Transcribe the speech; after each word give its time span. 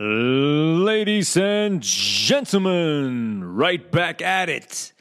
Ladies 0.00 1.36
and 1.36 1.82
gentlemen, 1.82 3.42
right 3.42 3.90
back 3.90 4.22
at 4.22 4.48
it. 4.48 4.94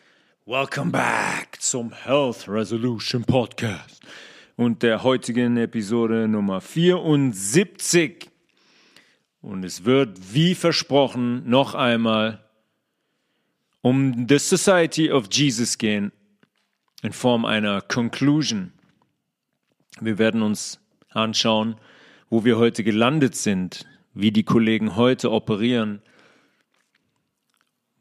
Welcome 0.48 0.90
back 0.92 1.62
zum 1.62 1.92
Health 1.92 2.48
Resolution 2.48 3.24
Podcast 3.24 4.02
und 4.56 4.82
der 4.82 5.04
heutigen 5.04 5.56
Episode 5.58 6.28
Nummer 6.28 6.62
74. 6.62 8.28
Und 9.42 9.64
es 9.64 9.86
wird, 9.86 10.34
wie 10.34 10.56
versprochen, 10.56 11.48
noch 11.48 11.76
einmal 11.76 12.44
um 13.82 14.26
The 14.28 14.40
Society 14.40 15.12
of 15.12 15.28
Jesus 15.32 15.78
gehen 15.78 16.12
in 17.04 17.14
Form 17.14 17.46
einer 17.46 17.82
Conclusion. 17.82 18.74
Wir 20.02 20.18
werden 20.18 20.42
uns 20.42 20.80
anschauen, 21.12 21.76
wo 22.32 22.44
wir 22.44 22.58
heute 22.58 22.84
gelandet 22.84 23.36
sind, 23.36 23.86
wie 24.18 24.32
die 24.32 24.44
Kollegen 24.44 24.96
heute 24.96 25.32
operieren, 25.32 26.02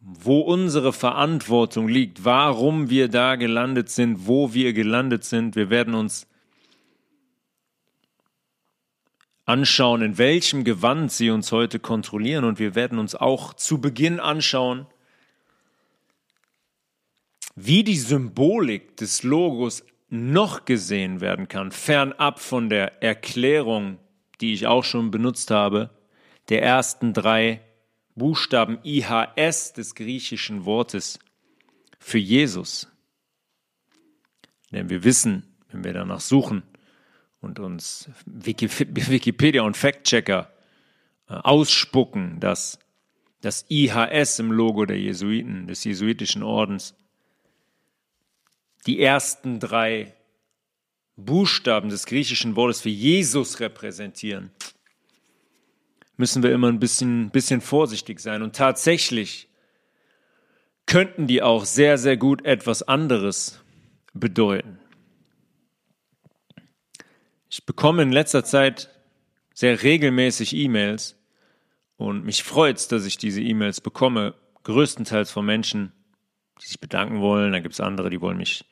wo 0.00 0.40
unsere 0.40 0.92
Verantwortung 0.92 1.88
liegt, 1.88 2.24
warum 2.24 2.88
wir 2.88 3.08
da 3.08 3.36
gelandet 3.36 3.90
sind, 3.90 4.26
wo 4.26 4.54
wir 4.54 4.72
gelandet 4.72 5.24
sind. 5.24 5.56
Wir 5.56 5.68
werden 5.68 5.94
uns 5.94 6.26
anschauen, 9.44 10.00
in 10.02 10.16
welchem 10.16 10.64
Gewand 10.64 11.12
sie 11.12 11.28
uns 11.30 11.52
heute 11.52 11.80
kontrollieren. 11.80 12.44
Und 12.44 12.58
wir 12.58 12.74
werden 12.74 12.98
uns 12.98 13.14
auch 13.14 13.52
zu 13.52 13.80
Beginn 13.80 14.18
anschauen, 14.18 14.86
wie 17.56 17.84
die 17.84 17.96
Symbolik 17.96 18.96
des 18.96 19.22
Logos 19.22 19.84
noch 20.08 20.64
gesehen 20.64 21.20
werden 21.20 21.48
kann, 21.48 21.72
fernab 21.72 22.38
von 22.38 22.68
der 22.70 23.02
Erklärung, 23.02 23.98
die 24.40 24.52
ich 24.52 24.66
auch 24.66 24.84
schon 24.84 25.10
benutzt 25.10 25.50
habe, 25.50 25.90
der 26.48 26.62
ersten 26.62 27.12
drei 27.12 27.60
Buchstaben 28.14 28.78
IHS 28.82 29.72
des 29.72 29.94
griechischen 29.94 30.64
Wortes 30.64 31.18
für 31.98 32.18
Jesus. 32.18 32.88
Denn 34.70 34.88
wir 34.88 35.04
wissen, 35.04 35.54
wenn 35.70 35.84
wir 35.84 35.92
danach 35.92 36.20
suchen 36.20 36.62
und 37.40 37.58
uns 37.58 38.08
Wikipedia 38.26 39.62
und 39.62 39.76
Factchecker 39.76 40.52
äh, 41.28 41.34
ausspucken, 41.34 42.40
dass 42.40 42.78
das 43.40 43.66
IHS 43.68 44.38
im 44.38 44.50
Logo 44.50 44.86
der 44.86 44.98
Jesuiten, 44.98 45.66
des 45.66 45.84
jesuitischen 45.84 46.42
Ordens, 46.42 46.94
die 48.86 49.00
ersten 49.00 49.60
drei 49.60 50.14
Buchstaben 51.16 51.88
des 51.88 52.06
griechischen 52.06 52.56
Wortes 52.56 52.80
für 52.80 52.88
Jesus 52.88 53.60
repräsentieren, 53.60 54.50
müssen 56.16 56.42
wir 56.42 56.52
immer 56.52 56.68
ein 56.68 56.80
bisschen, 56.80 57.30
bisschen 57.30 57.60
vorsichtig 57.60 58.20
sein. 58.20 58.42
Und 58.42 58.56
tatsächlich 58.56 59.48
könnten 60.86 61.26
die 61.26 61.42
auch 61.42 61.64
sehr, 61.64 61.98
sehr 61.98 62.16
gut 62.16 62.44
etwas 62.44 62.82
anderes 62.82 63.62
bedeuten. 64.14 64.78
Ich 67.50 67.64
bekomme 67.66 68.02
in 68.02 68.12
letzter 68.12 68.44
Zeit 68.44 68.90
sehr 69.54 69.82
regelmäßig 69.82 70.54
E-Mails 70.54 71.16
und 71.96 72.24
mich 72.24 72.42
freut 72.42 72.76
es, 72.76 72.88
dass 72.88 73.06
ich 73.06 73.16
diese 73.16 73.40
E-Mails 73.40 73.80
bekomme, 73.80 74.34
größtenteils 74.64 75.30
von 75.30 75.46
Menschen, 75.46 75.92
die 76.60 76.66
sich 76.66 76.80
bedanken 76.80 77.20
wollen. 77.20 77.52
Da 77.52 77.60
gibt 77.60 77.74
es 77.74 77.80
andere, 77.80 78.10
die 78.10 78.20
wollen 78.20 78.36
mich 78.36 78.64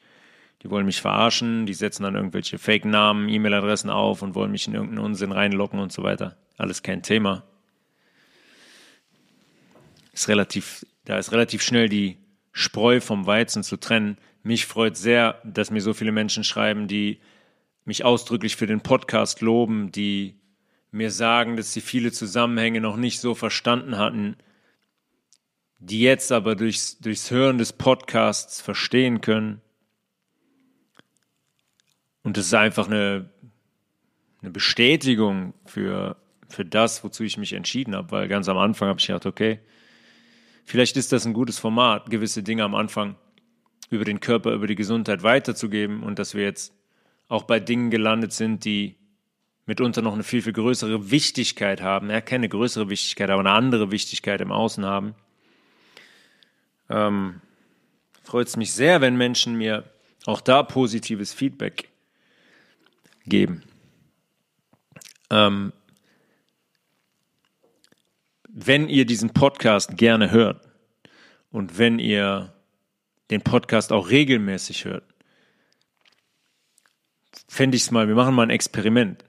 die 0.65 0.71
wollen 0.71 0.87
mich 0.87 1.03
verarschen, 1.03 1.67
die 1.67 1.75
setzen 1.75 2.05
dann 2.05 2.15
irgendwelche 2.15 2.59
Fake-Namen, 2.59 3.29
E-Mail-Adressen 3.29 3.91
auf 3.91 4.23
und 4.23 4.35
wollen 4.35 4.51
mich 4.51 4.67
in 4.67 4.75
irgendeinen 4.75 5.05
Unsinn 5.05 5.31
reinlocken 5.31 5.79
und 5.79 5.93
so 5.93 6.03
weiter. 6.03 6.39
Alles 6.57 6.83
kein 6.83 7.03
Thema. 7.03 7.43
Ist 10.13 10.29
relativ, 10.29 10.87
da 11.05 11.19
ist 11.19 11.33
relativ 11.33 11.63
schnell 11.63 11.89
die 11.89 12.19
Spreu 12.53 13.01
vom 13.01 13.27
Weizen 13.27 13.65
zu 13.65 13.77
trennen. 13.77 14.17
Mich 14.45 14.67
freut 14.67 14.97
sehr, 14.97 15.41
dass 15.45 15.71
mir 15.71 15.81
so 15.81 15.93
viele 15.93 16.13
Menschen 16.13 16.45
schreiben, 16.45 16.87
die 16.87 17.19
mich 17.85 18.05
ausdrücklich 18.05 18.57
für 18.57 18.67
den 18.67 18.81
Podcast 18.81 19.41
loben, 19.41 19.91
die 19.91 20.39
mir 20.93 21.11
sagen, 21.11 21.57
dass 21.57 21.73
sie 21.73 21.81
viele 21.81 22.13
Zusammenhänge 22.13 22.81
noch 22.81 22.97
nicht 22.97 23.21
so 23.21 23.35
verstanden 23.35 23.99
hatten, 23.99 24.37
die 25.81 26.01
jetzt 26.01 26.31
aber 26.31 26.55
durchs, 26.55 26.99
durchs 26.99 27.31
Hören 27.33 27.59
des 27.59 27.73
Podcasts 27.73 28.61
verstehen 28.61 29.21
können. 29.21 29.61
Und 32.23 32.39
es 32.39 32.47
ist 32.47 32.55
einfach 32.55 32.87
eine, 32.87 33.29
eine 34.41 34.51
Bestätigung 34.51 35.53
für, 35.67 36.17
für 36.55 36.65
das, 36.65 37.05
wozu 37.05 37.25
ich 37.25 37.37
mich 37.37 37.53
entschieden 37.53 37.95
habe, 37.95 38.11
weil 38.11 38.29
ganz 38.29 38.49
am 38.49 38.59
Anfang 38.59 38.89
habe 38.89 39.01
ich 39.01 39.07
gedacht, 39.07 39.27
okay, 39.27 39.61
vielleicht 40.65 40.97
ist 40.97 41.13
das 41.13 41.27
ein 41.27 41.35
gutes 41.35 41.59
Format, 41.59 42.11
gewisse 42.11 42.43
Dinge 42.43 42.65
am 42.65 42.75
Anfang 42.75 43.17
über 43.91 44.05
den 44.05 44.21
Körper, 44.21 44.53
über 44.53 44.67
die 44.67 44.75
Gesundheit 44.75 45.23
weiterzugeben 45.23 46.03
und 46.03 46.19
dass 46.19 46.35
wir 46.35 46.45
jetzt 46.45 46.73
auch 47.29 47.45
bei 47.45 47.61
Dingen 47.61 47.91
gelandet 47.91 48.33
sind, 48.33 48.65
die 48.65 48.97
mitunter 49.67 50.03
noch 50.03 50.15
eine 50.15 50.23
viel, 50.23 50.43
viel 50.43 50.53
größere 50.53 51.11
Wichtigkeit 51.11 51.81
haben. 51.81 52.11
Ja, 52.11 52.21
keine 52.21 52.49
größere 52.49 52.89
Wichtigkeit, 52.91 53.31
aber 53.31 53.41
eine 53.41 53.53
andere 53.53 53.91
Wichtigkeit 53.91 54.41
im 54.41 54.53
Außen 54.53 54.85
haben. 54.85 55.15
Ähm, 56.91 57.41
Freut 58.25 58.49
es 58.49 58.57
mich 58.57 58.73
sehr, 58.73 59.03
wenn 59.03 59.17
Menschen 59.17 59.55
mir 59.55 59.85
auch 60.25 60.41
da 60.41 60.63
positives 60.63 61.35
Feedback 61.35 61.91
geben. 63.27 63.63
Ähm, 65.29 65.75
wenn 68.57 68.89
ihr 68.89 69.05
diesen 69.05 69.31
Podcast 69.31 69.97
gerne 69.97 70.31
hört 70.31 70.69
und 71.51 71.77
wenn 71.77 71.99
ihr 71.99 72.55
den 73.31 73.43
Podcast 73.43 73.93
auch 73.93 74.11
regelmäßig 74.11 74.85
hört, 74.85 75.03
fände 77.49 77.77
ich 77.77 77.83
es 77.83 77.91
mal, 77.91 78.07
wir 78.07 78.15
machen 78.15 78.33
mal 78.33 78.45
ein 78.45 78.51
Experiment, 78.51 79.25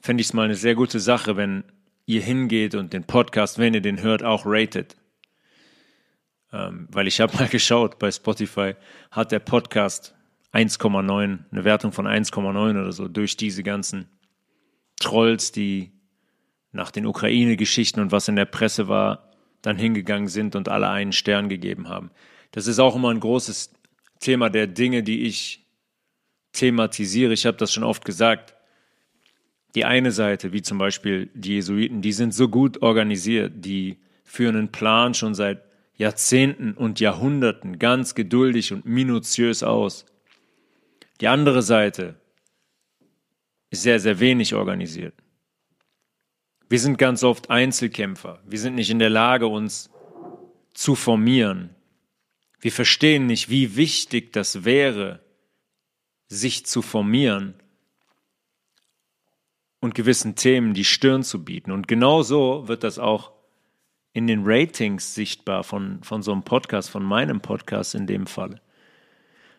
fände 0.00 0.20
ich 0.20 0.26
es 0.26 0.32
mal 0.32 0.42
eine 0.42 0.56
sehr 0.56 0.74
gute 0.74 0.98
Sache, 0.98 1.36
wenn 1.36 1.62
ihr 2.04 2.20
hingeht 2.20 2.74
und 2.74 2.92
den 2.92 3.04
Podcast, 3.04 3.58
wenn 3.58 3.74
ihr 3.74 3.80
den 3.80 4.02
hört, 4.02 4.24
auch 4.24 4.42
ratet. 4.44 4.96
Ähm, 6.52 6.88
weil 6.90 7.06
ich 7.06 7.20
habe 7.20 7.36
mal 7.36 7.48
geschaut, 7.50 8.00
bei 8.00 8.10
Spotify 8.10 8.74
hat 9.12 9.30
der 9.30 9.38
Podcast 9.38 10.16
1,9, 10.52 11.44
eine 11.48 11.64
Wertung 11.64 11.92
von 11.92 12.08
1,9 12.08 12.70
oder 12.70 12.90
so, 12.90 13.06
durch 13.06 13.36
diese 13.36 13.62
ganzen 13.62 14.08
Trolls, 14.98 15.52
die 15.52 15.92
nach 16.74 16.90
den 16.90 17.06
Ukraine-Geschichten 17.06 18.00
und 18.00 18.12
was 18.12 18.28
in 18.28 18.36
der 18.36 18.44
Presse 18.44 18.88
war, 18.88 19.30
dann 19.62 19.78
hingegangen 19.78 20.28
sind 20.28 20.56
und 20.56 20.68
alle 20.68 20.88
einen 20.88 21.12
Stern 21.12 21.48
gegeben 21.48 21.88
haben. 21.88 22.10
Das 22.50 22.66
ist 22.66 22.78
auch 22.78 22.96
immer 22.96 23.10
ein 23.10 23.20
großes 23.20 23.72
Thema 24.20 24.50
der 24.50 24.66
Dinge, 24.66 25.02
die 25.02 25.22
ich 25.22 25.64
thematisiere. 26.52 27.32
Ich 27.32 27.46
habe 27.46 27.56
das 27.56 27.72
schon 27.72 27.84
oft 27.84 28.04
gesagt. 28.04 28.54
Die 29.74 29.84
eine 29.84 30.12
Seite, 30.12 30.52
wie 30.52 30.62
zum 30.62 30.78
Beispiel 30.78 31.30
die 31.34 31.54
Jesuiten, 31.54 32.02
die 32.02 32.12
sind 32.12 32.32
so 32.32 32.48
gut 32.48 32.82
organisiert, 32.82 33.52
die 33.56 33.98
führen 34.24 34.56
einen 34.56 34.72
Plan 34.72 35.14
schon 35.14 35.34
seit 35.34 35.62
Jahrzehnten 35.96 36.72
und 36.72 37.00
Jahrhunderten 37.00 37.78
ganz 37.78 38.14
geduldig 38.14 38.72
und 38.72 38.84
minutiös 38.84 39.62
aus. 39.62 40.06
Die 41.20 41.28
andere 41.28 41.62
Seite 41.62 42.16
ist 43.70 43.82
sehr, 43.82 44.00
sehr 44.00 44.20
wenig 44.20 44.54
organisiert. 44.54 45.14
Wir 46.74 46.80
sind 46.80 46.98
ganz 46.98 47.22
oft 47.22 47.50
Einzelkämpfer. 47.50 48.40
Wir 48.44 48.58
sind 48.58 48.74
nicht 48.74 48.90
in 48.90 48.98
der 48.98 49.08
Lage, 49.08 49.46
uns 49.46 49.90
zu 50.72 50.96
formieren. 50.96 51.70
Wir 52.58 52.72
verstehen 52.72 53.26
nicht, 53.26 53.48
wie 53.48 53.76
wichtig 53.76 54.32
das 54.32 54.64
wäre, 54.64 55.20
sich 56.26 56.66
zu 56.66 56.82
formieren 56.82 57.54
und 59.78 59.94
gewissen 59.94 60.34
Themen 60.34 60.74
die 60.74 60.82
Stirn 60.82 61.22
zu 61.22 61.44
bieten. 61.44 61.70
Und 61.70 61.86
genau 61.86 62.22
so 62.22 62.66
wird 62.66 62.82
das 62.82 62.98
auch 62.98 63.30
in 64.12 64.26
den 64.26 64.42
Ratings 64.44 65.14
sichtbar 65.14 65.62
von, 65.62 66.02
von 66.02 66.24
so 66.24 66.32
einem 66.32 66.42
Podcast, 66.42 66.90
von 66.90 67.04
meinem 67.04 67.40
Podcast 67.40 67.94
in 67.94 68.08
dem 68.08 68.26
Falle. 68.26 68.60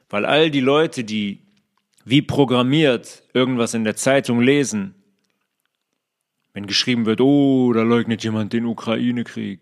Weil 0.10 0.26
all 0.26 0.52
die 0.52 0.60
Leute, 0.60 1.06
die 1.06 1.44
wie 2.04 2.22
programmiert 2.22 3.24
irgendwas 3.34 3.74
in 3.74 3.86
der 3.86 3.96
Zeitung 3.96 4.42
lesen, 4.42 4.96
wenn 6.56 6.68
geschrieben 6.68 7.06
wird, 7.06 7.20
oh, 7.20 7.74
da 7.74 7.82
leugnet 7.82 8.24
jemand 8.24 8.54
den 8.54 8.66
Ukraine-Krieg. 8.66 9.60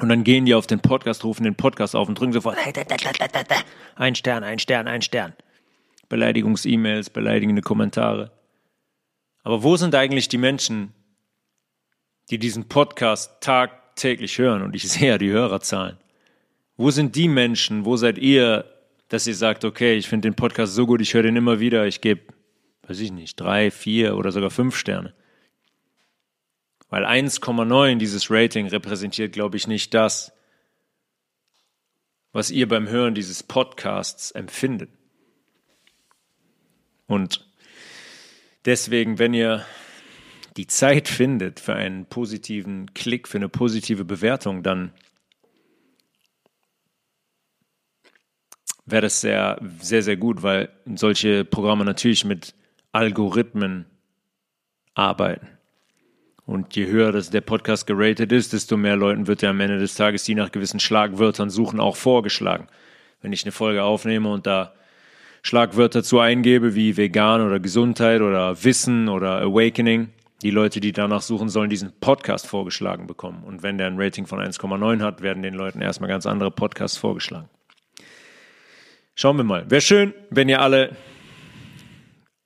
Und 0.00 0.08
dann 0.08 0.24
gehen 0.24 0.44
die 0.44 0.54
auf 0.54 0.66
den 0.66 0.80
Podcast, 0.80 1.22
rufen 1.22 1.44
den 1.44 1.54
Podcast 1.54 1.94
auf 1.94 2.08
und 2.08 2.18
drücken 2.18 2.32
sofort 2.32 2.56
ein 3.94 4.14
Stern, 4.16 4.42
ein 4.42 4.58
Stern, 4.58 4.88
ein 4.88 5.00
Stern. 5.00 5.32
Beleidigungs-E-Mails, 6.08 7.10
beleidigende 7.10 7.62
Kommentare. 7.62 8.32
Aber 9.44 9.62
wo 9.62 9.76
sind 9.76 9.94
eigentlich 9.94 10.28
die 10.28 10.38
Menschen, 10.38 10.92
die 12.30 12.38
diesen 12.38 12.66
Podcast 12.66 13.40
tagtäglich 13.40 14.38
hören? 14.38 14.62
Und 14.62 14.74
ich 14.74 14.88
sehe 14.90 15.10
ja 15.10 15.18
die 15.18 15.30
Hörerzahlen. 15.30 15.98
Wo 16.76 16.90
sind 16.90 17.14
die 17.14 17.28
Menschen, 17.28 17.84
wo 17.84 17.96
seid 17.96 18.18
ihr, 18.18 18.64
dass 19.06 19.28
ihr 19.28 19.36
sagt, 19.36 19.64
okay, 19.64 19.94
ich 19.94 20.08
finde 20.08 20.28
den 20.28 20.34
Podcast 20.34 20.74
so 20.74 20.84
gut, 20.86 21.00
ich 21.00 21.14
höre 21.14 21.22
den 21.22 21.36
immer 21.36 21.60
wieder, 21.60 21.86
ich 21.86 22.00
gebe, 22.00 22.22
weiß 22.88 22.98
ich 22.98 23.12
nicht, 23.12 23.38
drei, 23.38 23.70
vier 23.70 24.16
oder 24.16 24.32
sogar 24.32 24.50
fünf 24.50 24.74
Sterne. 24.74 25.14
Weil 26.90 27.06
1,9 27.06 27.96
dieses 27.98 28.30
Rating 28.30 28.66
repräsentiert, 28.66 29.32
glaube 29.32 29.56
ich, 29.56 29.66
nicht 29.66 29.94
das, 29.94 30.32
was 32.32 32.50
ihr 32.50 32.68
beim 32.68 32.88
Hören 32.88 33.14
dieses 33.14 33.42
Podcasts 33.42 34.32
empfindet. 34.32 34.90
Und 37.06 37.48
deswegen, 38.64 39.18
wenn 39.18 39.34
ihr 39.34 39.64
die 40.56 40.66
Zeit 40.66 41.08
findet 41.08 41.60
für 41.60 41.74
einen 41.74 42.06
positiven 42.06 42.92
Klick, 42.92 43.28
für 43.28 43.38
eine 43.38 43.48
positive 43.48 44.04
Bewertung, 44.04 44.62
dann 44.62 44.92
wäre 48.84 49.02
das 49.02 49.20
sehr, 49.20 49.60
sehr, 49.80 50.02
sehr 50.02 50.16
gut, 50.16 50.42
weil 50.42 50.70
solche 50.96 51.44
Programme 51.44 51.84
natürlich 51.84 52.24
mit 52.24 52.54
Algorithmen 52.92 53.86
arbeiten. 54.94 55.59
Und 56.50 56.74
je 56.74 56.88
höher 56.88 57.12
das 57.12 57.30
der 57.30 57.42
Podcast 57.42 57.86
geratet 57.86 58.32
ist, 58.32 58.52
desto 58.52 58.76
mehr 58.76 58.96
Leuten 58.96 59.28
wird 59.28 59.40
er 59.44 59.50
am 59.50 59.60
Ende 59.60 59.78
des 59.78 59.94
Tages, 59.94 60.24
die 60.24 60.34
nach 60.34 60.50
gewissen 60.50 60.80
Schlagwörtern 60.80 61.48
suchen, 61.48 61.78
auch 61.78 61.94
vorgeschlagen. 61.94 62.66
Wenn 63.22 63.32
ich 63.32 63.44
eine 63.44 63.52
Folge 63.52 63.84
aufnehme 63.84 64.32
und 64.32 64.48
da 64.48 64.74
Schlagwörter 65.42 66.02
zu 66.02 66.18
eingebe 66.18 66.74
wie 66.74 66.96
vegan 66.96 67.40
oder 67.40 67.60
Gesundheit 67.60 68.20
oder 68.20 68.64
Wissen 68.64 69.08
oder 69.08 69.40
Awakening, 69.40 70.08
die 70.42 70.50
Leute, 70.50 70.80
die 70.80 70.90
danach 70.90 71.22
suchen, 71.22 71.48
sollen 71.48 71.70
diesen 71.70 71.92
Podcast 72.00 72.48
vorgeschlagen 72.48 73.06
bekommen. 73.06 73.44
Und 73.44 73.62
wenn 73.62 73.78
der 73.78 73.86
ein 73.86 73.94
Rating 73.96 74.26
von 74.26 74.40
1,9 74.40 75.02
hat, 75.02 75.22
werden 75.22 75.44
den 75.44 75.54
Leuten 75.54 75.80
erstmal 75.80 76.08
ganz 76.08 76.26
andere 76.26 76.50
Podcasts 76.50 76.98
vorgeschlagen. 76.98 77.48
Schauen 79.14 79.36
wir 79.36 79.44
mal. 79.44 79.70
Wäre 79.70 79.82
schön, 79.82 80.14
wenn 80.30 80.48
ihr 80.48 80.60
alle 80.60 80.96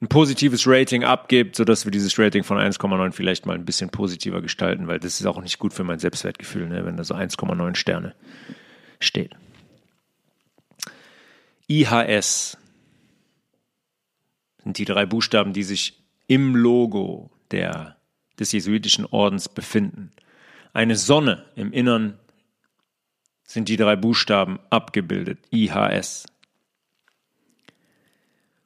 ein 0.04 0.08
positives 0.08 0.66
Rating 0.66 1.02
abgebt, 1.02 1.56
sodass 1.56 1.86
wir 1.86 1.90
dieses 1.90 2.18
Rating 2.18 2.44
von 2.44 2.58
1,9 2.58 3.12
vielleicht 3.12 3.46
mal 3.46 3.54
ein 3.54 3.64
bisschen 3.64 3.88
positiver 3.88 4.42
gestalten, 4.42 4.86
weil 4.86 5.00
das 5.00 5.18
ist 5.18 5.26
auch 5.26 5.40
nicht 5.40 5.58
gut 5.58 5.72
für 5.72 5.82
mein 5.82 5.98
Selbstwertgefühl, 5.98 6.68
ne, 6.68 6.84
wenn 6.84 6.98
da 6.98 7.04
so 7.04 7.14
1,9 7.14 7.74
Sterne 7.74 8.14
steht. 9.00 9.34
IHS 11.68 12.58
sind 14.62 14.76
die 14.76 14.84
drei 14.84 15.06
Buchstaben, 15.06 15.54
die 15.54 15.62
sich 15.62 16.02
im 16.26 16.54
Logo 16.54 17.30
der, 17.50 17.96
des 18.38 18.52
jesuitischen 18.52 19.06
Ordens 19.06 19.48
befinden. 19.48 20.12
Eine 20.74 20.96
Sonne 20.96 21.46
im 21.56 21.72
Innern 21.72 22.18
sind 23.46 23.70
die 23.70 23.78
drei 23.78 23.96
Buchstaben 23.96 24.58
abgebildet, 24.68 25.38
IHS. 25.50 26.26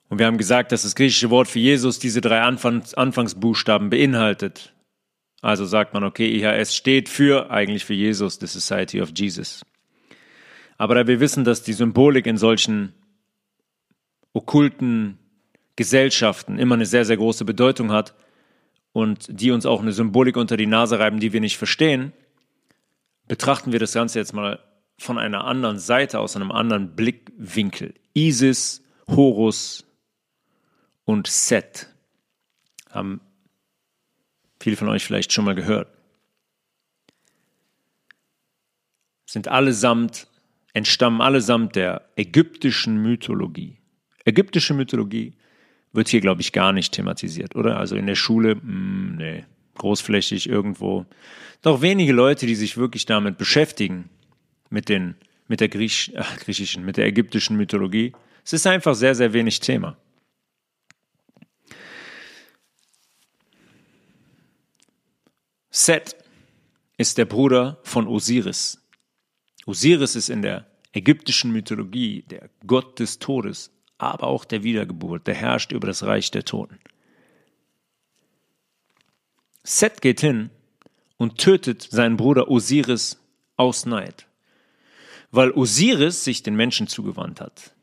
Und 0.08 0.18
wir 0.18 0.26
haben 0.26 0.38
gesagt, 0.38 0.72
dass 0.72 0.82
das 0.82 0.94
griechische 0.94 1.30
Wort 1.30 1.48
für 1.48 1.58
Jesus 1.58 1.98
diese 1.98 2.20
drei 2.20 2.40
Anfangs 2.40 2.94
Anfangsbuchstaben 2.94 3.90
beinhaltet. 3.90 4.72
Also 5.40 5.66
sagt 5.66 5.94
man, 5.94 6.02
okay, 6.02 6.28
IHS 6.28 6.74
steht 6.74 7.08
für 7.08 7.50
eigentlich 7.50 7.84
für 7.84 7.94
Jesus, 7.94 8.38
the 8.40 8.46
Society 8.46 9.00
of 9.00 9.10
Jesus. 9.14 9.64
Aber 10.78 10.94
da 10.94 11.06
wir 11.06 11.20
wissen, 11.20 11.44
dass 11.44 11.62
die 11.62 11.72
Symbolik 11.72 12.26
in 12.26 12.38
solchen 12.38 12.92
okkulten 14.32 15.18
Gesellschaften 15.76 16.58
immer 16.58 16.74
eine 16.74 16.86
sehr, 16.86 17.04
sehr 17.04 17.16
große 17.16 17.44
Bedeutung 17.44 17.92
hat 17.92 18.14
und 18.92 19.26
die 19.28 19.50
uns 19.50 19.66
auch 19.66 19.80
eine 19.80 19.92
Symbolik 19.92 20.36
unter 20.36 20.56
die 20.56 20.66
Nase 20.66 20.98
reiben, 20.98 21.20
die 21.20 21.32
wir 21.32 21.40
nicht 21.40 21.58
verstehen, 21.58 22.12
betrachten 23.28 23.72
wir 23.72 23.78
das 23.78 23.92
Ganze 23.92 24.18
jetzt 24.18 24.32
mal 24.32 24.58
von 24.98 25.18
einer 25.18 25.44
anderen 25.44 25.78
Seite, 25.78 26.18
aus 26.18 26.34
einem 26.34 26.50
anderen 26.50 26.96
Blickwinkel. 26.96 27.94
Isis, 28.14 28.82
Horus 29.06 29.87
und 31.08 31.26
Set 31.26 31.86
haben 32.90 33.22
viele 34.60 34.76
von 34.76 34.90
euch 34.90 35.06
vielleicht 35.06 35.32
schon 35.32 35.46
mal 35.46 35.54
gehört. 35.54 35.88
Sind 39.24 39.48
allesamt, 39.48 40.28
entstammen 40.74 41.22
allesamt 41.22 41.76
der 41.76 42.10
ägyptischen 42.16 43.00
Mythologie. 43.00 43.78
Ägyptische 44.26 44.74
Mythologie 44.74 45.32
wird 45.94 46.08
hier, 46.08 46.20
glaube 46.20 46.42
ich, 46.42 46.52
gar 46.52 46.74
nicht 46.74 46.92
thematisiert, 46.92 47.56
oder? 47.56 47.78
Also 47.78 47.96
in 47.96 48.06
der 48.06 48.14
Schule, 48.14 48.56
mh, 48.56 48.62
hm, 48.62 49.16
nee, 49.16 49.44
großflächig 49.76 50.46
irgendwo. 50.46 51.06
Doch 51.62 51.80
wenige 51.80 52.12
Leute, 52.12 52.44
die 52.44 52.54
sich 52.54 52.76
wirklich 52.76 53.06
damit 53.06 53.38
beschäftigen, 53.38 54.10
mit 54.68 54.90
den, 54.90 55.14
mit 55.46 55.60
der 55.60 55.70
Griech, 55.70 56.12
ach, 56.18 56.36
griechischen, 56.36 56.84
mit 56.84 56.98
der 56.98 57.06
ägyptischen 57.06 57.56
Mythologie. 57.56 58.12
Es 58.44 58.52
ist 58.52 58.66
einfach 58.66 58.94
sehr, 58.94 59.14
sehr 59.14 59.32
wenig 59.32 59.60
Thema. 59.60 59.96
Set 65.70 66.16
ist 66.96 67.18
der 67.18 67.24
Bruder 67.24 67.78
von 67.82 68.06
Osiris. 68.06 68.82
Osiris 69.66 70.16
ist 70.16 70.30
in 70.30 70.42
der 70.42 70.66
ägyptischen 70.92 71.52
Mythologie 71.52 72.22
der 72.22 72.50
Gott 72.66 72.98
des 72.98 73.18
Todes, 73.18 73.70
aber 73.98 74.26
auch 74.26 74.44
der 74.44 74.62
Wiedergeburt, 74.62 75.26
der 75.26 75.34
herrscht 75.34 75.72
über 75.72 75.86
das 75.86 76.02
Reich 76.04 76.30
der 76.30 76.44
Toten. 76.44 76.78
Set 79.62 80.00
geht 80.00 80.20
hin 80.20 80.50
und 81.18 81.38
tötet 81.38 81.82
seinen 81.82 82.16
Bruder 82.16 82.48
Osiris 82.48 83.18
aus 83.56 83.84
Neid, 83.84 84.26
weil 85.30 85.50
Osiris 85.50 86.24
sich 86.24 86.42
den 86.42 86.56
Menschen 86.56 86.86
zugewandt 86.86 87.40
hat. 87.40 87.74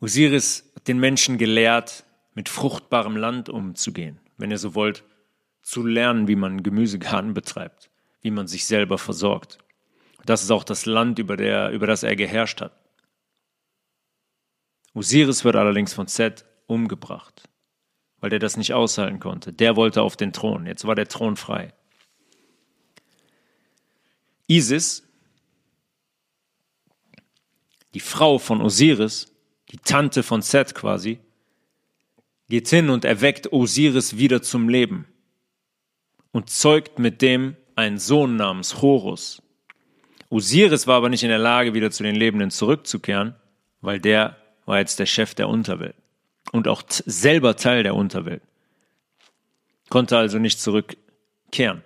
Osiris 0.00 0.70
hat 0.74 0.86
den 0.88 0.98
Menschen 0.98 1.38
gelehrt, 1.38 2.04
mit 2.34 2.48
fruchtbarem 2.48 3.16
Land 3.16 3.48
umzugehen, 3.48 4.20
wenn 4.38 4.50
ihr 4.50 4.58
so 4.58 4.74
wollt, 4.74 5.04
zu 5.62 5.84
lernen, 5.84 6.28
wie 6.28 6.36
man 6.36 6.62
Gemüsegarten 6.62 7.34
betreibt, 7.34 7.90
wie 8.22 8.30
man 8.30 8.46
sich 8.46 8.66
selber 8.66 8.96
versorgt. 8.96 9.58
Das 10.24 10.42
ist 10.42 10.50
auch 10.50 10.64
das 10.64 10.86
Land, 10.86 11.18
über, 11.18 11.36
der, 11.36 11.70
über 11.70 11.86
das 11.86 12.02
er 12.02 12.16
geherrscht 12.16 12.60
hat. 12.60 12.72
Osiris 14.94 15.44
wird 15.44 15.56
allerdings 15.56 15.92
von 15.92 16.06
Seth 16.06 16.44
umgebracht, 16.66 17.48
weil 18.20 18.30
der 18.30 18.38
das 18.38 18.56
nicht 18.56 18.72
aushalten 18.72 19.20
konnte. 19.20 19.52
Der 19.52 19.76
wollte 19.76 20.02
auf 20.02 20.16
den 20.16 20.32
Thron. 20.32 20.66
Jetzt 20.66 20.86
war 20.86 20.94
der 20.94 21.08
Thron 21.08 21.36
frei. 21.36 21.72
Isis, 24.46 25.06
die 27.94 28.00
Frau 28.00 28.38
von 28.38 28.60
Osiris, 28.60 29.34
die 29.70 29.78
Tante 29.78 30.22
von 30.22 30.42
Seth 30.42 30.74
quasi, 30.74 31.20
geht 32.48 32.68
hin 32.68 32.90
und 32.90 33.04
erweckt 33.04 33.52
Osiris 33.52 34.16
wieder 34.16 34.42
zum 34.42 34.68
Leben 34.68 35.06
und 36.32 36.50
zeugt 36.50 36.98
mit 36.98 37.22
dem 37.22 37.56
einen 37.74 37.98
Sohn 37.98 38.36
namens 38.36 38.80
Horus. 38.80 39.42
Osiris 40.30 40.86
war 40.86 40.96
aber 40.96 41.08
nicht 41.08 41.22
in 41.22 41.28
der 41.28 41.38
Lage, 41.38 41.74
wieder 41.74 41.90
zu 41.90 42.02
den 42.02 42.16
Lebenden 42.16 42.50
zurückzukehren, 42.50 43.34
weil 43.80 44.00
der 44.00 44.36
war 44.66 44.78
jetzt 44.78 44.98
der 44.98 45.06
Chef 45.06 45.34
der 45.34 45.48
Unterwelt 45.48 45.94
und 46.52 46.68
auch 46.68 46.82
selber 46.88 47.56
Teil 47.56 47.82
der 47.82 47.94
Unterwelt. 47.94 48.42
Konnte 49.88 50.18
also 50.18 50.38
nicht 50.38 50.60
zurückkehren. 50.60 51.82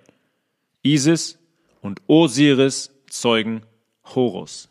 Isis 0.81 1.37
und 1.81 2.01
Osiris 2.07 2.91
zeugen 3.07 3.61
Horus. 4.03 4.69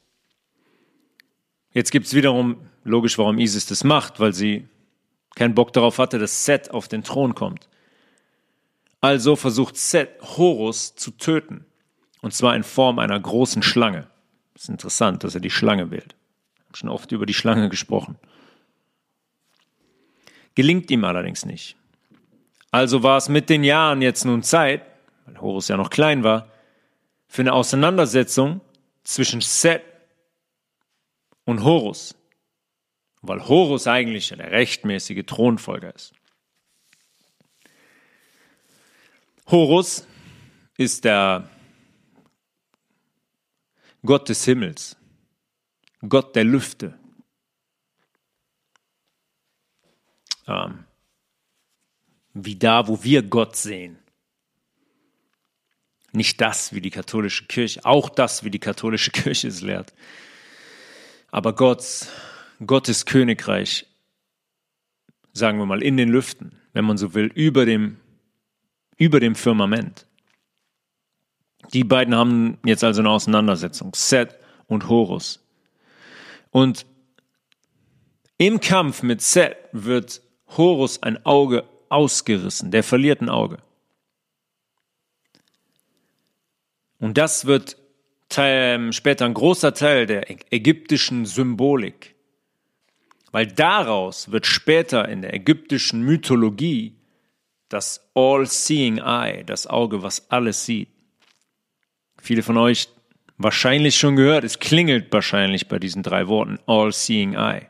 Jetzt 1.73 1.91
gibt 1.91 2.07
es 2.07 2.15
wiederum 2.15 2.69
logisch, 2.85 3.17
warum 3.17 3.39
Isis 3.39 3.65
das 3.67 3.85
macht, 3.85 4.21
weil 4.21 4.35
sie 4.35 4.67
keinen 5.35 5.55
Bock 5.55 5.73
darauf 5.73 5.99
hatte, 5.99 6.19
dass 6.19 6.45
Set 6.45 6.71
auf 6.71 6.89
den 6.89 7.05
Thron 7.05 7.35
kommt. 7.35 7.69
Also 9.01 9.37
versucht 9.37 9.77
Set 9.77 10.11
Horus 10.23 10.95
zu 10.95 11.11
töten. 11.13 11.67
Und 12.21 12.35
zwar 12.35 12.55
in 12.55 12.63
Form 12.63 12.99
einer 12.99 13.19
großen 13.19 13.63
Schlange. 13.63 14.09
Ist 14.55 14.69
interessant, 14.69 15.25
dass 15.25 15.35
er 15.35 15.41
die 15.41 15.51
Schlange 15.51 15.91
wählt 15.91 16.15
schon 16.77 16.89
oft 16.89 17.13
über 17.13 17.27
die 17.27 17.35
Schlange 17.35 17.69
gesprochen. 17.69 18.17
Gelingt 20.55 20.91
ihm 20.91 21.05
allerdings 21.05 21.47
nicht. 21.47 21.77
Also 22.71 23.03
war 23.03 23.17
es 23.17 23.29
mit 23.29 23.49
den 23.51 23.65
Jahren 23.65 24.03
jetzt 24.03 24.25
nun 24.25 24.43
Zeit, 24.43 24.83
weil 25.27 25.41
Horus 25.41 25.69
ja 25.69 25.77
noch 25.77 25.91
klein 25.91 26.25
war, 26.25 26.49
für 27.27 27.43
eine 27.43 27.53
Auseinandersetzung 27.53 28.61
zwischen 29.05 29.41
Set 29.41 29.83
und 31.45 31.65
Horus, 31.65 32.15
weil 33.23 33.47
Horus 33.49 33.87
eigentlich 33.87 34.29
der 34.29 34.51
rechtmäßige 34.51 35.25
Thronfolger 35.25 35.95
ist. 35.95 36.13
Horus 39.47 40.07
ist 40.77 41.05
der 41.05 41.49
Gott 44.05 44.29
des 44.29 44.45
Himmels. 44.45 44.97
Gott 46.09 46.35
der 46.35 46.45
Lüfte. 46.45 46.99
Ähm, 50.49 50.85
wie 52.35 52.57
da, 52.57 52.89
wo 52.89 53.05
wir 53.05 53.23
Gott 53.23 53.55
sehen. 53.55 53.99
Nicht 56.11 56.41
das, 56.41 56.75
wie 56.75 56.81
die 56.81 56.91
katholische 56.91 57.47
Kirche, 57.47 57.85
auch 57.85 58.09
das, 58.09 58.43
wie 58.43 58.51
die 58.51 58.59
katholische 58.59 59.11
Kirche 59.13 59.49
es 59.49 59.61
lehrt. 59.61 59.95
Aber 61.31 61.55
Gott, 61.55 62.09
Gottes 62.67 63.07
Königreich, 63.07 63.87
sagen 65.33 65.59
wir 65.59 65.67
mal, 65.67 65.83
in 65.83 65.97
den 65.97 66.09
Lüften, 66.09 66.59
wenn 66.73 66.85
man 66.85 66.99
so 66.99 67.15
will, 67.15 67.31
über 67.35 67.67
dem 67.67 67.99
über 68.97 69.19
dem 69.19 69.35
Firmament. 69.35 70.07
Die 71.73 71.83
beiden 71.83 72.15
haben 72.15 72.59
jetzt 72.65 72.85
also 72.85 73.01
eine 73.01 73.11
Auseinandersetzung, 73.11 73.93
Set 73.95 74.39
und 74.67 74.89
Horus. 74.89 75.45
Und 76.51 76.87
im 78.39 78.61
Kampf 78.61 79.03
mit 79.03 79.21
Set 79.23 79.57
wird 79.73 80.23
Horus 80.57 81.03
ein 81.03 81.25
Auge 81.25 81.65
ausgerissen, 81.89 82.71
der 82.71 82.83
verliert 82.83 83.21
ein 83.21 83.29
Auge. 83.29 83.59
Und 86.99 87.19
das 87.19 87.47
wird 87.47 87.77
Teil, 88.29 88.93
später 88.93 89.25
ein 89.25 89.35
großer 89.35 89.75
Teil 89.75 90.07
der 90.07 90.31
ägyptischen 90.53 91.27
Symbolik. 91.27 92.12
Weil 93.33 93.47
daraus 93.47 94.31
wird 94.31 94.47
später 94.47 95.09
in 95.09 95.23
der 95.23 95.35
ägyptischen 95.35 96.03
Mythologie 96.03 96.95
das 97.69 98.11
All-Seeing 98.15 98.99
Eye, 98.99 99.43
das 99.45 99.67
Auge, 99.67 100.03
was 100.03 100.31
alles 100.31 100.67
sieht. 100.67 100.91
Viele 102.21 102.43
von 102.43 102.59
euch 102.59 102.89
wahrscheinlich 103.39 103.97
schon 103.97 104.17
gehört, 104.17 104.45
es 104.45 104.59
klingelt 104.59 105.11
wahrscheinlich 105.11 105.69
bei 105.69 105.79
diesen 105.79 106.03
drei 106.03 106.29
Worten 106.29 106.59
All-Seeing 106.67 107.33
Eye. 107.33 107.69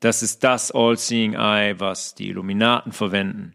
Das 0.00 0.22
ist 0.22 0.44
das 0.44 0.70
All-Seeing 0.70 1.32
Eye, 1.32 1.80
was 1.80 2.14
die 2.14 2.28
Illuminaten 2.28 2.92
verwenden, 2.92 3.54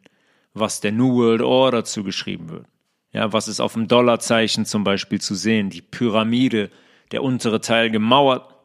was 0.54 0.82
der 0.82 0.92
New 0.92 1.16
World 1.16 1.42
Order 1.42 1.84
zugeschrieben 1.84 2.50
wird. 2.50 2.66
Ja, 3.12 3.32
was 3.32 3.48
ist 3.48 3.60
auf 3.60 3.74
dem 3.74 3.88
Dollarzeichen 3.88 4.66
zum 4.66 4.84
Beispiel 4.84 5.22
zu 5.22 5.36
sehen? 5.36 5.70
Die 5.70 5.82
Pyramide, 5.82 6.72
der 7.12 7.22
untere 7.22 7.62
Teil 7.62 7.92
gemauert, 7.92 8.57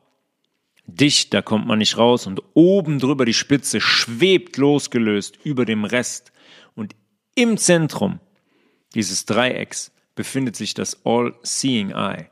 dicht, 0.86 1.32
da 1.32 1.42
kommt 1.42 1.66
man 1.66 1.78
nicht 1.78 1.96
raus 1.96 2.26
und 2.26 2.42
oben 2.54 2.98
drüber 2.98 3.24
die 3.24 3.34
Spitze 3.34 3.80
schwebt 3.80 4.56
losgelöst 4.56 5.38
über 5.44 5.64
dem 5.64 5.84
Rest 5.84 6.32
und 6.74 6.94
im 7.34 7.56
Zentrum 7.56 8.20
dieses 8.94 9.24
Dreiecks 9.24 9.92
befindet 10.14 10.56
sich 10.56 10.74
das 10.74 11.04
All-Seeing 11.04 11.90
Eye. 11.90 12.26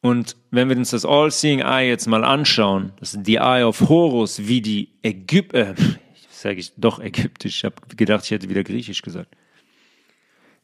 Und 0.00 0.36
wenn 0.50 0.70
wir 0.70 0.76
uns 0.76 0.90
das 0.90 1.04
All-Seeing 1.04 1.60
Eye 1.60 1.88
jetzt 1.88 2.06
mal 2.06 2.24
anschauen, 2.24 2.92
das 2.98 3.14
ist 3.14 3.26
die 3.26 3.36
Eye 3.36 3.64
of 3.64 3.80
Horus, 3.82 4.46
wie 4.46 4.62
die 4.62 4.88
Ägypter, 5.02 5.72
äh, 5.72 5.74
sage 6.30 6.60
ich 6.60 6.72
doch 6.76 7.00
ägyptisch, 7.00 7.58
ich 7.58 7.64
habe 7.64 7.76
gedacht, 7.94 8.24
ich 8.24 8.30
hätte 8.30 8.48
wieder 8.48 8.64
griechisch 8.64 9.02
gesagt, 9.02 9.36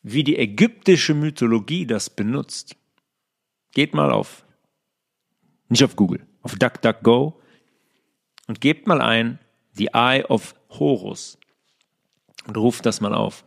wie 0.02 0.24
die 0.24 0.38
ägyptische 0.38 1.12
Mythologie 1.14 1.84
das 1.84 2.08
benutzt. 2.08 2.76
Geht 3.72 3.92
mal 3.92 4.10
auf, 4.10 4.45
nicht 5.68 5.84
auf 5.84 5.96
Google, 5.96 6.26
auf 6.42 6.54
DuckDuckGo 6.56 7.40
und 8.46 8.60
gebt 8.60 8.86
mal 8.86 9.00
ein, 9.00 9.38
The 9.72 9.88
Eye 9.92 10.24
of 10.24 10.54
Horus 10.70 11.38
und 12.46 12.56
ruft 12.56 12.86
das 12.86 13.00
mal 13.00 13.14
auf. 13.14 13.44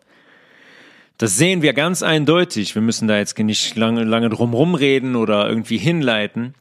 Das 1.17 1.35
sehen 1.35 1.61
wir 1.61 1.73
ganz 1.73 2.01
eindeutig. 2.01 2.75
Wir 2.75 2.81
müssen 2.81 3.07
da 3.07 3.17
jetzt 3.17 3.37
nicht 3.37 3.75
lange, 3.75 4.03
lange 4.05 4.29
drum 4.29 4.53
rumreden 4.53 5.15
oder 5.15 5.49
irgendwie 5.49 5.77
hinleiten. 5.77 6.55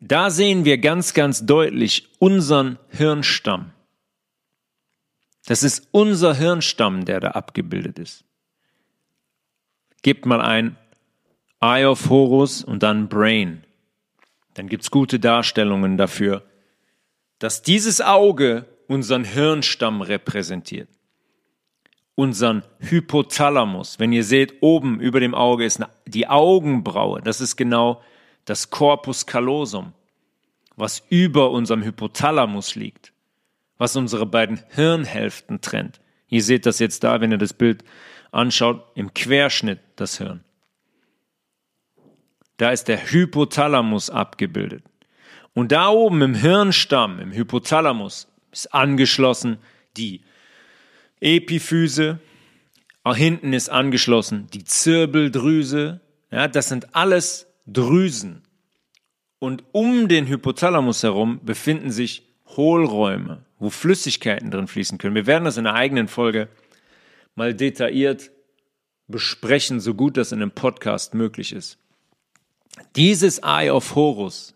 Da 0.00 0.30
sehen 0.30 0.64
wir 0.64 0.78
ganz, 0.78 1.14
ganz 1.14 1.44
deutlich 1.44 2.08
unseren 2.18 2.78
Hirnstamm. 2.88 3.72
Das 5.46 5.62
ist 5.62 5.88
unser 5.90 6.34
Hirnstamm, 6.34 7.04
der 7.04 7.20
da 7.20 7.28
abgebildet 7.32 7.98
ist. 7.98 8.24
Gebt 10.02 10.24
mal 10.26 10.40
ein 10.40 10.76
Eye 11.60 11.84
of 11.84 12.08
Horus 12.08 12.64
und 12.64 12.82
dann 12.82 13.08
Brain. 13.08 13.64
Dann 14.54 14.68
gibt's 14.68 14.90
gute 14.90 15.18
Darstellungen 15.18 15.96
dafür, 15.96 16.44
dass 17.38 17.62
dieses 17.62 18.00
Auge 18.00 18.66
unseren 18.86 19.24
Hirnstamm 19.24 20.02
repräsentiert 20.02 20.88
unseren 22.14 22.62
Hypothalamus. 22.78 23.98
Wenn 23.98 24.12
ihr 24.12 24.24
seht, 24.24 24.62
oben 24.62 25.00
über 25.00 25.20
dem 25.20 25.34
Auge 25.34 25.64
ist 25.64 25.80
die 26.06 26.28
Augenbraue. 26.28 27.20
Das 27.22 27.40
ist 27.40 27.56
genau 27.56 28.02
das 28.44 28.70
Corpus 28.70 29.26
callosum, 29.26 29.92
was 30.76 31.02
über 31.08 31.50
unserem 31.50 31.82
Hypothalamus 31.82 32.74
liegt, 32.74 33.12
was 33.78 33.96
unsere 33.96 34.26
beiden 34.26 34.60
Hirnhälften 34.70 35.60
trennt. 35.60 36.00
Ihr 36.28 36.42
seht 36.42 36.66
das 36.66 36.78
jetzt 36.78 37.04
da, 37.04 37.20
wenn 37.20 37.32
ihr 37.32 37.38
das 37.38 37.52
Bild 37.52 37.84
anschaut, 38.30 38.84
im 38.94 39.14
Querschnitt 39.14 39.80
das 39.96 40.18
Hirn. 40.18 40.44
Da 42.62 42.70
ist 42.70 42.86
der 42.86 43.10
Hypothalamus 43.10 44.08
abgebildet. 44.08 44.84
Und 45.52 45.72
da 45.72 45.88
oben 45.88 46.22
im 46.22 46.34
Hirnstamm, 46.36 47.18
im 47.18 47.32
Hypothalamus, 47.32 48.28
ist 48.52 48.72
angeschlossen 48.72 49.58
die 49.96 50.20
Epiphyse, 51.18 52.20
auch 53.02 53.16
hinten 53.16 53.52
ist 53.52 53.68
angeschlossen 53.68 54.46
die 54.54 54.62
Zirbeldrüse. 54.62 56.02
Ja, 56.30 56.46
das 56.46 56.68
sind 56.68 56.94
alles 56.94 57.48
Drüsen. 57.66 58.42
Und 59.40 59.64
um 59.72 60.06
den 60.06 60.28
Hypothalamus 60.28 61.02
herum 61.02 61.40
befinden 61.42 61.90
sich 61.90 62.22
Hohlräume, 62.46 63.44
wo 63.58 63.70
Flüssigkeiten 63.70 64.52
drin 64.52 64.68
fließen 64.68 64.98
können. 64.98 65.16
Wir 65.16 65.26
werden 65.26 65.46
das 65.46 65.56
in 65.56 65.66
einer 65.66 65.76
eigenen 65.76 66.06
Folge 66.06 66.46
mal 67.34 67.54
detailliert 67.54 68.30
besprechen, 69.08 69.80
so 69.80 69.94
gut 69.94 70.16
das 70.16 70.30
in 70.30 70.40
einem 70.40 70.52
Podcast 70.52 71.14
möglich 71.14 71.52
ist. 71.52 71.81
Dieses 72.96 73.38
Eye 73.38 73.70
of 73.70 73.94
Horus 73.94 74.54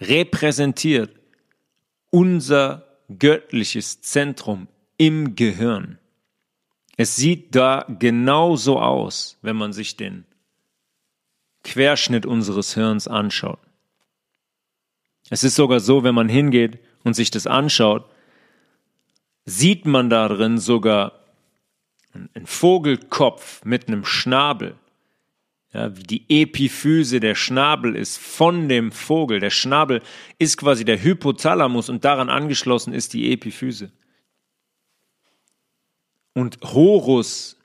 repräsentiert 0.00 1.14
unser 2.10 2.86
göttliches 3.18 4.00
Zentrum 4.00 4.68
im 4.96 5.34
Gehirn. 5.34 5.98
Es 6.96 7.16
sieht 7.16 7.54
da 7.54 7.86
genauso 7.98 8.78
aus, 8.78 9.38
wenn 9.42 9.56
man 9.56 9.72
sich 9.72 9.96
den 9.96 10.24
Querschnitt 11.64 12.26
unseres 12.26 12.74
Hirns 12.74 13.08
anschaut. 13.08 13.60
Es 15.30 15.44
ist 15.44 15.54
sogar 15.54 15.80
so, 15.80 16.04
wenn 16.04 16.14
man 16.14 16.28
hingeht 16.28 16.78
und 17.04 17.14
sich 17.14 17.30
das 17.30 17.46
anschaut, 17.46 18.04
sieht 19.44 19.86
man 19.86 20.10
darin 20.10 20.58
sogar 20.58 21.20
einen 22.12 22.46
Vogelkopf 22.46 23.64
mit 23.64 23.88
einem 23.88 24.04
Schnabel. 24.04 24.76
Ja, 25.72 25.88
die 25.88 26.24
Epiphyse, 26.28 27.18
der 27.18 27.34
Schnabel 27.34 27.96
ist 27.96 28.18
von 28.18 28.68
dem 28.68 28.92
Vogel. 28.92 29.40
Der 29.40 29.50
Schnabel 29.50 30.02
ist 30.38 30.58
quasi 30.58 30.84
der 30.84 31.02
Hypothalamus 31.02 31.88
und 31.88 32.04
daran 32.04 32.28
angeschlossen 32.28 32.92
ist 32.92 33.14
die 33.14 33.32
Epiphyse. 33.32 33.90
Und 36.34 36.58
Horus 36.62 37.58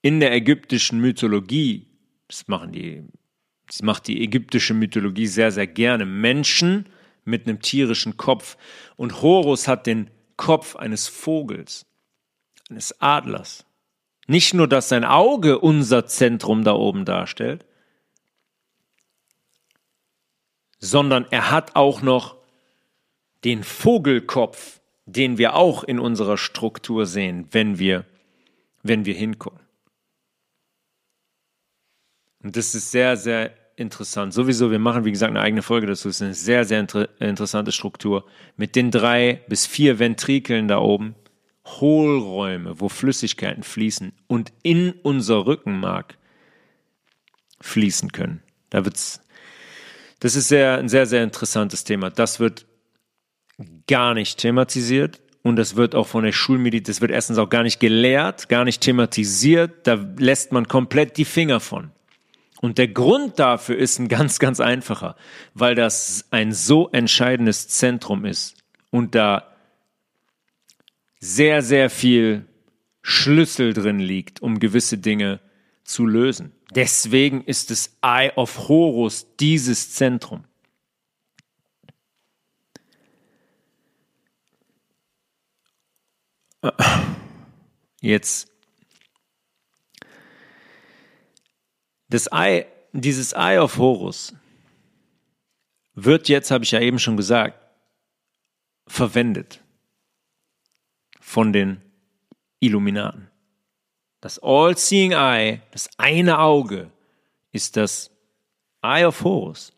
in 0.00 0.20
der 0.20 0.32
ägyptischen 0.32 0.98
Mythologie, 1.00 1.88
das 2.28 2.48
machen 2.48 2.72
die, 2.72 3.04
das 3.66 3.82
macht 3.82 4.06
die 4.06 4.22
ägyptische 4.22 4.74
Mythologie 4.74 5.26
sehr, 5.26 5.52
sehr 5.52 5.66
gerne, 5.66 6.06
Menschen 6.06 6.86
mit 7.24 7.46
einem 7.46 7.60
tierischen 7.60 8.16
Kopf. 8.16 8.56
Und 8.96 9.20
Horus 9.20 9.68
hat 9.68 9.86
den 9.86 10.10
Kopf 10.36 10.76
eines 10.76 11.06
Vogels, 11.06 11.86
eines 12.70 12.98
Adlers. 13.00 13.66
Nicht 14.32 14.54
nur, 14.54 14.66
dass 14.66 14.88
sein 14.88 15.04
Auge 15.04 15.58
unser 15.58 16.06
Zentrum 16.06 16.64
da 16.64 16.72
oben 16.72 17.04
darstellt, 17.04 17.64
sondern 20.78 21.26
er 21.30 21.50
hat 21.50 21.76
auch 21.76 22.02
noch 22.02 22.36
den 23.44 23.62
Vogelkopf 23.62 24.80
den 25.06 25.38
wir 25.38 25.54
auch 25.54 25.84
in 25.84 25.98
unserer 25.98 26.36
Struktur 26.36 27.06
sehen, 27.06 27.46
wenn 27.50 27.78
wir, 27.78 28.04
wenn 28.82 29.04
wir 29.04 29.14
hingucken. 29.14 29.60
Und 32.42 32.56
das 32.56 32.74
ist 32.74 32.90
sehr, 32.90 33.16
sehr 33.16 33.52
interessant. 33.76 34.34
Sowieso, 34.34 34.70
wir 34.70 34.78
machen, 34.78 35.04
wie 35.04 35.12
gesagt, 35.12 35.30
eine 35.30 35.40
eigene 35.40 35.62
Folge 35.62 35.86
dazu. 35.86 36.08
Es 36.08 36.16
ist 36.16 36.22
eine 36.22 36.34
sehr, 36.34 36.64
sehr 36.64 36.80
inter 36.80 37.08
interessante 37.20 37.72
Struktur. 37.72 38.24
Mit 38.56 38.76
den 38.76 38.90
drei 38.90 39.42
bis 39.48 39.66
vier 39.66 39.98
Ventrikeln 39.98 40.68
da 40.68 40.78
oben, 40.78 41.14
Hohlräume, 41.66 42.80
wo 42.80 42.88
Flüssigkeiten 42.88 43.62
fließen 43.62 44.12
und 44.26 44.52
in 44.62 44.92
unser 45.02 45.46
Rückenmark 45.46 46.18
fließen 47.60 48.12
können. 48.12 48.42
Da 48.70 48.84
wird's, 48.84 49.20
das 50.20 50.34
ist 50.36 50.48
sehr, 50.48 50.78
ein 50.78 50.88
sehr, 50.88 51.06
sehr 51.06 51.22
interessantes 51.22 51.84
Thema. 51.84 52.10
Das 52.10 52.40
wird 52.40 52.66
gar 53.86 54.14
nicht 54.14 54.38
thematisiert 54.38 55.20
und 55.42 55.56
das 55.56 55.76
wird 55.76 55.94
auch 55.94 56.06
von 56.06 56.24
der 56.24 56.32
Schulmedizin, 56.32 56.92
das 56.92 57.00
wird 57.00 57.10
erstens 57.10 57.38
auch 57.38 57.48
gar 57.48 57.62
nicht 57.62 57.80
gelehrt, 57.80 58.48
gar 58.48 58.64
nicht 58.64 58.80
thematisiert, 58.80 59.86
da 59.86 59.94
lässt 60.18 60.52
man 60.52 60.68
komplett 60.68 61.16
die 61.16 61.24
Finger 61.24 61.60
von. 61.60 61.90
Und 62.60 62.78
der 62.78 62.88
Grund 62.88 63.40
dafür 63.40 63.76
ist 63.76 63.98
ein 63.98 64.06
ganz, 64.08 64.38
ganz 64.38 64.60
einfacher, 64.60 65.16
weil 65.54 65.74
das 65.74 66.26
ein 66.30 66.52
so 66.52 66.88
entscheidendes 66.90 67.68
Zentrum 67.68 68.24
ist 68.24 68.56
und 68.90 69.14
da 69.14 69.51
sehr, 71.22 71.62
sehr 71.62 71.88
viel 71.88 72.48
Schlüssel 73.00 73.72
drin 73.72 74.00
liegt, 74.00 74.42
um 74.42 74.58
gewisse 74.58 74.98
Dinge 74.98 75.40
zu 75.84 76.04
lösen. 76.04 76.52
Deswegen 76.74 77.44
ist 77.44 77.70
das 77.70 77.96
Eye 78.02 78.32
of 78.34 78.68
Horus 78.68 79.28
dieses 79.38 79.94
Zentrum. 79.94 80.44
Jetzt, 88.00 88.50
das 92.08 92.32
Ei, 92.32 92.66
dieses 92.92 93.32
Eye 93.32 93.58
of 93.58 93.78
Horus 93.78 94.34
wird 95.94 96.28
jetzt, 96.28 96.50
habe 96.50 96.64
ich 96.64 96.72
ja 96.72 96.80
eben 96.80 96.98
schon 96.98 97.16
gesagt, 97.16 97.60
verwendet 98.88 99.61
von 101.32 101.52
den 101.52 101.80
Illuminaten. 102.60 103.28
Das 104.20 104.38
All-Seeing 104.38 105.12
Eye, 105.12 105.62
das 105.70 105.88
eine 105.96 106.38
Auge, 106.38 106.90
ist 107.52 107.78
das 107.78 108.10
Eye 108.82 109.06
of 109.06 109.24
Horus. 109.24 109.72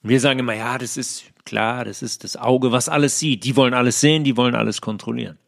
Wir 0.00 0.18
sagen 0.18 0.40
immer, 0.40 0.54
ja, 0.54 0.78
das 0.78 0.96
ist 0.96 1.24
klar, 1.44 1.84
das 1.84 2.00
ist 2.00 2.24
das 2.24 2.36
Auge, 2.38 2.72
was 2.72 2.88
alles 2.88 3.18
sieht. 3.18 3.44
Die 3.44 3.56
wollen 3.56 3.74
alles 3.74 4.00
sehen, 4.00 4.24
die 4.24 4.38
wollen 4.38 4.54
alles 4.54 4.80
kontrollieren. 4.80 5.38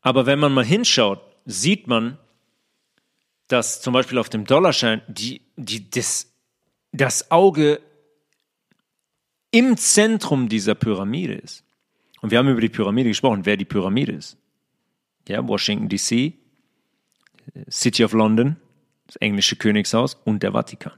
Aber 0.00 0.26
wenn 0.26 0.40
man 0.40 0.52
mal 0.52 0.64
hinschaut, 0.64 1.20
sieht 1.46 1.86
man, 1.86 2.18
dass 3.46 3.80
zum 3.80 3.94
Beispiel 3.94 4.18
auf 4.18 4.28
dem 4.28 4.46
Dollarschein 4.46 5.00
die, 5.06 5.42
die, 5.56 5.88
das, 5.88 6.32
das 6.90 7.30
Auge 7.30 7.80
im 9.52 9.76
Zentrum 9.76 10.48
dieser 10.48 10.74
Pyramide 10.74 11.34
ist. 11.34 11.64
Und 12.24 12.30
wir 12.30 12.38
haben 12.38 12.48
über 12.48 12.62
die 12.62 12.70
Pyramide 12.70 13.10
gesprochen, 13.10 13.44
wer 13.44 13.58
die 13.58 13.66
Pyramide 13.66 14.12
ist. 14.12 14.38
Ja, 15.28 15.46
Washington 15.46 15.90
DC, 15.90 16.32
City 17.70 18.02
of 18.02 18.14
London, 18.14 18.56
das 19.06 19.16
englische 19.16 19.56
Königshaus 19.56 20.14
und 20.24 20.42
der 20.42 20.52
Vatikan. 20.52 20.94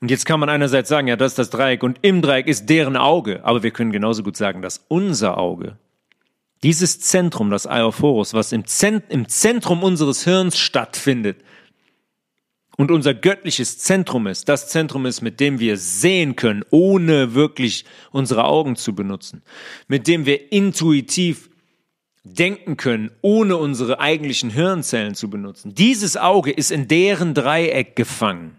Und 0.00 0.10
jetzt 0.10 0.24
kann 0.24 0.40
man 0.40 0.48
einerseits 0.48 0.88
sagen, 0.88 1.08
ja, 1.08 1.16
das 1.16 1.32
ist 1.32 1.38
das 1.38 1.50
Dreieck 1.50 1.82
und 1.82 1.98
im 2.00 2.22
Dreieck 2.22 2.46
ist 2.46 2.70
deren 2.70 2.96
Auge, 2.96 3.44
aber 3.44 3.62
wir 3.62 3.70
können 3.70 3.92
genauso 3.92 4.22
gut 4.22 4.38
sagen, 4.38 4.62
dass 4.62 4.86
unser 4.88 5.36
Auge, 5.36 5.76
dieses 6.62 7.00
Zentrum, 7.00 7.50
das 7.50 7.66
Iophorus, 7.66 8.32
was 8.32 8.50
im, 8.50 8.64
Zent 8.64 9.04
im 9.10 9.28
Zentrum 9.28 9.82
unseres 9.82 10.24
Hirns 10.24 10.58
stattfindet 10.58 11.36
und 12.76 12.90
unser 12.90 13.14
göttliches 13.14 13.78
Zentrum 13.78 14.26
ist, 14.26 14.48
das 14.48 14.68
Zentrum 14.68 15.06
ist, 15.06 15.20
mit 15.22 15.40
dem 15.40 15.60
wir 15.60 15.76
sehen 15.76 16.36
können, 16.36 16.64
ohne 16.70 17.34
wirklich 17.34 17.84
unsere 18.10 18.44
Augen 18.44 18.76
zu 18.76 18.94
benutzen, 18.94 19.42
mit 19.88 20.06
dem 20.06 20.26
wir 20.26 20.52
intuitiv 20.52 21.50
denken 22.24 22.76
können, 22.76 23.10
ohne 23.20 23.56
unsere 23.56 24.00
eigentlichen 24.00 24.50
Hirnzellen 24.50 25.14
zu 25.14 25.28
benutzen. 25.28 25.74
Dieses 25.74 26.16
Auge 26.16 26.50
ist 26.50 26.70
in 26.70 26.88
deren 26.88 27.34
Dreieck 27.34 27.96
gefangen. 27.96 28.58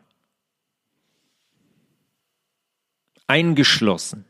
eingeschlossen. 3.28 4.26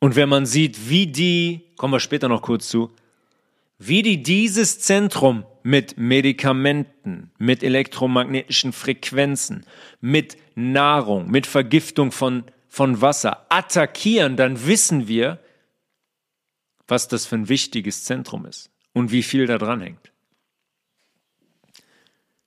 Und 0.00 0.16
wenn 0.16 0.28
man 0.28 0.46
sieht, 0.46 0.88
wie 0.88 1.06
die, 1.06 1.62
kommen 1.76 1.94
wir 1.94 2.00
später 2.00 2.28
noch 2.28 2.42
kurz 2.42 2.68
zu, 2.68 2.90
wie 3.78 4.02
die 4.02 4.22
dieses 4.22 4.80
Zentrum 4.80 5.44
mit 5.64 5.96
Medikamenten, 5.96 7.32
mit 7.38 7.62
elektromagnetischen 7.62 8.74
Frequenzen, 8.74 9.64
mit 10.00 10.36
Nahrung, 10.54 11.30
mit 11.30 11.46
Vergiftung 11.46 12.12
von, 12.12 12.44
von 12.68 13.00
Wasser 13.00 13.46
attackieren, 13.48 14.36
dann 14.36 14.66
wissen 14.66 15.08
wir, 15.08 15.40
was 16.86 17.08
das 17.08 17.24
für 17.24 17.36
ein 17.36 17.48
wichtiges 17.48 18.04
Zentrum 18.04 18.44
ist 18.44 18.70
und 18.92 19.10
wie 19.10 19.22
viel 19.22 19.46
da 19.46 19.56
dran 19.56 19.80
hängt. 19.80 20.12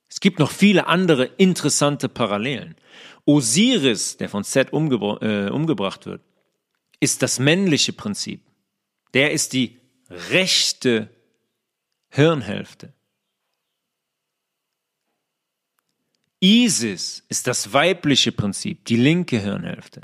Es 0.08 0.20
gibt 0.20 0.38
noch 0.38 0.52
viele 0.52 0.86
andere 0.86 1.24
interessante 1.24 2.08
Parallelen. 2.08 2.76
Osiris, 3.24 4.16
der 4.16 4.28
von 4.28 4.44
Seth 4.44 4.72
umgebra 4.72 5.18
äh, 5.22 5.50
umgebracht 5.50 6.06
wird, 6.06 6.22
ist 7.00 7.22
das 7.22 7.40
männliche 7.40 7.92
Prinzip. 7.92 8.42
Der 9.12 9.32
ist 9.32 9.52
die 9.54 9.80
rechte 10.08 11.10
Hirnhälfte. 12.10 12.94
Isis 16.40 17.24
ist 17.28 17.46
das 17.46 17.72
weibliche 17.72 18.32
Prinzip, 18.32 18.84
die 18.84 18.96
linke 18.96 19.38
Hirnhälfte. 19.38 20.02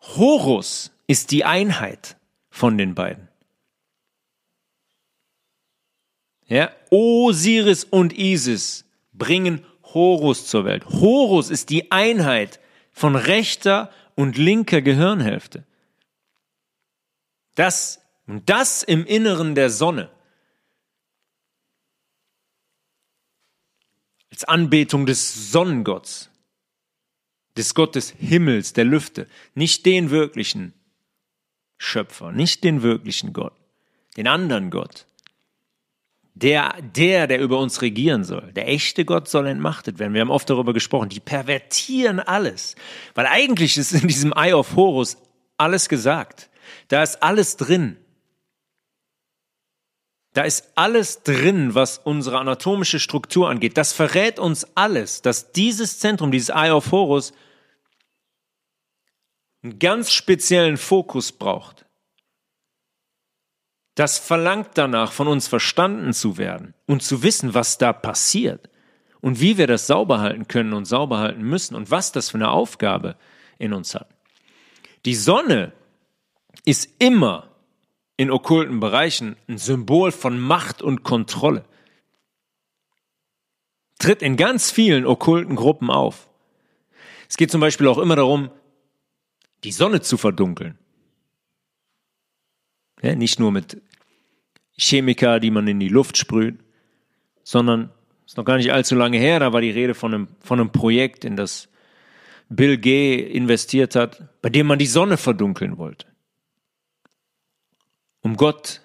Horus 0.00 0.92
ist 1.06 1.30
die 1.30 1.44
Einheit 1.44 2.16
von 2.48 2.78
den 2.78 2.94
beiden. 2.94 3.28
Ja, 6.46 6.70
Osiris 6.90 7.84
und 7.84 8.16
Isis 8.16 8.84
bringen 9.12 9.64
Horus 9.82 10.46
zur 10.46 10.64
Welt. 10.64 10.86
Horus 10.86 11.50
ist 11.50 11.70
die 11.70 11.90
Einheit 11.90 12.60
von 12.92 13.16
rechter 13.16 13.90
und 14.14 14.38
linker 14.38 14.80
Gehirnhälfte. 14.80 15.64
Das, 17.56 18.00
und 18.26 18.48
das 18.48 18.82
im 18.82 19.04
Inneren 19.04 19.54
der 19.54 19.70
Sonne. 19.70 20.10
Als 24.30 24.44
Anbetung 24.44 25.06
des 25.06 25.52
Sonnengotts, 25.52 26.30
des 27.56 27.74
Gottes 27.74 28.14
Himmels, 28.18 28.72
der 28.72 28.84
Lüfte, 28.84 29.26
nicht 29.54 29.86
den 29.86 30.10
wirklichen 30.10 30.74
Schöpfer, 31.78 32.32
nicht 32.32 32.64
den 32.64 32.82
wirklichen 32.82 33.32
Gott, 33.32 33.54
den 34.16 34.26
anderen 34.26 34.70
Gott, 34.70 35.06
der, 36.36 36.74
der, 36.94 37.26
der 37.26 37.40
über 37.40 37.58
uns 37.58 37.80
regieren 37.80 38.22
soll, 38.22 38.52
der 38.52 38.68
echte 38.68 39.06
Gott 39.06 39.26
soll 39.26 39.46
entmachtet 39.46 39.98
werden. 39.98 40.12
Wir 40.12 40.20
haben 40.20 40.30
oft 40.30 40.50
darüber 40.50 40.74
gesprochen. 40.74 41.08
Die 41.08 41.18
pervertieren 41.18 42.20
alles. 42.20 42.76
Weil 43.14 43.24
eigentlich 43.24 43.78
ist 43.78 43.92
in 43.92 44.06
diesem 44.06 44.34
Eye 44.34 44.52
of 44.52 44.76
Horus 44.76 45.16
alles 45.56 45.88
gesagt. 45.88 46.50
Da 46.88 47.02
ist 47.02 47.22
alles 47.22 47.56
drin. 47.56 47.96
Da 50.36 50.42
ist 50.42 50.72
alles 50.74 51.22
drin, 51.22 51.74
was 51.74 51.98
unsere 51.98 52.38
anatomische 52.38 53.00
Struktur 53.00 53.48
angeht. 53.48 53.76
Das 53.78 53.92
verrät 53.92 54.38
uns 54.38 54.66
alles, 54.76 55.22
dass 55.22 55.52
dieses 55.52 55.98
Zentrum, 55.98 56.30
dieses 56.30 56.50
Eye 56.50 56.70
of 56.70 56.92
Horus, 56.92 57.32
einen 59.62 59.78
ganz 59.78 60.12
speziellen 60.12 60.76
Fokus 60.76 61.32
braucht 61.32 61.86
das 63.96 64.18
verlangt 64.18 64.72
danach, 64.74 65.10
von 65.10 65.26
uns 65.26 65.48
verstanden 65.48 66.12
zu 66.12 66.36
werden 66.36 66.74
und 66.86 67.02
zu 67.02 67.22
wissen, 67.22 67.54
was 67.54 67.78
da 67.78 67.94
passiert 67.94 68.68
und 69.22 69.40
wie 69.40 69.56
wir 69.56 69.66
das 69.66 69.86
sauber 69.86 70.20
halten 70.20 70.46
können 70.46 70.74
und 70.74 70.84
sauber 70.84 71.18
halten 71.18 71.42
müssen 71.42 71.74
und 71.74 71.90
was 71.90 72.12
das 72.12 72.30
für 72.30 72.36
eine 72.36 72.50
Aufgabe 72.50 73.16
in 73.58 73.72
uns 73.72 73.94
hat. 73.94 74.08
Die 75.06 75.14
Sonne 75.14 75.72
ist 76.66 76.90
immer 76.98 77.45
in 78.16 78.30
okkulten 78.30 78.80
Bereichen 78.80 79.36
ein 79.48 79.58
Symbol 79.58 80.12
von 80.12 80.38
Macht 80.38 80.82
und 80.82 81.02
Kontrolle. 81.02 81.64
Tritt 83.98 84.22
in 84.22 84.36
ganz 84.36 84.70
vielen 84.70 85.06
okkulten 85.06 85.56
Gruppen 85.56 85.90
auf. 85.90 86.28
Es 87.28 87.36
geht 87.36 87.50
zum 87.50 87.60
Beispiel 87.60 87.88
auch 87.88 87.98
immer 87.98 88.16
darum, 88.16 88.50
die 89.64 89.72
Sonne 89.72 90.00
zu 90.00 90.16
verdunkeln. 90.16 90.78
Ja, 93.02 93.14
nicht 93.14 93.38
nur 93.38 93.52
mit 93.52 93.82
Chemiker, 94.78 95.40
die 95.40 95.50
man 95.50 95.66
in 95.68 95.80
die 95.80 95.88
Luft 95.88 96.16
sprüht, 96.16 96.58
sondern 97.42 97.90
ist 98.24 98.36
noch 98.36 98.44
gar 98.44 98.56
nicht 98.56 98.72
allzu 98.72 98.94
lange 98.94 99.18
her, 99.18 99.40
da 99.40 99.52
war 99.52 99.60
die 99.60 99.70
Rede 99.70 99.94
von 99.94 100.12
einem, 100.12 100.28
von 100.40 100.60
einem 100.60 100.70
Projekt, 100.70 101.24
in 101.24 101.36
das 101.36 101.68
Bill 102.48 102.76
Gay 102.78 103.20
investiert 103.20 103.94
hat, 103.94 104.40
bei 104.42 104.48
dem 104.48 104.66
man 104.66 104.78
die 104.78 104.86
Sonne 104.86 105.16
verdunkeln 105.16 105.78
wollte. 105.78 106.06
Um 108.26 108.36
Gott 108.36 108.80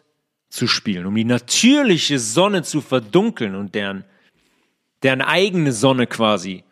zu 0.50 0.68
spielen, 0.68 1.08
um 1.08 1.16
die 1.16 1.24
natürliche 1.24 2.20
Sonne 2.20 2.62
zu 2.62 2.80
verdunkeln 2.80 3.56
und 3.56 3.74
deren, 3.74 4.06
deren 5.02 5.24
eigene 5.24 5.72
Sonne 5.72 6.06
quasi 6.06 6.64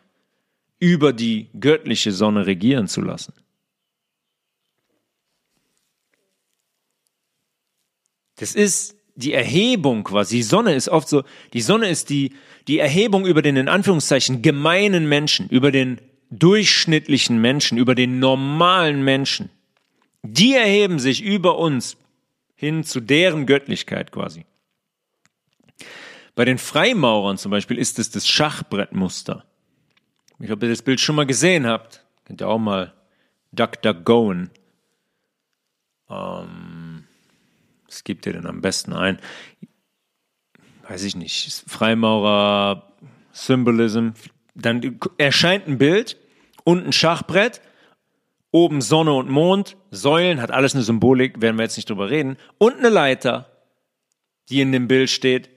über 0.78 1.12
die 1.12 1.48
göttliche 1.58 2.12
Sonne 2.12 2.46
regieren 2.46 2.86
zu 2.86 3.00
lassen. 3.00 3.34
Das 8.36 8.54
ist 8.54 8.94
die 9.16 9.32
Erhebung 9.32 10.04
quasi. 10.04 10.36
Die 10.36 10.42
Sonne 10.44 10.74
ist 10.74 10.88
oft 10.90 11.08
so, 11.08 11.24
die 11.52 11.62
Sonne 11.62 11.88
ist 11.90 12.08
die, 12.08 12.34
die 12.68 12.78
Erhebung 12.78 13.26
über 13.26 13.42
den 13.42 13.56
in 13.56 13.68
Anführungszeichen 13.68 14.42
gemeinen 14.42 15.08
Menschen, 15.08 15.48
über 15.48 15.72
den 15.72 16.00
durchschnittlichen 16.30 17.40
Menschen, 17.40 17.78
über 17.78 17.96
den 17.96 18.20
normalen 18.20 19.02
Menschen. 19.02 19.50
Die 20.22 20.54
erheben 20.54 21.00
sich 21.00 21.20
über 21.20 21.58
uns 21.58 21.96
hin 22.60 22.84
zu 22.84 23.00
deren 23.00 23.46
Göttlichkeit 23.46 24.12
quasi. 24.12 24.44
Bei 26.34 26.44
den 26.44 26.58
Freimaurern 26.58 27.38
zum 27.38 27.50
Beispiel 27.50 27.78
ist 27.78 27.98
es 27.98 28.10
das 28.10 28.28
Schachbrettmuster. 28.28 29.46
Ich 30.38 30.46
glaube, 30.46 30.66
ihr 30.66 30.70
das 30.70 30.82
Bild 30.82 31.00
schon 31.00 31.16
mal 31.16 31.24
gesehen 31.24 31.66
habt. 31.66 32.04
Könnt 32.26 32.42
ihr 32.42 32.48
auch 32.48 32.58
mal 32.58 32.92
Duck 33.52 33.80
Duck 33.80 34.04
Goen. 34.04 34.50
Ähm, 36.10 37.04
was 37.86 38.04
gibt 38.04 38.26
ihr 38.26 38.34
denn 38.34 38.46
am 38.46 38.60
besten 38.60 38.92
ein? 38.92 39.18
Weiß 40.86 41.02
ich 41.04 41.16
nicht. 41.16 41.64
Freimaurer, 41.66 42.92
Symbolism. 43.32 44.10
Dann 44.54 45.00
erscheint 45.16 45.66
ein 45.66 45.78
Bild 45.78 46.18
und 46.64 46.84
ein 46.84 46.92
Schachbrett 46.92 47.62
Oben 48.52 48.80
Sonne 48.80 49.12
und 49.12 49.30
Mond, 49.30 49.76
Säulen, 49.90 50.40
hat 50.40 50.50
alles 50.50 50.74
eine 50.74 50.82
Symbolik, 50.82 51.40
werden 51.40 51.56
wir 51.56 51.62
jetzt 51.62 51.76
nicht 51.76 51.88
drüber 51.88 52.10
reden. 52.10 52.36
Und 52.58 52.78
eine 52.78 52.88
Leiter, 52.88 53.50
die 54.48 54.60
in 54.60 54.72
dem 54.72 54.88
Bild 54.88 55.10
steht. 55.10 55.48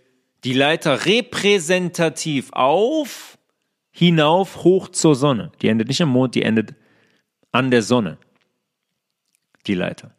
Die 0.43 0.53
Leiter 0.53 1.05
repräsentativ 1.05 2.51
auf, 2.51 3.37
hinauf, 3.91 4.63
hoch 4.63 4.89
zur 4.89 5.15
Sonne. 5.15 5.51
Die 5.61 5.69
endet 5.69 5.87
nicht 5.87 6.01
am 6.01 6.09
Mond, 6.09 6.35
die 6.35 6.43
endet 6.43 6.75
an 7.51 7.71
der 7.71 7.81
Sonne. 7.81 8.17
Die 9.65 9.75
Leiter. 9.75 10.15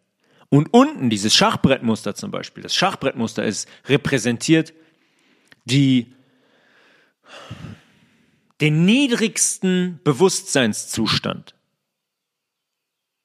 Und 0.48 0.72
unten 0.72 1.10
dieses 1.10 1.34
Schachbrettmuster 1.34 2.14
zum 2.14 2.30
Beispiel. 2.30 2.62
Das 2.62 2.74
Schachbrettmuster 2.74 3.44
ist 3.44 3.68
repräsentiert 3.86 4.72
die, 5.64 6.14
den 8.60 8.84
niedrigsten 8.84 10.00
Bewusstseinszustand. 10.04 11.53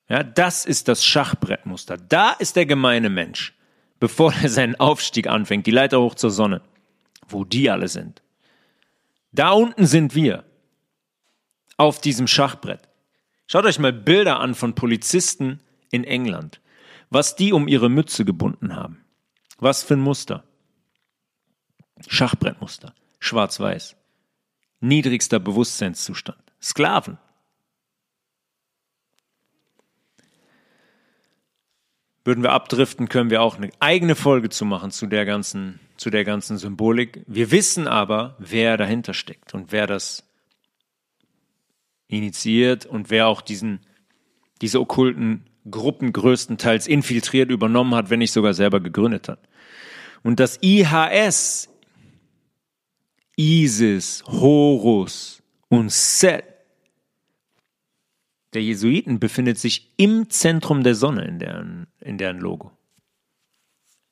Ja, 0.09 0.23
das 0.23 0.65
ist 0.65 0.87
das 0.87 1.05
Schachbrettmuster. 1.05 1.97
Da 1.97 2.31
ist 2.31 2.55
der 2.55 2.65
gemeine 2.65 3.09
Mensch, 3.09 3.53
bevor 3.99 4.33
er 4.33 4.49
seinen 4.49 4.75
Aufstieg 4.75 5.27
anfängt, 5.27 5.67
die 5.67 5.71
Leiter 5.71 6.01
hoch 6.01 6.15
zur 6.15 6.31
Sonne, 6.31 6.61
wo 7.27 7.45
die 7.45 7.69
alle 7.69 7.87
sind. 7.87 8.23
Da 9.31 9.51
unten 9.51 9.85
sind 9.85 10.15
wir, 10.15 10.43
auf 11.77 12.01
diesem 12.01 12.27
Schachbrett. 12.27 12.89
Schaut 13.47 13.65
euch 13.65 13.79
mal 13.79 13.93
Bilder 13.93 14.39
an 14.39 14.53
von 14.53 14.75
Polizisten 14.75 15.61
in 15.91 16.03
England, 16.03 16.59
was 17.09 17.35
die 17.35 17.53
um 17.53 17.67
ihre 17.67 17.89
Mütze 17.89 18.25
gebunden 18.25 18.75
haben. 18.75 19.05
Was 19.59 19.83
für 19.83 19.93
ein 19.93 20.01
Muster. 20.01 20.43
Schachbrettmuster, 22.07 22.93
schwarz-weiß. 23.19 23.95
Niedrigster 24.81 25.39
Bewusstseinszustand. 25.39 26.41
Sklaven. 26.61 27.17
Würden 32.29 32.43
wir 32.43 32.51
abdriften, 32.51 33.09
können 33.09 33.31
wir 33.31 33.41
auch 33.41 33.57
eine 33.57 33.71
eigene 33.79 34.13
Folge 34.13 34.49
zu 34.49 34.63
machen 34.63 34.91
zu 34.91 35.07
der 35.07 35.25
ganzen, 35.25 35.79
zu 35.97 36.11
der 36.11 36.23
ganzen 36.23 36.59
Symbolik. 36.59 37.23
Wir 37.25 37.49
wissen 37.49 37.87
aber, 37.87 38.35
wer 38.37 38.77
dahinter 38.77 39.15
steckt 39.15 39.55
und 39.55 39.71
wer 39.71 39.87
das 39.87 40.29
initiiert 42.07 42.85
und 42.85 43.09
wer 43.09 43.25
auch 43.25 43.41
diesen, 43.41 43.79
diese 44.61 44.79
okkulten 44.79 45.49
Gruppen 45.71 46.13
größtenteils 46.13 46.85
infiltriert, 46.85 47.49
übernommen 47.49 47.95
hat, 47.95 48.11
wenn 48.11 48.19
nicht 48.19 48.31
sogar 48.31 48.53
selber 48.53 48.79
gegründet 48.79 49.27
hat. 49.27 49.39
Und 50.21 50.39
das 50.39 50.59
IHS, 50.61 51.67
Isis, 53.37 54.23
Horus 54.27 55.41
und 55.67 55.91
Set 55.91 56.43
der 58.53 58.63
Jesuiten 58.63 59.19
befindet 59.19 59.57
sich 59.57 59.91
im 59.97 60.29
Zentrum 60.29 60.83
der 60.83 60.95
Sonne 60.95 61.25
in 61.25 61.39
deren, 61.39 61.87
in 61.99 62.17
deren 62.17 62.39
Logo. 62.39 62.71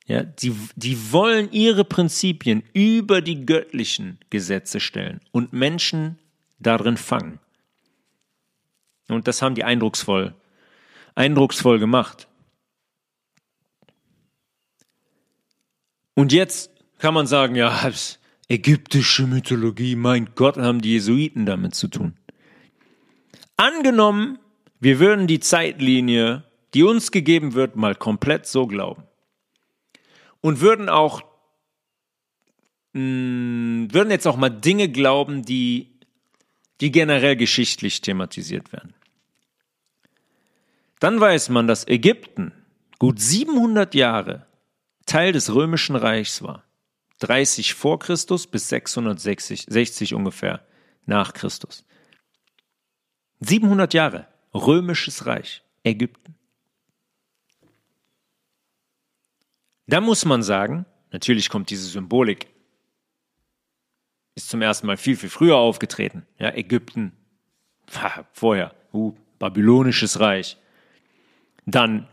Ja, 0.06 0.22
die, 0.22 0.54
die 0.74 1.12
wollen 1.12 1.52
ihre 1.52 1.84
Prinzipien 1.84 2.62
über 2.72 3.20
die 3.20 3.44
göttlichen 3.44 4.18
Gesetze 4.30 4.80
stellen 4.80 5.20
und 5.32 5.52
Menschen 5.52 6.18
darin 6.58 6.96
fangen. 6.96 7.40
Und 9.08 9.28
das 9.28 9.42
haben 9.42 9.54
die 9.54 9.64
eindrucksvoll, 9.64 10.34
eindrucksvoll 11.14 11.78
gemacht. 11.78 12.26
Und 16.14 16.32
jetzt 16.32 16.70
kann 16.98 17.14
man 17.14 17.26
sagen, 17.26 17.54
ja, 17.54 17.90
ägyptische 18.48 19.26
Mythologie, 19.26 19.94
mein 19.94 20.30
Gott, 20.34 20.56
haben 20.56 20.80
die 20.80 20.92
Jesuiten 20.92 21.46
damit 21.46 21.74
zu 21.74 21.88
tun. 21.88 22.16
Angenommen, 23.58 24.38
wir 24.78 25.00
würden 25.00 25.26
die 25.26 25.40
Zeitlinie, 25.40 26.44
die 26.74 26.84
uns 26.84 27.10
gegeben 27.10 27.54
wird, 27.54 27.74
mal 27.74 27.96
komplett 27.96 28.46
so 28.46 28.68
glauben. 28.68 29.02
Und 30.40 30.60
würden 30.60 30.88
auch, 30.88 31.22
mh, 32.92 33.02
mm, 33.02 33.88
würden 33.92 34.12
jetzt 34.12 34.28
auch 34.28 34.36
mal 34.36 34.48
Dinge 34.48 34.88
glauben, 34.88 35.44
die, 35.44 35.90
die 36.80 36.92
generell 36.92 37.34
geschichtlich 37.34 38.00
thematisiert 38.00 38.72
werden. 38.72 38.94
Dann 41.00 41.18
weiß 41.18 41.48
man, 41.48 41.66
dass 41.66 41.88
Ägypten 41.88 42.52
gut 43.00 43.18
700 43.18 43.92
Jahre 43.96 44.46
Teil 45.04 45.32
des 45.32 45.52
römischen 45.52 45.96
Reichs 45.96 46.42
war. 46.42 46.62
30 47.20 47.74
vor 47.74 47.98
Christus 47.98 48.46
bis 48.46 48.68
660 48.68 49.66
60 49.68 50.14
ungefähr 50.14 50.64
nach 51.06 51.32
Christus. 51.32 51.84
700 53.40 53.94
Jahre 53.94 54.26
römisches 54.54 55.26
Reich, 55.26 55.62
Ägypten. 55.84 56.34
Da 59.86 60.00
muss 60.00 60.24
man 60.24 60.42
sagen, 60.42 60.84
natürlich 61.12 61.48
kommt 61.48 61.70
diese 61.70 61.86
Symbolik, 61.86 62.48
ist 64.34 64.50
zum 64.50 64.62
ersten 64.62 64.86
Mal 64.86 64.96
viel, 64.96 65.16
viel 65.16 65.30
früher 65.30 65.56
aufgetreten. 65.56 66.26
Ja, 66.38 66.54
Ägypten, 66.54 67.12
vorher, 68.32 68.74
uh, 68.92 69.14
babylonisches 69.38 70.20
Reich. 70.20 70.56
Dann, 71.66 72.06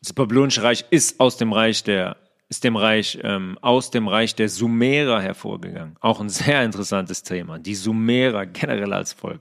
das 0.00 0.12
babylonische 0.12 0.62
Reich 0.62 0.84
ist 0.90 1.20
aus 1.20 1.36
dem 1.36 1.52
Reich 1.52 1.84
der, 1.84 2.16
ist 2.48 2.64
dem 2.64 2.76
Reich, 2.76 3.18
ähm, 3.22 3.58
aus 3.60 3.90
dem 3.90 4.08
Reich 4.08 4.34
der 4.34 4.48
Sumerer 4.48 5.20
hervorgegangen. 5.20 5.96
Auch 6.00 6.20
ein 6.20 6.28
sehr 6.28 6.62
interessantes 6.64 7.22
Thema. 7.22 7.58
Die 7.58 7.74
Sumerer 7.74 8.46
generell 8.46 8.92
als 8.92 9.12
Volk. 9.12 9.40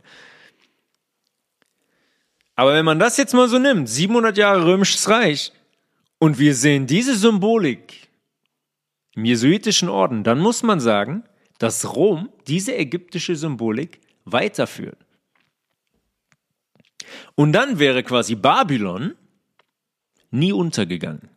Aber 2.56 2.74
wenn 2.74 2.86
man 2.86 3.00
das 3.00 3.18
jetzt 3.18 3.34
mal 3.34 3.50
so 3.50 3.60
nimmt, 3.60 3.90
700 3.90 4.38
Jahre 4.38 4.66
römisches 4.66 5.10
Reich, 5.10 5.52
und 6.18 6.40
wir 6.40 6.56
sehen 6.56 6.88
diese 6.88 7.16
Symbolik 7.16 8.08
im 9.16 9.26
jesuitischen 9.26 9.90
Orden, 9.90 10.24
dann 10.24 10.40
muss 10.40 10.64
man 10.64 10.80
sagen, 10.80 11.24
dass 11.60 11.96
Rom 11.96 12.30
diese 12.48 12.76
ägyptische 12.76 13.36
Symbolik 13.36 14.02
weiterführt. 14.24 14.98
Und 17.36 17.54
dann 17.54 17.80
wäre 17.80 18.04
quasi 18.04 18.36
Babylon 18.36 19.16
nie 20.32 20.52
untergegangen. 20.52 21.30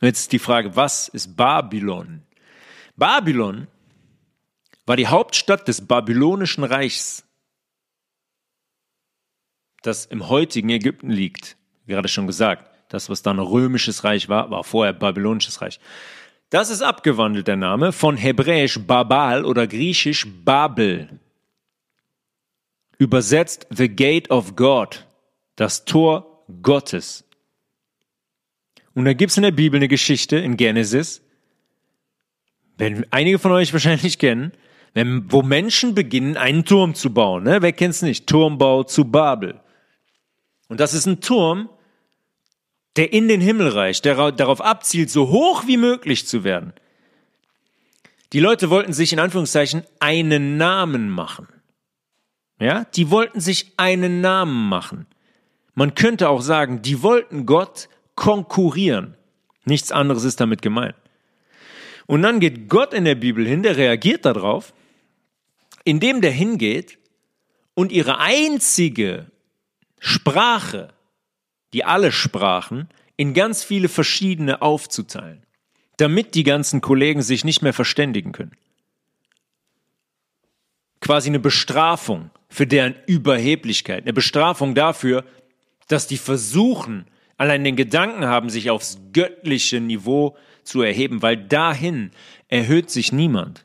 Jetzt 0.00 0.20
ist 0.20 0.32
die 0.32 0.38
Frage, 0.38 0.76
was 0.76 1.08
ist 1.08 1.36
Babylon? 1.36 2.22
Babylon 2.96 3.66
war 4.84 4.96
die 4.96 5.08
Hauptstadt 5.08 5.68
des 5.68 5.86
babylonischen 5.86 6.64
Reichs 6.64 7.25
das 9.86 10.06
im 10.06 10.28
heutigen 10.28 10.70
Ägypten 10.70 11.10
liegt. 11.10 11.56
Gerade 11.86 12.08
schon 12.08 12.26
gesagt, 12.26 12.70
das, 12.88 13.08
was 13.08 13.22
dann 13.22 13.38
römisches 13.38 14.04
Reich 14.04 14.28
war, 14.28 14.50
war 14.50 14.64
vorher 14.64 14.92
babylonisches 14.92 15.60
Reich. 15.60 15.80
Das 16.50 16.70
ist 16.70 16.82
abgewandelt 16.82 17.48
der 17.48 17.56
Name 17.56 17.92
von 17.92 18.16
hebräisch 18.16 18.78
Babal 18.80 19.44
oder 19.44 19.66
griechisch 19.66 20.26
Babel. 20.44 21.20
Übersetzt 22.98 23.66
The 23.70 23.88
Gate 23.88 24.30
of 24.30 24.56
God, 24.56 25.06
das 25.56 25.84
Tor 25.84 26.44
Gottes. 26.62 27.24
Und 28.94 29.04
da 29.04 29.12
gibt 29.12 29.30
es 29.30 29.36
in 29.36 29.42
der 29.42 29.50
Bibel 29.50 29.78
eine 29.78 29.88
Geschichte 29.88 30.36
in 30.36 30.56
Genesis, 30.56 31.20
werden 32.78 33.04
einige 33.10 33.38
von 33.38 33.52
euch 33.52 33.72
wahrscheinlich 33.72 34.18
kennen, 34.18 34.52
wo 35.28 35.42
Menschen 35.42 35.94
beginnen, 35.94 36.36
einen 36.36 36.64
Turm 36.64 36.94
zu 36.94 37.12
bauen. 37.12 37.42
Ne? 37.42 37.60
Wer 37.60 37.72
kennt 37.72 37.94
es 37.94 38.02
nicht? 38.02 38.26
Turmbau 38.26 38.84
zu 38.84 39.04
Babel. 39.04 39.60
Und 40.68 40.80
das 40.80 40.94
ist 40.94 41.06
ein 41.06 41.20
Turm, 41.20 41.68
der 42.96 43.12
in 43.12 43.28
den 43.28 43.40
Himmel 43.40 43.68
reicht, 43.68 44.04
der 44.04 44.32
darauf 44.32 44.60
abzielt, 44.60 45.10
so 45.10 45.28
hoch 45.28 45.66
wie 45.66 45.76
möglich 45.76 46.26
zu 46.26 46.44
werden. 46.44 46.72
Die 48.32 48.40
Leute 48.40 48.70
wollten 48.70 48.92
sich 48.92 49.12
in 49.12 49.18
Anführungszeichen 49.18 49.84
einen 50.00 50.56
Namen 50.56 51.10
machen. 51.10 51.48
Ja, 52.58 52.84
die 52.84 53.10
wollten 53.10 53.40
sich 53.40 53.72
einen 53.76 54.20
Namen 54.20 54.68
machen. 54.68 55.06
Man 55.74 55.94
könnte 55.94 56.30
auch 56.30 56.40
sagen, 56.40 56.80
die 56.80 57.02
wollten 57.02 57.44
Gott 57.44 57.88
konkurrieren. 58.14 59.14
Nichts 59.64 59.92
anderes 59.92 60.24
ist 60.24 60.40
damit 60.40 60.62
gemeint. 60.62 60.96
Und 62.06 62.22
dann 62.22 62.40
geht 62.40 62.68
Gott 62.68 62.94
in 62.94 63.04
der 63.04 63.14
Bibel 63.14 63.46
hin, 63.46 63.62
der 63.62 63.76
reagiert 63.76 64.24
darauf, 64.24 64.72
indem 65.84 66.20
der 66.20 66.30
hingeht 66.30 66.98
und 67.74 67.92
ihre 67.92 68.18
einzige 68.18 69.30
Sprache, 70.06 70.90
die 71.72 71.84
alle 71.84 72.12
Sprachen, 72.12 72.88
in 73.16 73.34
ganz 73.34 73.64
viele 73.64 73.88
verschiedene 73.88 74.62
aufzuteilen, 74.62 75.42
damit 75.96 76.36
die 76.36 76.44
ganzen 76.44 76.80
Kollegen 76.80 77.22
sich 77.22 77.44
nicht 77.44 77.60
mehr 77.60 77.72
verständigen 77.72 78.30
können. 78.30 78.52
Quasi 81.00 81.28
eine 81.28 81.40
Bestrafung 81.40 82.30
für 82.48 82.68
deren 82.68 82.94
Überheblichkeit, 83.06 84.04
eine 84.04 84.12
Bestrafung 84.12 84.76
dafür, 84.76 85.24
dass 85.88 86.06
die 86.06 86.18
versuchen, 86.18 87.06
allein 87.36 87.64
den 87.64 87.74
Gedanken 87.74 88.26
haben, 88.26 88.48
sich 88.48 88.70
aufs 88.70 88.98
göttliche 89.12 89.80
Niveau 89.80 90.36
zu 90.62 90.82
erheben, 90.82 91.20
weil 91.22 91.36
dahin 91.36 92.12
erhöht 92.46 92.90
sich 92.90 93.10
niemand. 93.10 93.64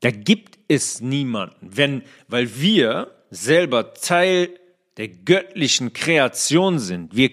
Da 0.00 0.10
gibt 0.10 0.58
es 0.68 1.02
niemanden, 1.02 1.76
wenn, 1.76 2.02
weil 2.28 2.58
wir 2.58 3.14
selber 3.30 3.92
Teil 3.92 4.48
der 4.96 5.08
göttlichen 5.08 5.92
Kreation 5.92 6.78
sind. 6.78 7.14
Wir 7.14 7.30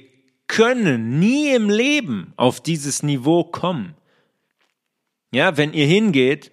können 0.48 1.20
nie 1.20 1.54
im 1.54 1.70
Leben 1.70 2.34
auf 2.36 2.60
dieses 2.62 3.04
Niveau 3.04 3.44
kommen. 3.44 3.96
Ja, 5.32 5.56
wenn 5.58 5.74
ihr 5.74 5.86
hingeht 5.86 6.52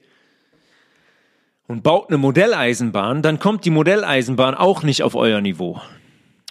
und 1.66 1.82
baut 1.82 2.08
eine 2.08 2.18
Modelleisenbahn, 2.18 3.22
dann 3.22 3.38
kommt 3.38 3.64
die 3.64 3.70
Modelleisenbahn 3.70 4.54
auch 4.54 4.82
nicht 4.82 5.02
auf 5.02 5.14
euer 5.14 5.40
Niveau 5.40 5.80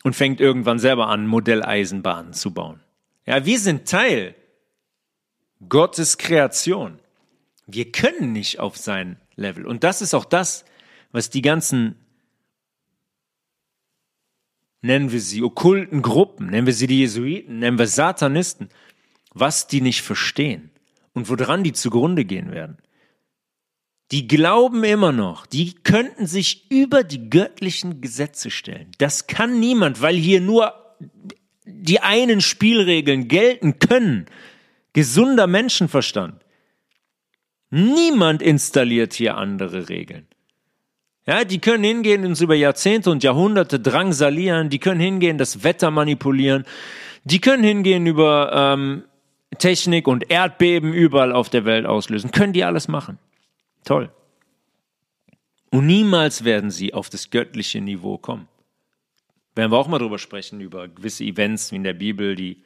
und 0.03 0.15
fängt 0.15 0.41
irgendwann 0.41 0.79
selber 0.79 1.07
an, 1.07 1.27
Modelleisenbahnen 1.27 2.33
zu 2.33 2.53
bauen. 2.53 2.81
Ja, 3.25 3.45
wir 3.45 3.59
sind 3.59 3.87
Teil 3.87 4.35
Gottes 5.67 6.17
Kreation. 6.17 6.99
Wir 7.65 7.91
können 7.91 8.31
nicht 8.31 8.59
auf 8.59 8.77
sein 8.77 9.19
Level. 9.35 9.65
Und 9.65 9.83
das 9.83 10.01
ist 10.01 10.13
auch 10.13 10.25
das, 10.25 10.65
was 11.11 11.29
die 11.29 11.41
ganzen, 11.41 11.95
nennen 14.87 15.11
wir 15.11 15.21
sie 15.21 15.43
okkulten 15.43 16.01
Gruppen, 16.01 16.47
nennen 16.47 16.65
wir 16.65 16.73
sie 16.73 16.87
die 16.87 16.99
Jesuiten, 16.99 17.59
nennen 17.59 17.77
wir 17.77 17.87
Satanisten, 17.87 18.69
was 19.33 19.67
die 19.67 19.81
nicht 19.81 20.01
verstehen 20.01 20.71
und 21.13 21.29
woran 21.29 21.63
die 21.63 21.73
zugrunde 21.73 22.25
gehen 22.25 22.51
werden. 22.51 22.77
Die 24.11 24.27
glauben 24.27 24.83
immer 24.83 25.11
noch, 25.11 25.45
die 25.45 25.73
könnten 25.73 26.27
sich 26.27 26.71
über 26.71 27.03
die 27.03 27.29
göttlichen 27.29 28.01
Gesetze 28.01 28.49
stellen. 28.49 28.91
Das 28.97 29.27
kann 29.27 29.59
niemand, 29.59 30.01
weil 30.01 30.15
hier 30.15 30.41
nur 30.41 30.73
die 31.65 31.99
einen 31.99 32.39
Spielregeln 32.39 33.27
gelten 33.27 33.79
können. 33.79 34.25
Gesunder 34.93 35.45
Menschenverstand. 35.45 36.41
Niemand 37.69 38.41
installiert 38.41 39.13
hier 39.13 39.35
andere 39.35 39.89
Regeln. 39.89 40.27
Ja, 41.27 41.43
die 41.43 41.59
können 41.59 41.83
hingehen 41.83 42.21
und 42.21 42.29
uns 42.29 42.41
über 42.41 42.55
Jahrzehnte 42.55 43.11
und 43.11 43.21
Jahrhunderte 43.21 43.81
drangsalieren, 43.81 44.69
die 44.69 44.79
können 44.79 45.01
hingehen, 45.01 45.37
das 45.37 45.63
Wetter 45.63 45.91
manipulieren, 45.91 46.63
die 47.25 47.41
können 47.41 47.63
hingehen 47.63 48.07
über 48.07 48.51
ähm, 48.53 49.03
Technik 49.57 50.07
und 50.07 50.31
Erdbeben 50.31 50.93
überall 50.93 51.33
auf 51.33 51.49
der 51.49 51.65
Welt 51.65 51.85
auslösen. 51.85 52.31
Können 52.31 52.53
die 52.53 52.63
alles 52.63 52.87
machen. 52.87 53.19
Toll. 53.83 54.09
Und 55.69 55.85
niemals 55.85 56.45
werden 56.45 56.71
sie 56.71 56.93
auf 56.93 57.09
das 57.09 57.29
göttliche 57.29 57.81
Niveau 57.81 58.17
kommen. 58.17 58.47
Werden 59.53 59.71
wir 59.71 59.77
auch 59.77 59.89
mal 59.89 59.99
drüber 59.99 60.19
sprechen, 60.19 60.61
über 60.61 60.87
gewisse 60.87 61.25
Events 61.25 61.73
wie 61.73 61.75
in 61.75 61.83
der 61.83 61.93
Bibel, 61.93 62.35
die, 62.35 62.63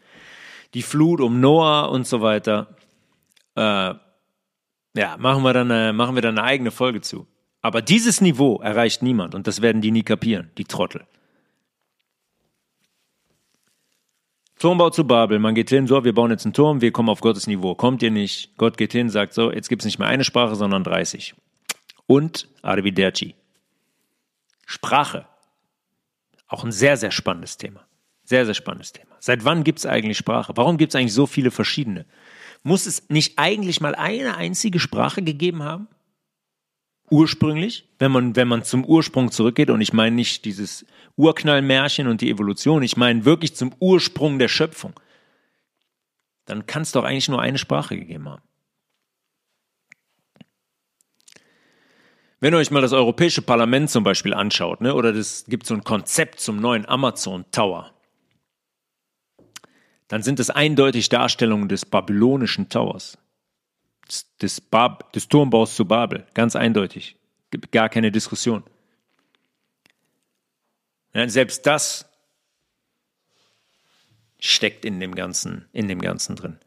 die 0.75 0.83
Flut 0.83 1.19
um 1.19 1.39
Noah 1.39 1.89
und 1.89 2.05
so 2.05 2.21
weiter. 2.21 2.75
Äh, 3.55 3.95
ja, 4.93 5.17
machen 5.17 5.41
wir, 5.41 5.53
dann 5.53 5.71
eine, 5.71 5.93
machen 5.93 6.13
wir 6.13 6.21
dann 6.21 6.37
eine 6.37 6.45
eigene 6.45 6.69
Folge 6.69 7.01
zu. 7.01 7.25
Aber 7.61 7.81
dieses 7.81 8.21
Niveau 8.21 8.59
erreicht 8.61 9.03
niemand 9.03 9.35
und 9.35 9.47
das 9.47 9.61
werden 9.61 9.81
die 9.81 9.91
nie 9.91 10.03
kapieren, 10.03 10.51
die 10.57 10.65
Trottel. 10.65 11.05
Turmbau 14.57 14.91
zu 14.91 15.05
Babel, 15.05 15.39
man 15.39 15.55
geht 15.55 15.69
hin, 15.69 15.87
so, 15.87 16.03
wir 16.03 16.13
bauen 16.13 16.29
jetzt 16.29 16.45
einen 16.45 16.53
Turm, 16.53 16.81
wir 16.81 16.91
kommen 16.91 17.09
auf 17.09 17.21
Gottes 17.21 17.47
Niveau. 17.47 17.73
Kommt 17.73 18.03
ihr 18.03 18.11
nicht? 18.11 18.55
Gott 18.57 18.77
geht 18.77 18.91
hin, 18.91 19.09
sagt 19.09 19.33
so, 19.33 19.51
jetzt 19.51 19.69
gibt 19.69 19.81
es 19.81 19.85
nicht 19.85 19.97
mehr 19.97 20.07
eine 20.07 20.23
Sprache, 20.23 20.55
sondern 20.55 20.83
30. 20.83 21.33
Und 22.05 22.47
Arrivederci. 22.61 23.33
Sprache. 24.67 25.25
Auch 26.47 26.63
ein 26.63 26.71
sehr, 26.71 26.95
sehr 26.97 27.11
spannendes 27.11 27.57
Thema. 27.57 27.81
Sehr, 28.23 28.45
sehr 28.45 28.53
spannendes 28.53 28.93
Thema. 28.93 29.15
Seit 29.19 29.45
wann 29.45 29.63
gibt 29.63 29.79
es 29.79 29.85
eigentlich 29.85 30.17
Sprache? 30.17 30.53
Warum 30.55 30.77
gibt 30.77 30.93
es 30.93 30.95
eigentlich 30.95 31.13
so 31.13 31.25
viele 31.25 31.49
verschiedene? 31.49 32.05
Muss 32.61 32.85
es 32.85 33.09
nicht 33.09 33.39
eigentlich 33.39 33.81
mal 33.81 33.95
eine 33.95 34.37
einzige 34.37 34.79
Sprache 34.79 35.23
gegeben 35.23 35.63
haben? 35.63 35.87
Ursprünglich, 37.11 37.87
wenn 37.99 38.11
man, 38.11 38.35
wenn 38.35 38.47
man 38.47 38.63
zum 38.63 38.85
Ursprung 38.85 39.31
zurückgeht, 39.31 39.69
und 39.69 39.81
ich 39.81 39.93
meine 39.93 40.15
nicht 40.15 40.45
dieses 40.45 40.85
Urknallmärchen 41.17 42.07
und 42.07 42.21
die 42.21 42.31
Evolution, 42.31 42.81
ich 42.81 42.97
meine 42.97 43.25
wirklich 43.25 43.55
zum 43.55 43.73
Ursprung 43.79 44.39
der 44.39 44.47
Schöpfung, 44.47 44.93
dann 46.45 46.65
kann 46.65 46.81
es 46.81 46.91
doch 46.91 47.03
eigentlich 47.03 47.29
nur 47.29 47.41
eine 47.41 47.57
Sprache 47.57 47.97
gegeben 47.97 48.29
haben. 48.29 48.41
Wenn 52.39 52.55
ihr 52.55 52.57
euch 52.57 52.71
mal 52.71 52.81
das 52.81 52.93
Europäische 52.93 53.43
Parlament 53.43 53.91
zum 53.91 54.03
Beispiel 54.03 54.33
anschaut, 54.33 54.81
ne, 54.81 54.95
oder 54.95 55.13
es 55.13 55.45
gibt 55.45 55.67
so 55.67 55.75
ein 55.75 55.83
Konzept 55.83 56.39
zum 56.39 56.57
neuen 56.57 56.87
Amazon 56.87 57.45
Tower, 57.51 57.93
dann 60.07 60.23
sind 60.23 60.39
es 60.39 60.49
eindeutig 60.49 61.09
Darstellungen 61.09 61.69
des 61.69 61.85
babylonischen 61.85 62.67
Towers 62.67 63.19
des, 64.41 64.61
Bab, 64.61 65.13
des 65.13 65.27
Turmbaus 65.27 65.75
zu 65.75 65.85
Babel. 65.85 66.25
Ganz 66.33 66.55
eindeutig. 66.55 67.15
Gibt 67.49 67.71
gar 67.71 67.89
keine 67.89 68.11
Diskussion. 68.11 68.63
Ja, 71.13 71.27
selbst 71.27 71.65
das 71.65 72.09
steckt 74.39 74.85
in 74.85 74.99
dem 74.99 75.13
Ganzen, 75.13 75.65
in 75.73 75.87
dem 75.87 76.01
Ganzen 76.01 76.35
drin. 76.35 76.57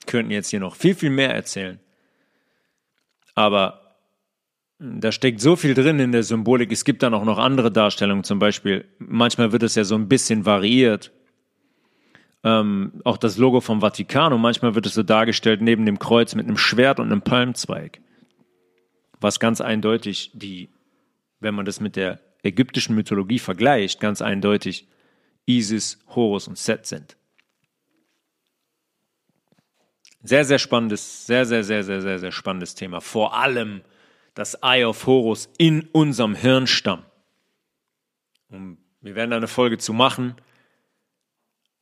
Wir 0.00 0.06
könnten 0.06 0.30
jetzt 0.30 0.50
hier 0.50 0.60
noch 0.60 0.76
viel, 0.76 0.94
viel 0.94 1.10
mehr 1.10 1.34
erzählen. 1.34 1.80
Aber 3.34 3.96
da 4.78 5.12
steckt 5.12 5.40
so 5.40 5.56
viel 5.56 5.74
drin 5.74 5.98
in 5.98 6.12
der 6.12 6.22
Symbolik. 6.22 6.70
Es 6.72 6.84
gibt 6.84 7.02
dann 7.02 7.14
auch 7.14 7.24
noch 7.24 7.38
andere 7.38 7.70
Darstellungen, 7.70 8.24
zum 8.24 8.38
Beispiel, 8.38 8.84
manchmal 8.98 9.52
wird 9.52 9.62
es 9.62 9.74
ja 9.74 9.84
so 9.84 9.94
ein 9.94 10.08
bisschen 10.08 10.44
variiert 10.44 11.12
ähm, 12.44 13.00
auch 13.04 13.16
das 13.16 13.38
Logo 13.38 13.60
vom 13.60 13.80
Vatikan 13.80 14.32
und 14.32 14.40
manchmal 14.42 14.74
wird 14.74 14.84
es 14.86 14.94
so 14.94 15.02
dargestellt 15.02 15.62
neben 15.62 15.86
dem 15.86 15.98
Kreuz 15.98 16.34
mit 16.34 16.46
einem 16.46 16.58
Schwert 16.58 17.00
und 17.00 17.06
einem 17.06 17.22
Palmzweig. 17.22 18.00
Was 19.18 19.40
ganz 19.40 19.62
eindeutig 19.62 20.30
die, 20.34 20.68
wenn 21.40 21.54
man 21.54 21.64
das 21.64 21.80
mit 21.80 21.96
der 21.96 22.20
ägyptischen 22.42 22.94
Mythologie 22.94 23.38
vergleicht, 23.38 23.98
ganz 23.98 24.20
eindeutig 24.20 24.86
Isis, 25.46 25.98
Horus 26.14 26.46
und 26.46 26.58
Set 26.58 26.84
sind. 26.86 27.16
Sehr, 30.22 30.44
sehr 30.44 30.58
spannendes, 30.58 31.26
sehr, 31.26 31.46
sehr, 31.46 31.64
sehr, 31.64 31.82
sehr, 31.82 32.02
sehr, 32.02 32.18
sehr 32.18 32.32
spannendes 32.32 32.74
Thema. 32.74 33.00
Vor 33.00 33.36
allem 33.36 33.80
das 34.34 34.54
Eye 34.62 34.84
of 34.84 35.06
Horus 35.06 35.48
in 35.56 35.88
unserem 35.92 36.34
Hirnstamm. 36.34 37.04
Und 38.50 38.78
wir 39.00 39.14
werden 39.14 39.30
da 39.30 39.36
eine 39.36 39.48
Folge 39.48 39.78
zu 39.78 39.94
machen 39.94 40.34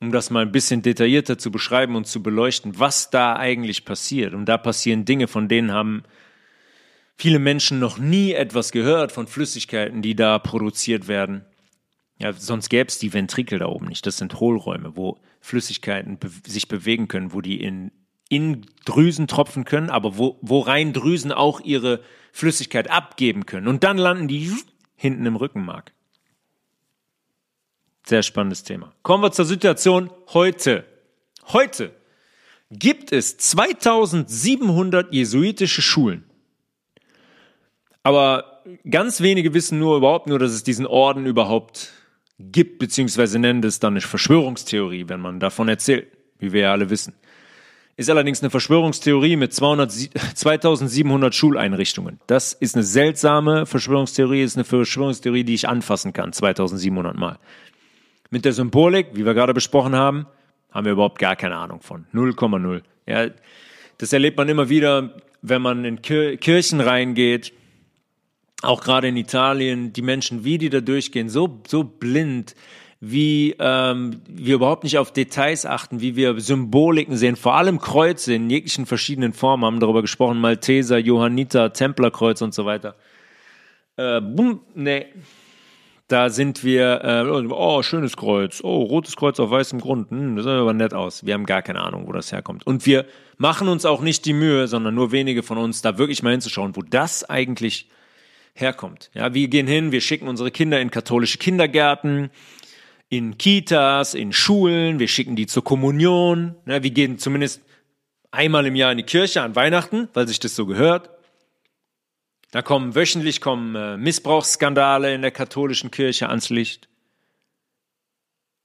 um 0.03 0.11
das 0.11 0.29
mal 0.29 0.41
ein 0.41 0.51
bisschen 0.51 0.81
detaillierter 0.81 1.37
zu 1.37 1.49
beschreiben 1.49 1.95
und 1.95 2.07
zu 2.07 2.21
beleuchten, 2.21 2.77
was 2.77 3.09
da 3.09 3.37
eigentlich 3.37 3.85
passiert. 3.85 4.33
Und 4.33 4.45
da 4.45 4.57
passieren 4.57 5.05
Dinge, 5.05 5.27
von 5.27 5.47
denen 5.47 5.71
haben 5.71 6.03
viele 7.15 7.39
Menschen 7.39 7.79
noch 7.79 7.97
nie 7.97 8.33
etwas 8.33 8.73
gehört, 8.73 9.13
von 9.13 9.27
Flüssigkeiten, 9.27 10.01
die 10.01 10.15
da 10.15 10.39
produziert 10.39 11.07
werden. 11.07 11.45
Ja, 12.19 12.33
sonst 12.33 12.69
gäbe 12.69 12.89
es 12.89 12.99
die 12.99 13.13
Ventrikel 13.13 13.59
da 13.59 13.67
oben 13.67 13.87
nicht. 13.87 14.05
Das 14.05 14.17
sind 14.17 14.39
Hohlräume, 14.39 14.95
wo 14.95 15.19
Flüssigkeiten 15.39 16.19
be 16.19 16.29
sich 16.45 16.67
bewegen 16.67 17.07
können, 17.07 17.33
wo 17.33 17.39
die 17.39 17.61
in, 17.61 17.91
in 18.27 18.65
Drüsen 18.85 19.27
tropfen 19.27 19.63
können, 19.63 19.89
aber 19.89 20.17
wo, 20.17 20.37
wo 20.41 20.59
rein 20.59 20.91
Drüsen 20.91 21.31
auch 21.31 21.61
ihre 21.61 22.01
Flüssigkeit 22.33 22.89
abgeben 22.89 23.45
können. 23.45 23.67
Und 23.67 23.83
dann 23.85 23.97
landen 23.97 24.27
die 24.27 24.51
hinten 24.95 25.25
im 25.25 25.37
Rückenmark. 25.37 25.93
Sehr 28.05 28.23
spannendes 28.23 28.63
Thema. 28.63 28.93
Kommen 29.01 29.23
wir 29.23 29.31
zur 29.31 29.45
Situation 29.45 30.09
heute. 30.33 30.85
Heute 31.47 31.91
gibt 32.69 33.11
es 33.11 33.37
2700 33.37 35.13
jesuitische 35.13 35.81
Schulen. 35.81 36.23
Aber 38.01 38.63
ganz 38.89 39.21
wenige 39.21 39.53
wissen 39.53 39.79
nur 39.79 39.97
überhaupt 39.97 40.27
nur, 40.27 40.39
dass 40.39 40.51
es 40.51 40.63
diesen 40.63 40.85
Orden 40.85 41.25
überhaupt 41.25 41.91
gibt, 42.39 42.79
beziehungsweise 42.79 43.39
nennen 43.39 43.61
das 43.61 43.79
dann 43.79 43.93
eine 43.93 44.01
Verschwörungstheorie, 44.01 45.07
wenn 45.07 45.21
man 45.21 45.39
davon 45.39 45.69
erzählt, 45.69 46.07
wie 46.39 46.51
wir 46.51 46.61
ja 46.61 46.71
alle 46.73 46.89
wissen. 46.89 47.13
Ist 47.95 48.09
allerdings 48.09 48.41
eine 48.41 48.49
Verschwörungstheorie 48.49 49.35
mit 49.35 49.53
200, 49.53 49.91
2700 50.35 51.33
Schuleinrichtungen. 51.35 52.19
Das 52.25 52.53
ist 52.53 52.75
eine 52.75 52.83
seltsame 52.83 53.65
Verschwörungstheorie, 53.67 54.41
ist 54.41 54.57
eine 54.57 54.63
Verschwörungstheorie, 54.65 55.43
die 55.43 55.53
ich 55.53 55.69
anfassen 55.69 56.11
kann, 56.11 56.33
2700 56.33 57.15
Mal. 57.15 57.37
Mit 58.33 58.45
der 58.45 58.53
Symbolik, 58.53 59.09
wie 59.13 59.27
wir 59.27 59.35
gerade 59.35 59.53
besprochen 59.53 59.95
haben, 59.95 60.25
haben 60.71 60.85
wir 60.85 60.93
überhaupt 60.93 61.19
gar 61.19 61.35
keine 61.35 61.55
Ahnung 61.55 61.81
von. 61.81 62.07
0,0. 62.15 62.81
Ja, 63.05 63.29
das 63.99 64.11
erlebt 64.11 64.37
man 64.37 64.49
immer 64.49 64.69
wieder, 64.69 65.11
wenn 65.43 65.61
man 65.61 65.85
in 65.85 66.01
Kirchen 66.01 66.81
reingeht, 66.81 67.53
auch 68.63 68.81
gerade 68.81 69.09
in 69.09 69.17
Italien, 69.17 69.93
die 69.93 70.01
Menschen, 70.01 70.43
wie 70.43 70.57
die 70.57 70.71
da 70.71 70.81
durchgehen, 70.81 71.29
so, 71.29 71.61
so 71.67 71.83
blind, 71.83 72.55
wie 72.99 73.55
ähm, 73.59 74.21
wir 74.27 74.55
überhaupt 74.55 74.83
nicht 74.83 74.97
auf 74.97 75.13
Details 75.13 75.67
achten, 75.67 76.01
wie 76.01 76.15
wir 76.15 76.39
Symboliken 76.39 77.15
sehen, 77.17 77.35
vor 77.35 77.53
allem 77.53 77.79
Kreuze 77.79 78.33
in 78.33 78.49
jeglichen 78.49 78.87
verschiedenen 78.87 79.33
Formen, 79.33 79.63
haben 79.63 79.79
darüber 79.79 80.01
gesprochen, 80.01 80.41
Malteser, 80.41 80.97
Johanniter, 80.97 81.71
Templerkreuz 81.71 82.41
und 82.41 82.55
so 82.55 82.65
weiter. 82.65 82.95
Äh, 83.95 84.21
boom, 84.21 84.61
nee, 84.73 85.05
da 86.07 86.29
sind 86.29 86.63
wir, 86.63 87.01
äh, 87.03 87.47
oh, 87.51 87.81
schönes 87.81 88.17
Kreuz, 88.17 88.61
oh, 88.63 88.83
rotes 88.83 89.15
Kreuz 89.15 89.39
auf 89.39 89.49
weißem 89.49 89.79
Grund, 89.79 90.11
hm, 90.11 90.35
das 90.35 90.45
sieht 90.45 90.53
aber 90.53 90.73
nett 90.73 90.93
aus. 90.93 91.25
Wir 91.25 91.33
haben 91.33 91.45
gar 91.45 91.61
keine 91.61 91.81
Ahnung, 91.81 92.07
wo 92.07 92.11
das 92.11 92.31
herkommt. 92.31 92.67
Und 92.67 92.85
wir 92.85 93.05
machen 93.37 93.67
uns 93.67 93.85
auch 93.85 94.01
nicht 94.01 94.25
die 94.25 94.33
Mühe, 94.33 94.67
sondern 94.67 94.95
nur 94.95 95.11
wenige 95.11 95.43
von 95.43 95.57
uns, 95.57 95.81
da 95.81 95.97
wirklich 95.97 96.21
mal 96.21 96.31
hinzuschauen, 96.31 96.75
wo 96.75 96.81
das 96.81 97.23
eigentlich 97.29 97.89
herkommt. 98.53 99.09
Ja, 99.13 99.33
wir 99.33 99.47
gehen 99.47 99.67
hin, 99.67 99.91
wir 99.91 100.01
schicken 100.01 100.27
unsere 100.27 100.51
Kinder 100.51 100.79
in 100.79 100.91
katholische 100.91 101.37
Kindergärten, 101.37 102.29
in 103.09 103.37
Kitas, 103.37 104.13
in 104.13 104.33
Schulen, 104.33 104.99
wir 104.99 105.07
schicken 105.07 105.35
die 105.35 105.47
zur 105.47 105.63
Kommunion, 105.63 106.55
ne, 106.65 106.83
wir 106.83 106.91
gehen 106.91 107.17
zumindest 107.17 107.61
einmal 108.31 108.65
im 108.65 108.75
Jahr 108.75 108.91
in 108.91 108.97
die 108.97 109.03
Kirche 109.03 109.41
an 109.41 109.55
Weihnachten, 109.55 110.09
weil 110.13 110.27
sich 110.27 110.39
das 110.39 110.55
so 110.55 110.65
gehört. 110.65 111.09
Da 112.53 112.61
kommen 112.61 112.93
wöchentlich 112.93 113.41
kommen 113.41 113.73
äh, 113.73 113.97
Missbrauchsskandale 113.97 115.11
in 115.15 115.23
der 115.23 115.31
katholischen 115.31 115.89
Kirche 115.89 116.29
ans 116.29 116.51
Licht. 116.51 116.87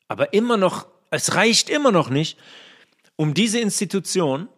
Aber 0.08 0.34
immer 0.34 0.58
noch, 0.58 0.88
es 1.10 1.34
reicht 1.34 1.70
immer 1.70 1.90
noch 1.90 2.10
nicht, 2.10 2.38
um 3.16 3.32
diese 3.32 3.60
Institution 3.60 4.50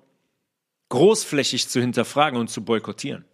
großflächig 0.88 1.68
zu 1.68 1.80
hinterfragen 1.80 2.40
und 2.40 2.50
zu 2.50 2.64
boykottieren. 2.64 3.24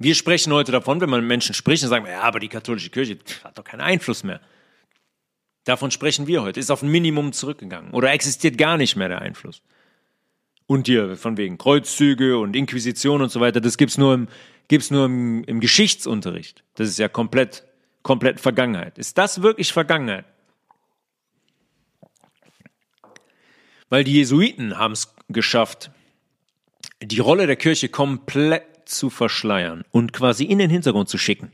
Wir 0.00 0.16
sprechen 0.16 0.52
heute 0.52 0.72
davon, 0.72 1.00
wenn 1.00 1.10
man 1.10 1.20
mit 1.20 1.28
Menschen 1.28 1.54
spricht, 1.54 1.84
dann 1.84 1.90
sagen 1.90 2.04
ja, 2.06 2.22
aber 2.22 2.40
die 2.40 2.48
katholische 2.48 2.90
Kirche 2.90 3.16
hat 3.44 3.56
doch 3.58 3.64
keinen 3.64 3.82
Einfluss 3.82 4.24
mehr. 4.24 4.40
Davon 5.62 5.92
sprechen 5.92 6.26
wir 6.26 6.42
heute. 6.42 6.58
Ist 6.58 6.72
auf 6.72 6.82
ein 6.82 6.90
Minimum 6.90 7.32
zurückgegangen 7.32 7.92
oder 7.92 8.10
existiert 8.10 8.58
gar 8.58 8.76
nicht 8.76 8.96
mehr 8.96 9.08
der 9.08 9.22
Einfluss. 9.22 9.62
Und 10.68 10.86
hier 10.86 11.16
von 11.16 11.38
wegen 11.38 11.56
Kreuzzüge 11.56 12.38
und 12.38 12.54
Inquisition 12.54 13.22
und 13.22 13.30
so 13.30 13.40
weiter, 13.40 13.58
das 13.58 13.78
gibt's 13.78 13.96
nur 13.96 14.12
im, 14.12 14.28
gibt's 14.68 14.90
nur 14.90 15.06
im, 15.06 15.42
im 15.44 15.60
Geschichtsunterricht. 15.60 16.62
Das 16.74 16.88
ist 16.88 16.98
ja 16.98 17.08
komplett, 17.08 17.64
komplett 18.02 18.38
Vergangenheit. 18.38 18.98
Ist 18.98 19.16
das 19.16 19.40
wirklich 19.40 19.72
Vergangenheit? 19.72 20.26
Weil 23.88 24.04
die 24.04 24.12
Jesuiten 24.12 24.76
haben 24.76 24.92
es 24.92 25.14
geschafft, 25.30 25.90
die 27.00 27.18
Rolle 27.20 27.46
der 27.46 27.56
Kirche 27.56 27.88
komplett 27.88 28.66
zu 28.84 29.08
verschleiern 29.08 29.84
und 29.90 30.12
quasi 30.12 30.44
in 30.44 30.58
den 30.58 30.68
Hintergrund 30.68 31.08
zu 31.08 31.16
schicken. 31.16 31.50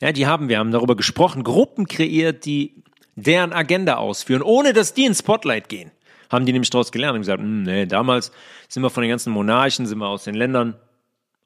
Ja, 0.00 0.12
die 0.12 0.26
haben, 0.26 0.48
wir 0.48 0.58
haben 0.58 0.70
darüber 0.70 0.96
gesprochen, 0.96 1.44
Gruppen 1.44 1.86
kreiert, 1.86 2.46
die 2.46 2.82
deren 3.14 3.52
Agenda 3.52 3.96
ausführen, 3.96 4.40
ohne 4.40 4.72
dass 4.72 4.94
die 4.94 5.04
ins 5.04 5.18
Spotlight 5.18 5.68
gehen. 5.68 5.90
Haben 6.32 6.46
die 6.46 6.52
nämlich 6.52 6.70
daraus 6.70 6.90
gelernt 6.90 7.14
und 7.14 7.20
gesagt, 7.20 7.40
hm, 7.40 7.62
nee, 7.62 7.86
damals 7.86 8.32
sind 8.68 8.82
wir 8.82 8.90
von 8.90 9.02
den 9.02 9.10
ganzen 9.10 9.32
Monarchen, 9.32 9.86
sind 9.86 9.98
wir 9.98 10.08
aus 10.08 10.24
den 10.24 10.34
Ländern 10.34 10.74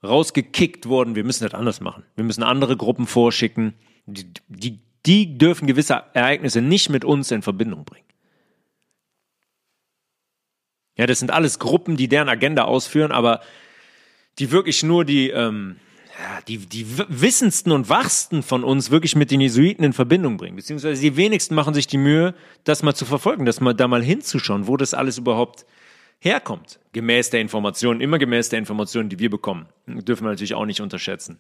rausgekickt 0.05 0.87
worden, 0.87 1.17
wir 1.17 1.25
müssen 1.25 1.45
das 1.45 1.55
anders 1.55 1.81
machen. 1.81 2.05
Wir 2.15 2.25
müssen 2.25 2.45
andere 2.45 2.77
Gruppen 2.77 3.07
vorschicken, 3.07 3.75
die, 4.07 4.27
die, 4.49 4.79
die 5.05 5.39
dürfen 5.39 5.67
gewisse 5.67 6.05
Ereignisse 6.15 6.63
nicht 6.63 6.89
mit 6.89 7.05
uns 7.05 7.31
in 7.33 7.43
Verbindung 7.43 7.85
bringen. 7.85 8.07
Ja, 10.97 11.07
das 11.07 11.19
sind 11.19 11.31
alles 11.31 11.59
Gruppen, 11.59 11.97
die 11.97 12.09
deren 12.09 12.29
Agenda 12.29 12.65
ausführen, 12.65 13.13
aber 13.13 13.41
die 14.39 14.51
wirklich 14.51 14.83
nur 14.83 15.05
die, 15.05 15.31
ähm, 15.31 15.77
ja, 16.19 16.41
die, 16.49 16.59
die 16.59 16.87
wissendsten 17.09 17.73
und 17.73 17.89
wachsten 17.89 18.43
von 18.43 18.65
uns 18.65 18.91
wirklich 18.91 19.17
mit 19.17 19.31
den 19.31 19.41
Jesuiten 19.41 19.85
in 19.85 19.93
Verbindung 19.93 20.39
bringen. 20.39 20.57
Beziehungsweise 20.57 21.01
die 21.01 21.17
wenigsten 21.17 21.55
machen 21.55 21.75
sich 21.75 21.87
die 21.87 21.99
Mühe, 21.99 22.35
das 22.65 22.83
mal 22.83 22.95
zu 22.95 23.05
verfolgen, 23.05 23.45
das 23.45 23.61
mal 23.61 23.75
da 23.75 23.87
mal 23.87 24.03
hinzuschauen, 24.03 24.67
wo 24.67 24.77
das 24.77 24.95
alles 24.95 25.19
überhaupt 25.19 25.67
herkommt. 26.19 26.81
Gemäß 26.93 27.31
der 27.31 27.41
Informationen, 27.41 28.01
immer 28.01 28.19
gemäß 28.19 28.49
der 28.49 28.59
Informationen, 28.59 29.09
die 29.09 29.19
wir 29.19 29.31
bekommen. 29.31 29.67
Dürfen 29.87 30.25
wir 30.25 30.31
natürlich 30.31 30.55
auch 30.55 30.65
nicht 30.65 30.81
unterschätzen, 30.81 31.39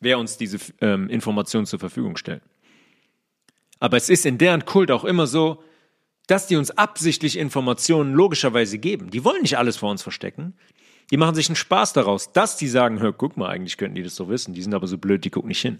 wer 0.00 0.18
uns 0.18 0.38
diese 0.38 0.58
ähm, 0.80 1.10
Informationen 1.10 1.66
zur 1.66 1.78
Verfügung 1.78 2.16
stellt. 2.16 2.42
Aber 3.78 3.98
es 3.98 4.08
ist 4.08 4.24
in 4.24 4.38
deren 4.38 4.64
Kult 4.64 4.90
auch 4.90 5.04
immer 5.04 5.26
so, 5.26 5.62
dass 6.26 6.46
die 6.46 6.56
uns 6.56 6.70
absichtlich 6.70 7.38
Informationen 7.38 8.14
logischerweise 8.14 8.78
geben. 8.78 9.10
Die 9.10 9.24
wollen 9.24 9.42
nicht 9.42 9.58
alles 9.58 9.76
vor 9.76 9.90
uns 9.90 10.02
verstecken. 10.02 10.54
Die 11.10 11.16
machen 11.16 11.34
sich 11.34 11.48
einen 11.48 11.56
Spaß 11.56 11.92
daraus, 11.92 12.32
dass 12.32 12.56
die 12.56 12.68
sagen, 12.68 13.00
hör, 13.00 13.12
guck 13.12 13.36
mal, 13.36 13.48
eigentlich 13.48 13.76
könnten 13.76 13.94
die 13.94 14.02
das 14.02 14.16
doch 14.16 14.28
wissen. 14.28 14.54
Die 14.54 14.62
sind 14.62 14.74
aber 14.74 14.86
so 14.86 14.98
blöd, 14.98 15.24
die 15.24 15.30
gucken 15.30 15.48
nicht 15.48 15.60
hin. 15.60 15.78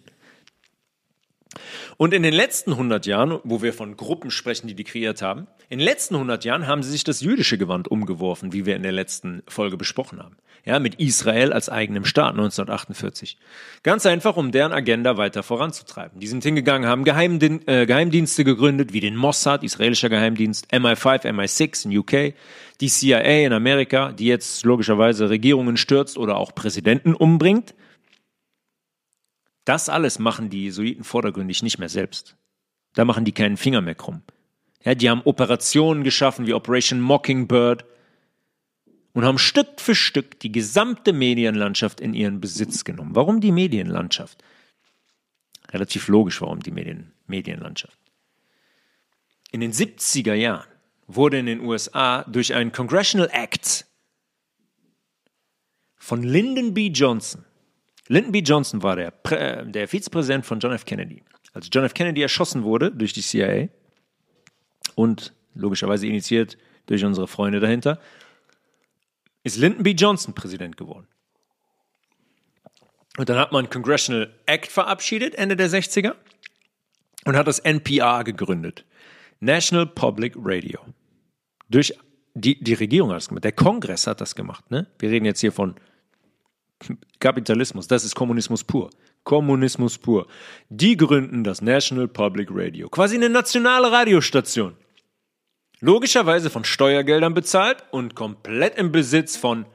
Und 1.97 2.13
in 2.13 2.23
den 2.23 2.35
letzten 2.35 2.73
100 2.73 3.07
Jahren, 3.07 3.39
wo 3.45 3.63
wir 3.63 3.73
von 3.73 3.97
Gruppen 3.97 4.31
sprechen, 4.31 4.67
die 4.67 4.75
die 4.75 4.85
kreiert 4.85 5.23
haben, 5.23 5.47
in 5.69 5.79
den 5.79 5.85
letzten 5.85 6.15
100 6.15 6.45
Jahren 6.45 6.67
haben 6.67 6.83
sie 6.83 6.91
sich 6.91 7.05
das 7.05 7.21
jüdische 7.21 7.59
Gewand 7.59 7.89
umgeworfen, 7.89 8.53
wie 8.53 8.67
wir 8.67 8.77
in 8.77 8.83
der 8.83 8.93
letzten 8.93 9.43
Folge 9.49 9.77
besprochen 9.77 10.21
haben. 10.21 10.37
Ja, 10.65 10.81
mit 10.81 10.97
Israel 10.97 11.53
als 11.53 11.69
eigenem 11.69 12.05
Staat 12.05 12.33
1948. 12.33 13.39
Ganz 13.85 14.05
einfach, 14.05 14.37
um 14.37 14.51
deren 14.51 14.73
Agenda 14.73 15.17
weiter 15.17 15.45
voranzutreiben. 15.45 16.19
Die 16.19 16.27
sind 16.27 16.43
hingegangen, 16.43 16.89
haben 16.89 17.05
Geheimdien 17.05 17.67
äh, 17.69 17.87
Geheimdienste 17.87 18.43
gegründet, 18.43 18.93
wie 18.93 18.99
den 18.99 19.15
Mossad, 19.15 19.63
israelischer 19.63 20.09
Geheimdienst, 20.09 20.73
MI5, 20.73 21.25
MI6 21.25 21.87
in 21.87 21.99
UK, 21.99 22.35
die 22.81 22.89
CIA 22.89 23.47
in 23.47 23.53
Amerika, 23.53 24.11
die 24.11 24.27
jetzt 24.27 24.65
logischerweise 24.65 25.31
Regierungen 25.31 25.77
stürzt 25.77 26.19
oder 26.19 26.37
auch 26.37 26.53
Präsidenten 26.53 27.15
umbringt 27.15 27.75
das 29.67 29.89
alles 29.89 30.19
machen 30.19 30.49
die 30.49 30.65
Jesuiten 30.65 31.05
vordergründig 31.05 31.63
nicht 31.63 31.79
mehr 31.79 31.89
selbst. 31.89 32.37
Da 32.95 33.05
machen 33.05 33.25
die 33.25 33.33
keinen 33.33 33.59
Finger 33.59 33.83
mehr 33.83 33.97
krumm. 33.97 34.23
Ja, 34.83 34.95
die 34.95 35.11
haben 35.11 35.23
Operationen 35.25 36.05
geschaffen 36.05 36.47
wie 36.47 36.55
Operation 36.55 37.01
Mockingbird 37.01 37.85
und 39.13 39.25
haben 39.25 39.39
Stück 39.39 39.81
für 39.81 39.97
Stück 39.97 40.39
die 40.41 40.53
gesamte 40.53 41.13
Medienlandschaft 41.13 42.01
in 42.01 42.15
ihren 42.15 42.41
Besitz 42.41 42.85
genommen. 42.85 43.17
Warum 43.17 43.41
die 43.41 43.51
Medienlandschaft? 43.51 44.43
Relativ 45.73 46.07
logisch, 46.07 46.41
warum 46.41 46.61
die 46.61 46.71
Medien, 46.71 47.13
Medienlandschaft. 47.27 47.99
In 49.51 49.61
den 49.61 49.73
70er 49.73 50.35
Jahren 50.35 50.69
wurde 51.09 51.39
in 51.39 51.47
den 51.47 51.61
USA 51.61 52.23
durch 52.25 52.55
einen 52.55 52.71
Congressional 52.71 53.29
Act 53.33 53.85
von 55.97 56.23
Lyndon 56.23 56.73
B. 56.73 56.89
Johnson 56.89 57.45
Lyndon 58.09 58.33
B. 58.33 58.39
Johnson 58.41 58.83
war 58.83 58.97
der, 58.97 59.13
äh, 59.31 59.67
der 59.67 59.89
Vizepräsident 59.89 60.47
von 60.47 60.61
John 60.61 60.73
F. 60.73 60.85
Kennedy. 60.85 61.23
Als 61.53 61.69
John 61.73 61.85
F. 61.85 61.95
Kennedy 61.95 62.23
erschossen 62.23 62.63
wurde 62.63 62.91
durch 62.93 63.13
die 63.13 63.23
CIA 63.23 63.69
und 64.95 65.33
logischerweise 65.55 66.07
initiiert 66.07 66.57
durch 66.87 67.05
unsere 67.05 67.27
Freunde 67.27 67.61
dahinter, 67.61 68.01
ist 69.43 69.57
Lyndon 69.57 69.83
B. 69.83 69.93
Johnson 69.93 70.35
Präsident 70.35 70.77
geworden. 70.77 71.07
Und 73.17 73.29
dann 73.29 73.39
hat 73.39 73.53
man 73.53 73.71
Congressional 73.71 74.33
Act 74.45 74.71
verabschiedet, 74.71 75.35
Ende 75.35 75.57
der 75.57 75.71
60er, 75.71 76.15
und 77.25 77.37
hat 77.37 77.47
das 77.47 77.59
NPR 77.59 78.23
gegründet. 78.25 78.85
National 79.41 79.87
Public 79.87 80.35
Radio. 80.37 80.81
Durch 81.69 81.95
die, 82.35 82.63
die 82.63 82.75
Regierung 82.75 83.11
hat 83.11 83.17
das 83.17 83.29
gemacht. 83.29 83.45
Der 83.45 83.53
Kongress 83.53 84.07
hat 84.07 84.21
das 84.21 84.35
gemacht. 84.35 84.71
Ne? 84.71 84.87
Wir 84.99 85.11
reden 85.11 85.25
jetzt 85.25 85.41
hier 85.41 85.53
von 85.53 85.75
Kapitalismus, 87.21 87.89
das 87.89 88.05
ist 88.05 88.15
Kommunismus 88.15 88.65
pur. 88.65 88.91
Kommunismus 89.25 89.99
pur. 89.99 90.27
Die 90.69 90.97
gründen 90.97 91.43
das 91.43 91.63
National 91.63 92.09
Public 92.09 92.49
Radio, 92.51 92.89
quasi 92.89 93.17
eine 93.17 93.29
nationale 93.29 93.91
Radiostation. 93.91 94.77
Logischerweise 95.81 96.49
von 96.51 96.65
Steuergeldern 96.65 97.35
bezahlt 97.35 97.85
und 97.91 98.15
komplett 98.15 98.79
im 98.79 98.93
Besitz 98.93 99.37
von 99.37 99.67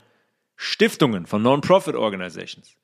Stiftungen, 0.56 1.26
von 1.26 1.42
Non-Profit 1.42 1.96
Organizations. 1.96 2.76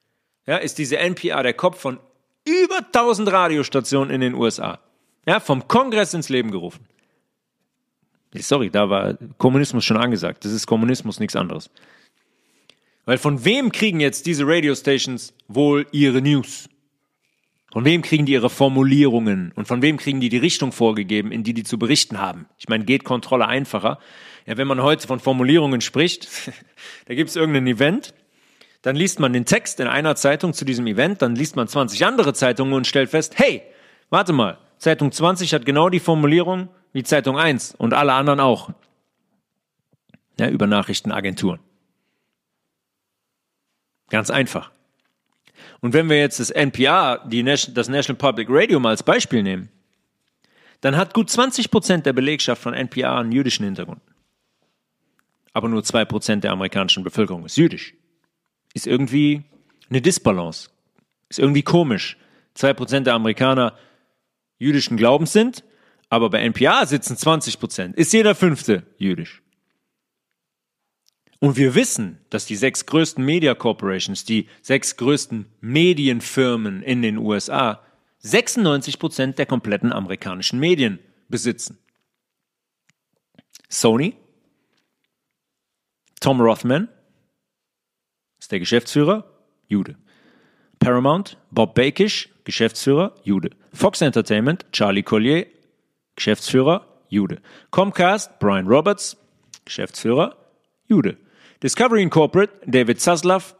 Ja, 0.45 0.57
ist 0.57 0.77
diese 0.77 0.97
NPR 0.97 1.43
der 1.43 1.53
Kopf 1.53 1.79
von 1.79 1.99
über 2.45 2.77
1000 2.77 3.31
Radiostationen 3.31 4.13
in 4.13 4.21
den 4.21 4.33
USA. 4.33 4.79
Ja, 5.25 5.39
vom 5.39 5.67
Kongress 5.67 6.13
ins 6.13 6.29
Leben 6.29 6.51
gerufen. 6.51 6.87
Sorry, 8.33 8.69
da 8.69 8.89
war 8.89 9.15
Kommunismus 9.37 9.83
schon 9.83 9.97
angesagt. 9.97 10.45
Das 10.45 10.51
ist 10.51 10.67
Kommunismus, 10.67 11.19
nichts 11.19 11.35
anderes. 11.35 11.69
Weil 13.07 13.17
von 13.17 13.45
wem 13.45 13.71
kriegen 13.71 14.01
jetzt 14.01 14.25
diese 14.25 14.45
Radiostations 14.45 15.33
wohl 15.47 15.87
ihre 15.93 16.21
News? 16.21 16.67
Von 17.71 17.85
wem 17.85 18.01
kriegen 18.01 18.25
die 18.25 18.33
ihre 18.33 18.49
Formulierungen? 18.49 19.53
Und 19.55 19.65
von 19.65 19.81
wem 19.81 19.95
kriegen 19.95 20.19
die 20.19 20.27
die 20.27 20.37
Richtung 20.37 20.73
vorgegeben, 20.73 21.31
in 21.31 21.41
die 21.45 21.53
die 21.53 21.63
zu 21.63 21.79
berichten 21.79 22.19
haben? 22.19 22.47
Ich 22.57 22.67
meine, 22.67 22.83
geht 22.83 23.05
Kontrolle 23.05 23.47
einfacher? 23.47 23.99
Ja, 24.45 24.57
wenn 24.57 24.67
man 24.67 24.83
heute 24.83 25.07
von 25.07 25.21
Formulierungen 25.21 25.79
spricht, 25.79 26.27
da 27.05 27.15
gibt 27.15 27.29
es 27.29 27.37
irgendein 27.37 27.67
Event, 27.67 28.13
dann 28.81 28.97
liest 28.97 29.21
man 29.21 29.31
den 29.31 29.45
Text 29.45 29.79
in 29.79 29.87
einer 29.87 30.17
Zeitung 30.17 30.51
zu 30.51 30.65
diesem 30.65 30.85
Event, 30.85 31.21
dann 31.21 31.33
liest 31.33 31.55
man 31.55 31.69
20 31.69 32.05
andere 32.05 32.33
Zeitungen 32.33 32.73
und 32.73 32.87
stellt 32.87 33.09
fest, 33.09 33.39
hey, 33.39 33.61
warte 34.09 34.33
mal, 34.33 34.57
Zeitung 34.79 35.13
20 35.13 35.53
hat 35.53 35.65
genau 35.65 35.87
die 35.87 36.01
Formulierung 36.01 36.67
wie 36.91 37.03
Zeitung 37.03 37.39
1 37.39 37.73
und 37.75 37.93
alle 37.93 38.11
anderen 38.11 38.41
auch. 38.41 38.71
Ja, 40.37 40.49
über 40.49 40.67
Nachrichtenagenturen. 40.67 41.61
Ganz 44.09 44.29
einfach. 44.29 44.71
Und 45.81 45.93
wenn 45.93 46.09
wir 46.09 46.19
jetzt 46.19 46.39
das 46.39 46.49
NPR, 46.49 47.23
die, 47.27 47.43
das 47.43 47.89
National 47.89 48.17
Public 48.17 48.47
Radio 48.49 48.79
mal 48.79 48.89
als 48.89 49.03
Beispiel 49.03 49.43
nehmen, 49.43 49.69
dann 50.81 50.95
hat 50.95 51.13
gut 51.13 51.29
20 51.29 51.71
Prozent 51.71 52.05
der 52.05 52.13
Belegschaft 52.13 52.61
von 52.61 52.73
NPR 52.73 53.17
einen 53.17 53.31
jüdischen 53.31 53.65
Hintergrund. 53.65 54.01
Aber 55.53 55.67
nur 55.69 55.83
zwei 55.83 56.05
Prozent 56.05 56.43
der 56.43 56.51
amerikanischen 56.51 57.03
Bevölkerung 57.03 57.45
ist 57.45 57.57
jüdisch. 57.57 57.95
Ist 58.73 58.85
irgendwie 58.85 59.43
eine 59.89 60.01
Disbalance. 60.01 60.69
Ist 61.29 61.39
irgendwie 61.39 61.63
komisch. 61.63 62.17
Zwei 62.53 62.73
Prozent 62.73 63.07
der 63.07 63.15
Amerikaner 63.15 63.73
jüdischen 64.59 64.97
Glaubens 64.97 65.33
sind, 65.33 65.63
aber 66.09 66.29
bei 66.29 66.41
NPR 66.41 66.85
sitzen 66.85 67.17
20 67.17 67.59
Prozent. 67.59 67.95
Ist 67.95 68.13
jeder 68.13 68.35
Fünfte 68.35 68.83
jüdisch. 68.97 69.41
Und 71.39 71.55
wir 71.55 71.75
wissen, 71.75 72.19
dass 72.29 72.45
die 72.45 72.55
sechs 72.55 72.85
größten 72.85 73.23
Media 73.23 73.53
Corporations, 73.53 74.25
die 74.25 74.47
sechs 74.61 74.97
größten 74.97 75.45
Medienfirmen 75.61 76.81
in 76.81 77.01
den 77.01 77.17
USA, 77.17 77.83
96 78.19 78.97
Prozent 78.97 79.37
der 79.37 79.45
kompletten 79.45 79.93
amerikanischen 79.93 80.59
Medien 80.59 80.99
besitzen. 81.29 81.77
Sony, 83.69 84.15
Tom 86.19 86.41
Rothman 86.41 86.89
ist 88.39 88.51
der 88.51 88.59
Geschäftsführer, 88.59 89.29
Jude. 89.67 89.95
Paramount, 90.79 91.37
Bob 91.51 91.75
Bakish, 91.75 92.29
Geschäftsführer, 92.43 93.15
Jude. 93.23 93.51
Fox 93.73 94.01
Entertainment, 94.01 94.65
Charlie 94.71 95.03
Collier, 95.03 95.45
Geschäftsführer, 96.15 97.03
Jude. 97.09 97.41
Comcast, 97.71 98.39
Brian 98.39 98.67
Roberts, 98.67 99.17
Geschäftsführer, 99.65 100.37
Jude. 100.87 101.17
Discovery 101.63 102.03
Incorporate, 102.03 102.51
David 102.65 103.01
Zaslav, 103.01 103.55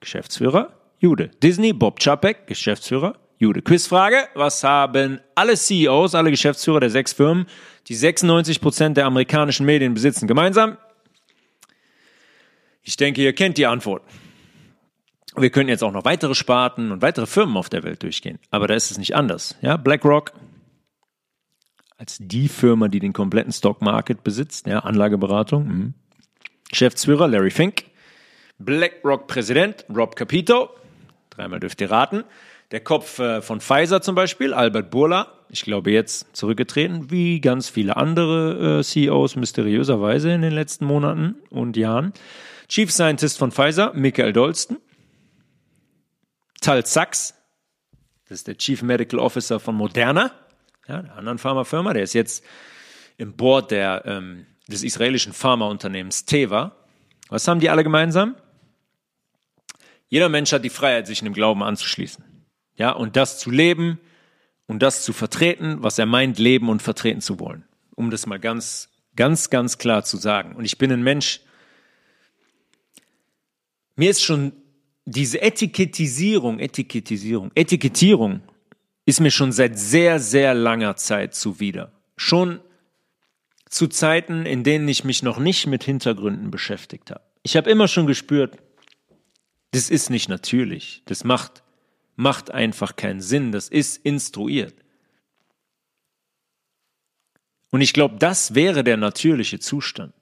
Geschäftsführer, 0.00 0.72
Jude. 0.98 1.30
Disney, 1.42 1.72
Bob 1.72 2.00
Chapek, 2.00 2.46
Geschäftsführer, 2.46 3.16
Jude. 3.38 3.62
Quizfrage, 3.62 4.28
was 4.34 4.64
haben 4.64 5.20
alle 5.34 5.56
CEOs, 5.56 6.14
alle 6.14 6.30
Geschäftsführer 6.30 6.80
der 6.80 6.90
sechs 6.90 7.12
Firmen, 7.12 7.46
die 7.86 7.94
96 7.94 8.60
Prozent 8.60 8.96
der 8.96 9.06
amerikanischen 9.06 9.66
Medien 9.66 9.94
besitzen, 9.94 10.26
gemeinsam? 10.26 10.76
Ich 12.82 12.96
denke, 12.96 13.22
ihr 13.22 13.32
kennt 13.32 13.58
die 13.58 13.66
Antwort. 13.66 14.02
Wir 15.36 15.50
können 15.50 15.68
jetzt 15.68 15.84
auch 15.84 15.92
noch 15.92 16.04
weitere 16.04 16.34
Sparten 16.34 16.90
und 16.92 17.02
weitere 17.02 17.26
Firmen 17.26 17.56
auf 17.56 17.68
der 17.68 17.82
Welt 17.82 18.02
durchgehen. 18.02 18.38
Aber 18.50 18.68
da 18.68 18.74
ist 18.74 18.90
es 18.90 18.98
nicht 18.98 19.14
anders. 19.14 19.56
Ja, 19.60 19.76
BlackRock 19.76 20.32
als 21.98 22.18
die 22.20 22.48
Firma, 22.48 22.88
die 22.88 23.00
den 23.00 23.12
kompletten 23.12 23.52
Stock 23.52 23.80
Market 23.80 24.22
besitzt, 24.22 24.66
ja, 24.66 24.80
Anlageberatung. 24.80 25.66
Mh. 25.66 25.92
Geschäftsführer 26.70 27.28
Larry 27.28 27.50
Fink. 27.50 27.84
BlackRock-Präsident 28.58 29.84
Rob 29.94 30.16
Capito. 30.16 30.70
Dreimal 31.30 31.60
dürft 31.60 31.80
ihr 31.80 31.90
raten. 31.90 32.24
Der 32.70 32.80
Kopf 32.80 33.18
äh, 33.18 33.42
von 33.42 33.60
Pfizer 33.60 34.02
zum 34.02 34.14
Beispiel, 34.14 34.52
Albert 34.52 34.90
Burla. 34.90 35.32
Ich 35.48 35.62
glaube 35.62 35.92
jetzt 35.92 36.34
zurückgetreten, 36.36 37.10
wie 37.10 37.40
ganz 37.40 37.68
viele 37.68 37.96
andere 37.96 38.80
äh, 38.80 38.82
CEOs 38.82 39.36
mysteriöserweise 39.36 40.32
in 40.32 40.42
den 40.42 40.52
letzten 40.52 40.86
Monaten 40.86 41.36
und 41.50 41.76
Jahren. 41.76 42.12
Chief 42.68 42.90
Scientist 42.90 43.38
von 43.38 43.52
Pfizer, 43.52 43.92
Michael 43.94 44.32
Dolston. 44.32 44.78
Tal 46.60 46.84
Sachs, 46.84 47.34
das 48.28 48.38
ist 48.38 48.48
der 48.48 48.56
Chief 48.56 48.82
Medical 48.82 49.20
Officer 49.20 49.60
von 49.60 49.76
Moderna, 49.76 50.32
ja, 50.88 50.98
einer 50.98 51.16
anderen 51.16 51.38
Pharmafirma, 51.38 51.92
der 51.92 52.02
ist 52.02 52.12
jetzt 52.14 52.44
im 53.18 53.36
Board 53.36 53.70
der, 53.70 54.02
ähm, 54.04 54.46
des 54.68 54.82
israelischen 54.82 55.32
Pharmaunternehmens 55.32 56.24
Teva. 56.24 56.76
Was 57.28 57.46
haben 57.46 57.60
die 57.60 57.70
alle 57.70 57.84
gemeinsam? 57.84 58.36
Jeder 60.08 60.28
Mensch 60.28 60.52
hat 60.52 60.64
die 60.64 60.70
Freiheit, 60.70 61.06
sich 61.06 61.20
in 61.20 61.24
dem 61.24 61.34
Glauben 61.34 61.62
anzuschließen. 61.62 62.24
Ja, 62.76 62.92
und 62.92 63.16
das 63.16 63.38
zu 63.38 63.50
leben 63.50 63.98
und 64.66 64.82
das 64.82 65.02
zu 65.04 65.12
vertreten, 65.12 65.78
was 65.82 65.98
er 65.98 66.06
meint, 66.06 66.38
leben 66.38 66.68
und 66.68 66.82
vertreten 66.82 67.20
zu 67.20 67.40
wollen. 67.40 67.64
Um 67.94 68.10
das 68.10 68.26
mal 68.26 68.38
ganz, 68.38 68.90
ganz, 69.16 69.50
ganz 69.50 69.78
klar 69.78 70.04
zu 70.04 70.16
sagen. 70.16 70.54
Und 70.54 70.64
ich 70.64 70.78
bin 70.78 70.92
ein 70.92 71.02
Mensch, 71.02 71.40
mir 73.96 74.10
ist 74.10 74.22
schon 74.22 74.52
diese 75.06 75.40
Etikettisierung, 75.40 76.58
Etikettisierung, 76.58 77.50
Etikettierung 77.54 78.42
ist 79.06 79.20
mir 79.20 79.30
schon 79.30 79.52
seit 79.52 79.78
sehr, 79.78 80.18
sehr 80.18 80.52
langer 80.52 80.96
Zeit 80.96 81.34
zuwider. 81.34 81.92
Schon 82.16 82.60
zu 83.68 83.88
Zeiten, 83.88 84.46
in 84.46 84.64
denen 84.64 84.88
ich 84.88 85.04
mich 85.04 85.22
noch 85.22 85.38
nicht 85.38 85.66
mit 85.66 85.84
Hintergründen 85.84 86.50
beschäftigt 86.50 87.10
habe. 87.10 87.22
Ich 87.42 87.56
habe 87.56 87.70
immer 87.70 87.88
schon 87.88 88.06
gespürt, 88.06 88.58
das 89.72 89.90
ist 89.90 90.10
nicht 90.10 90.28
natürlich. 90.28 91.02
Das 91.06 91.24
macht, 91.24 91.62
macht 92.14 92.50
einfach 92.50 92.96
keinen 92.96 93.20
Sinn. 93.20 93.52
Das 93.52 93.68
ist 93.68 93.98
instruiert. 93.98 94.74
Und 97.70 97.80
ich 97.80 97.92
glaube, 97.92 98.16
das 98.18 98.54
wäre 98.54 98.84
der 98.84 98.96
natürliche 98.96 99.58
Zustand. 99.58 100.14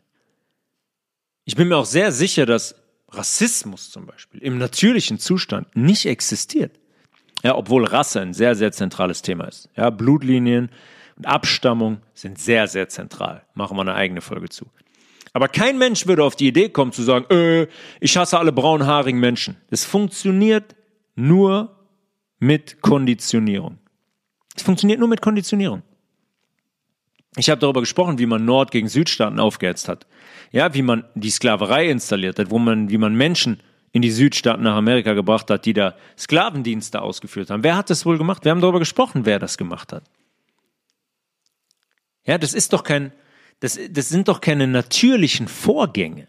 Ich 1.45 1.57
bin 1.57 1.69
mir 1.69 1.77
auch 1.77 1.87
sehr 1.87 2.11
sicher, 2.11 2.47
dass 2.47 2.75
Rassismus 3.11 3.91
zum 3.91 4.07
Beispiel 4.07 4.43
im 4.43 4.59
natürlichen 4.59 5.19
Zustand 5.19 5.77
nicht 5.77 6.07
existiert. 6.07 6.81
Ja, 7.43 7.55
obwohl 7.55 7.85
Rasse 7.85 8.23
ein 8.23 8.33
sehr, 8.33 8.55
sehr 8.55 8.73
zentrales 8.73 9.23
Thema 9.23 9.45
ist. 9.45 9.69
Ja, 9.77 9.91
Blutlinien 9.91 10.71
und 11.17 11.27
Abstammung 11.27 11.99
sind 12.15 12.39
sehr, 12.39 12.67
sehr 12.67 12.89
zentral. 12.89 13.43
Machen 13.55 13.77
wir 13.77 13.83
eine 13.83 13.95
eigene 13.95 14.21
Folge 14.21 14.49
zu. 14.49 14.67
Aber 15.33 15.49
kein 15.49 15.79
Mensch 15.79 16.07
würde 16.07 16.23
auf 16.23 16.37
die 16.37 16.47
Idee 16.47 16.69
kommen 16.69 16.93
zu 16.93 17.03
sagen, 17.03 17.27
äh, 17.31 17.67
ich 18.01 18.17
hasse 18.17 18.39
alle 18.39 18.53
braunhaarigen 18.53 19.21
Menschen. 19.21 19.57
Es 19.71 19.85
funktioniert 19.85 20.77
nur 21.17 21.77
mit 22.39 22.81
Konditionierung. 22.83 23.79
Es 24.57 24.63
funktioniert 24.63 25.01
nur 25.01 25.09
mit 25.09 25.21
Konditionierung. 25.21 25.83
Ich 27.37 27.51
habe 27.51 27.61
darüber 27.61 27.81
gesprochen, 27.81 28.19
wie 28.19 28.27
man 28.27 28.45
Nord- 28.45 28.71
gegen 28.71 28.89
Südstaaten 28.89 29.41
aufgehetzt 29.41 29.89
hat. 29.89 30.07
Ja, 30.53 30.73
wie 30.73 30.83
man 30.83 31.05
die 31.17 31.31
Sklaverei 31.31 31.91
installiert 31.91 32.39
hat, 32.39 32.51
wo 32.51 32.61
man, 32.61 32.91
wie 32.91 32.99
man 32.99 33.15
Menschen 33.15 33.61
in 33.91 34.03
die 34.03 34.13
Südstaaten 34.13 34.63
nach 34.63 34.77
Amerika 34.77 35.15
gebracht 35.15 35.51
hat, 35.51 35.67
die 35.67 35.73
da 35.73 35.97
Sklavendienste 36.17 37.03
ausgeführt 37.03 37.51
haben. 37.51 37.65
Wer 37.65 37.77
hat 37.77 37.91
das 37.91 38.07
wohl 38.07 38.19
gemacht? 38.19 38.45
Wir 38.45 38.53
haben 38.53 38.61
darüber 38.61 38.79
gesprochen, 38.79 39.27
wer 39.27 39.41
das 39.41 39.59
gemacht 39.59 39.93
hat. 39.93 40.05
Ja, 42.27 42.39
das 42.39 42.55
ist 42.55 42.73
doch 42.73 42.83
kein, 42.83 43.13
das, 43.61 43.79
das 43.91 44.09
sind 44.09 44.29
doch 44.29 44.41
keine 44.41 44.67
natürlichen 44.67 45.49
Vorgänge. 45.49 46.27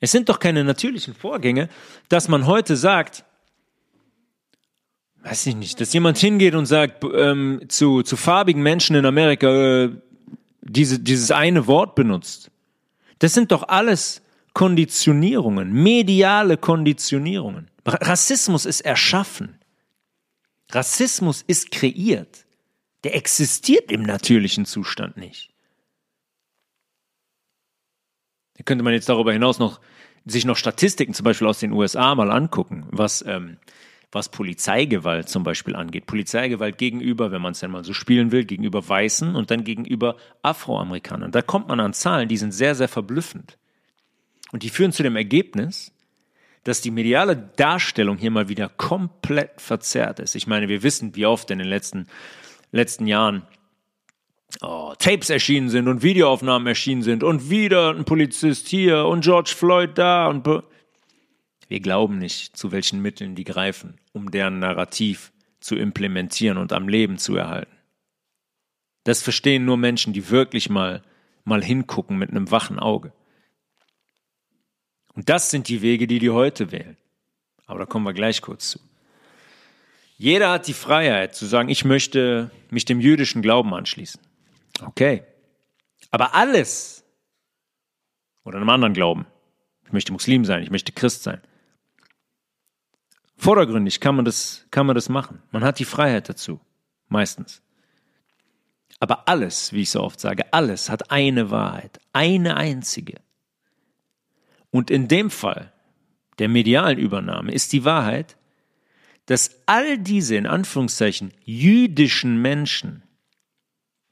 Es 0.00 0.12
sind 0.12 0.28
doch 0.28 0.38
keine 0.38 0.62
natürlichen 0.64 1.14
Vorgänge, 1.14 1.68
dass 2.08 2.28
man 2.28 2.46
heute 2.46 2.76
sagt, 2.76 3.24
weiß 5.22 5.46
ich 5.46 5.56
nicht, 5.56 5.80
dass 5.80 5.92
jemand 5.92 6.18
hingeht 6.18 6.54
und 6.54 6.66
sagt 6.66 7.04
ähm, 7.14 7.62
zu, 7.68 8.02
zu 8.02 8.16
farbigen 8.16 8.62
Menschen 8.62 8.94
in 8.94 9.06
Amerika 9.06 9.84
äh, 9.84 9.90
diese, 10.60 11.00
dieses 11.00 11.30
eine 11.30 11.66
Wort 11.66 11.94
benutzt. 11.94 12.50
Das 13.18 13.32
sind 13.32 13.50
doch 13.52 13.64
alles 13.68 14.22
Konditionierungen, 14.52 15.72
mediale 15.72 16.56
Konditionierungen. 16.56 17.70
Rassismus 17.84 18.66
ist 18.66 18.82
erschaffen. 18.82 19.58
Rassismus 20.70 21.42
ist 21.46 21.70
kreiert. 21.70 22.45
Der 23.06 23.14
existiert 23.14 23.92
im 23.92 24.02
natürlichen 24.02 24.64
Zustand 24.64 25.16
nicht. 25.16 25.50
Da 28.54 28.64
könnte 28.64 28.82
man 28.82 28.94
jetzt 28.94 29.08
darüber 29.08 29.32
hinaus 29.32 29.60
noch 29.60 29.80
sich 30.24 30.44
noch 30.44 30.56
Statistiken 30.56 31.14
zum 31.14 31.22
Beispiel 31.22 31.46
aus 31.46 31.60
den 31.60 31.70
USA 31.70 32.16
mal 32.16 32.32
angucken, 32.32 32.88
was 32.90 33.24
ähm, 33.24 33.58
was 34.10 34.28
Polizeigewalt 34.28 35.28
zum 35.28 35.44
Beispiel 35.44 35.76
angeht. 35.76 36.06
Polizeigewalt 36.06 36.78
gegenüber, 36.78 37.30
wenn 37.30 37.40
man 37.40 37.52
es 37.52 37.60
denn 37.60 37.70
mal 37.70 37.84
so 37.84 37.92
spielen 37.92 38.32
will, 38.32 38.44
gegenüber 38.44 38.88
Weißen 38.88 39.36
und 39.36 39.52
dann 39.52 39.62
gegenüber 39.62 40.16
Afroamerikanern. 40.42 41.30
Da 41.30 41.42
kommt 41.42 41.68
man 41.68 41.78
an 41.78 41.92
Zahlen, 41.92 42.28
die 42.28 42.38
sind 42.38 42.50
sehr, 42.50 42.74
sehr 42.74 42.88
verblüffend. 42.88 43.56
Und 44.50 44.64
die 44.64 44.70
führen 44.70 44.90
zu 44.90 45.04
dem 45.04 45.14
Ergebnis, 45.14 45.92
dass 46.64 46.80
die 46.80 46.90
mediale 46.90 47.36
Darstellung 47.36 48.16
hier 48.16 48.32
mal 48.32 48.48
wieder 48.48 48.68
komplett 48.68 49.60
verzerrt 49.60 50.18
ist. 50.18 50.34
Ich 50.34 50.48
meine, 50.48 50.68
wir 50.68 50.82
wissen, 50.82 51.14
wie 51.14 51.26
oft 51.26 51.52
in 51.52 51.60
den 51.60 51.68
letzten, 51.68 52.08
letzten 52.76 53.06
Jahren 53.06 53.42
oh, 54.62 54.94
Tapes 54.98 55.30
erschienen 55.30 55.68
sind 55.68 55.88
und 55.88 56.02
Videoaufnahmen 56.02 56.66
erschienen 56.66 57.02
sind 57.02 57.22
und 57.22 57.50
wieder 57.50 57.90
ein 57.90 58.04
Polizist 58.04 58.68
hier 58.68 59.06
und 59.06 59.22
George 59.22 59.52
Floyd 59.56 59.96
da 59.96 60.28
und 60.28 60.46
wir 61.68 61.80
glauben 61.80 62.18
nicht, 62.18 62.56
zu 62.56 62.72
welchen 62.72 63.02
Mitteln 63.02 63.34
die 63.34 63.44
greifen, 63.44 63.98
um 64.12 64.30
deren 64.30 64.60
Narrativ 64.60 65.32
zu 65.60 65.74
implementieren 65.74 66.58
und 66.58 66.72
am 66.72 66.88
Leben 66.88 67.18
zu 67.18 67.36
erhalten. 67.36 67.74
Das 69.04 69.22
verstehen 69.22 69.64
nur 69.64 69.76
Menschen, 69.76 70.12
die 70.12 70.30
wirklich 70.30 70.68
mal, 70.68 71.02
mal 71.44 71.62
hingucken 71.62 72.18
mit 72.18 72.30
einem 72.30 72.50
wachen 72.50 72.78
Auge. 72.78 73.12
Und 75.14 75.28
das 75.28 75.50
sind 75.50 75.68
die 75.68 75.82
Wege, 75.82 76.06
die 76.06 76.18
die 76.18 76.30
heute 76.30 76.72
wählen. 76.72 76.96
Aber 77.66 77.80
da 77.80 77.86
kommen 77.86 78.04
wir 78.04 78.12
gleich 78.12 78.42
kurz 78.42 78.70
zu. 78.70 78.80
Jeder 80.16 80.50
hat 80.50 80.66
die 80.66 80.72
Freiheit 80.72 81.34
zu 81.34 81.46
sagen, 81.46 81.68
ich 81.68 81.84
möchte 81.84 82.50
mich 82.70 82.84
dem 82.84 83.00
jüdischen 83.00 83.42
Glauben 83.42 83.74
anschließen. 83.74 84.20
Okay. 84.82 85.22
Aber 86.10 86.34
alles 86.34 87.04
oder 88.44 88.56
einem 88.56 88.70
anderen 88.70 88.94
Glauben. 88.94 89.26
Ich 89.84 89.92
möchte 89.92 90.12
Muslim 90.12 90.44
sein, 90.44 90.62
ich 90.62 90.70
möchte 90.70 90.92
Christ 90.92 91.22
sein. 91.22 91.40
Vordergründig 93.36 94.00
kann 94.00 94.16
man 94.16 94.24
das, 94.24 94.66
kann 94.70 94.86
man 94.86 94.94
das 94.94 95.08
machen. 95.08 95.42
Man 95.50 95.62
hat 95.62 95.78
die 95.78 95.84
Freiheit 95.84 96.28
dazu. 96.28 96.60
Meistens. 97.08 97.62
Aber 98.98 99.28
alles, 99.28 99.72
wie 99.72 99.82
ich 99.82 99.90
so 99.90 100.02
oft 100.02 100.18
sage, 100.18 100.52
alles 100.52 100.88
hat 100.88 101.10
eine 101.10 101.50
Wahrheit. 101.50 102.00
Eine 102.12 102.56
einzige. 102.56 103.20
Und 104.70 104.90
in 104.90 105.06
dem 105.08 105.30
Fall 105.30 105.72
der 106.38 106.48
medialen 106.48 106.98
Übernahme 106.98 107.52
ist 107.52 107.72
die 107.72 107.84
Wahrheit, 107.84 108.36
dass 109.26 109.62
all 109.66 109.98
diese 109.98 110.36
in 110.36 110.46
Anführungszeichen 110.46 111.32
jüdischen 111.44 112.40
Menschen, 112.40 113.02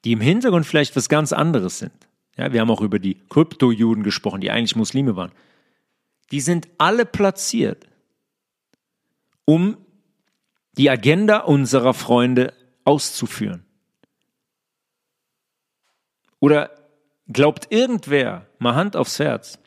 die 0.05 0.13
im 0.13 0.21
Hintergrund 0.21 0.67
vielleicht 0.67 0.97
was 0.97 1.09
ganz 1.09 1.33
anderes 1.33 1.79
sind, 1.79 1.93
ja, 2.37 2.53
wir 2.53 2.61
haben 2.61 2.71
auch 2.71 2.81
über 2.81 2.99
die 2.99 3.17
Krypto-Juden 3.29 4.03
gesprochen, 4.03 4.41
die 4.41 4.51
eigentlich 4.51 4.77
Muslime 4.77 5.17
waren, 5.17 5.33
die 6.31 6.41
sind 6.41 6.69
alle 6.79 7.07
platziert 7.07 7.87
um 9.45 9.77
die 10.77 10.91
Agenda 10.91 11.39
unserer 11.41 11.95
Freunde 11.95 12.55
auszuführen. 12.85 13.65
Oder 16.41 16.71
glaubt 17.29 17.71
irgendwer, 17.71 18.47
mal 18.59 18.75
Hand 18.75 18.97
aufs 18.97 19.19
Herz, 19.19 19.59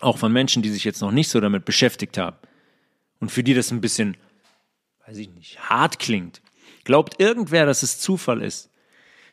auch 0.00 0.18
von 0.18 0.32
Menschen, 0.32 0.62
die 0.62 0.70
sich 0.70 0.84
jetzt 0.84 1.00
noch 1.00 1.10
nicht 1.10 1.28
so 1.28 1.40
damit 1.40 1.64
beschäftigt 1.64 2.18
haben 2.18 2.36
und 3.20 3.30
für 3.30 3.42
die 3.42 3.54
das 3.54 3.70
ein 3.70 3.80
bisschen, 3.80 4.16
weiß 5.08 5.16
ich 5.16 5.30
nicht, 5.30 5.58
hart 5.70 5.98
klingt, 5.98 6.42
glaubt 6.84 7.18
irgendwer, 7.18 7.64
dass 7.64 7.82
es 7.82 7.98
Zufall 7.98 8.42
ist, 8.42 8.70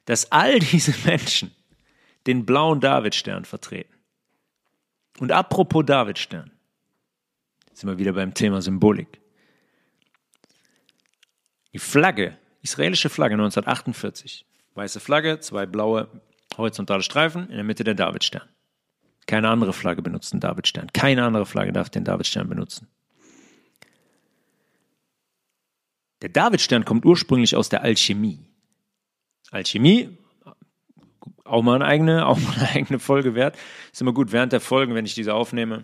dass 0.06 0.32
all 0.32 0.60
diese 0.72 0.94
Menschen 1.06 1.54
den 2.28 2.46
blauen 2.46 2.80
Davidstern 2.80 3.44
vertreten. 3.44 3.94
Und 5.20 5.32
apropos 5.32 5.86
Davidstern, 5.86 6.52
sind 7.74 7.90
wir 7.90 7.98
wieder 7.98 8.14
beim 8.14 8.34
Thema 8.34 8.62
Symbolik. 8.62 9.20
Die 11.74 11.80
Flagge, 11.80 12.38
israelische 12.62 13.10
Flagge 13.10 13.34
1948, 13.34 14.46
weiße 14.76 15.02
Flagge, 15.02 15.42
zwei 15.42 15.66
blaue 15.66 16.08
horizontale 16.56 17.04
Streifen, 17.04 17.50
in 17.50 17.56
der 17.56 17.66
Mitte 17.66 17.84
der 17.84 17.96
Davidstern. 17.96 18.48
Keine 19.28 19.50
andere 19.50 19.74
Flagge 19.74 20.02
benutzt 20.02 20.32
den 20.32 20.40
Davidstern. 20.40 20.88
Keine 20.94 21.26
andere 21.26 21.46
Flagge 21.46 21.74
darf 21.74 21.90
den 21.90 22.06
Davidstern 22.06 22.48
benutzen. 22.48 22.88
Der 26.26 26.32
Davidstern 26.32 26.86
kommt 26.86 27.06
ursprünglich 27.06 27.56
aus 27.56 27.70
der 27.70 27.84
Alchemie. 27.84 28.40
Alchemie, 29.52 30.18
auch 31.44 31.62
mal 31.62 31.76
eine 31.76 31.86
eigene, 31.86 32.26
auch 32.26 32.40
mal 32.40 32.56
eine 32.56 32.70
eigene 32.72 32.98
Folge 32.98 33.36
wert. 33.36 33.56
Ist 33.94 34.02
immer 34.02 34.12
gut, 34.12 34.32
während 34.32 34.52
der 34.52 34.60
Folgen, 34.60 34.96
wenn 34.96 35.06
ich 35.06 35.14
diese 35.14 35.36
aufnehme, 35.36 35.84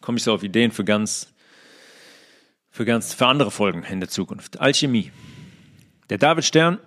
komme 0.00 0.16
ich 0.16 0.24
so 0.24 0.32
auf 0.32 0.42
Ideen 0.42 0.70
für 0.70 0.82
ganz, 0.82 1.34
für 2.70 2.86
ganz, 2.86 3.12
für 3.12 3.26
andere 3.26 3.50
Folgen 3.50 3.82
in 3.82 4.00
der 4.00 4.08
Zukunft. 4.08 4.58
Alchemie. 4.60 5.12
Der 6.08 6.16
Davidstern 6.16 6.78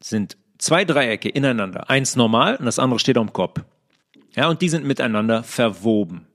sind 0.00 0.38
zwei 0.56 0.86
Dreiecke 0.86 1.28
ineinander. 1.28 1.90
Eins 1.90 2.16
normal 2.16 2.56
und 2.56 2.64
das 2.64 2.78
andere 2.78 2.98
steht 2.98 3.18
am 3.18 3.34
Kopf. 3.34 3.60
Ja, 4.34 4.48
und 4.48 4.62
die 4.62 4.70
sind 4.70 4.86
miteinander 4.86 5.42
verwoben. 5.42 6.26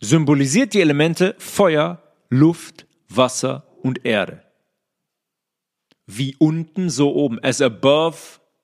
Symbolisiert 0.00 0.72
die 0.72 0.80
Elemente 0.80 1.34
Feuer, 1.36 2.02
Luft, 2.30 2.85
Wasser 3.08 3.66
und 3.82 4.04
Erde. 4.04 4.42
Wie 6.06 6.36
unten, 6.38 6.90
so 6.90 7.14
oben. 7.14 7.42
As 7.42 7.60
above, 7.60 8.16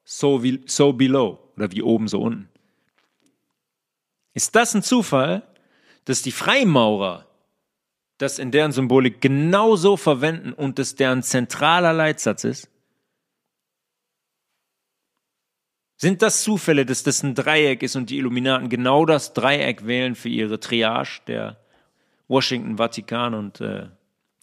so, 0.04 0.42
wie, 0.42 0.62
so 0.66 0.92
below. 0.92 1.38
Oder 1.56 1.70
wie 1.72 1.82
oben, 1.82 2.08
so 2.08 2.20
unten. 2.20 2.48
Ist 4.34 4.54
das 4.54 4.74
ein 4.74 4.82
Zufall, 4.82 5.42
dass 6.04 6.22
die 6.22 6.32
Freimaurer 6.32 7.26
das 8.18 8.38
in 8.38 8.52
deren 8.52 8.72
Symbolik 8.72 9.20
genauso 9.20 9.96
verwenden 9.96 10.52
und 10.52 10.78
das 10.78 10.94
deren 10.94 11.22
zentraler 11.22 11.92
Leitsatz 11.92 12.44
ist? 12.44 12.68
Sind 15.96 16.22
das 16.22 16.42
Zufälle, 16.42 16.84
dass 16.84 17.02
das 17.02 17.22
ein 17.22 17.34
Dreieck 17.34 17.82
ist 17.82 17.94
und 17.94 18.10
die 18.10 18.18
Illuminaten 18.18 18.68
genau 18.68 19.06
das 19.06 19.34
Dreieck 19.34 19.86
wählen 19.86 20.14
für 20.14 20.28
ihre 20.28 20.58
Triage 20.58 21.20
der 21.26 21.60
Washington, 22.26 22.76
Vatikan 22.76 23.34
und 23.34 23.60
äh, 23.60 23.88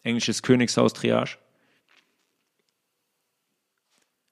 englisches 0.02 0.42
Königshaus 0.42 0.92
Triage? 0.92 1.38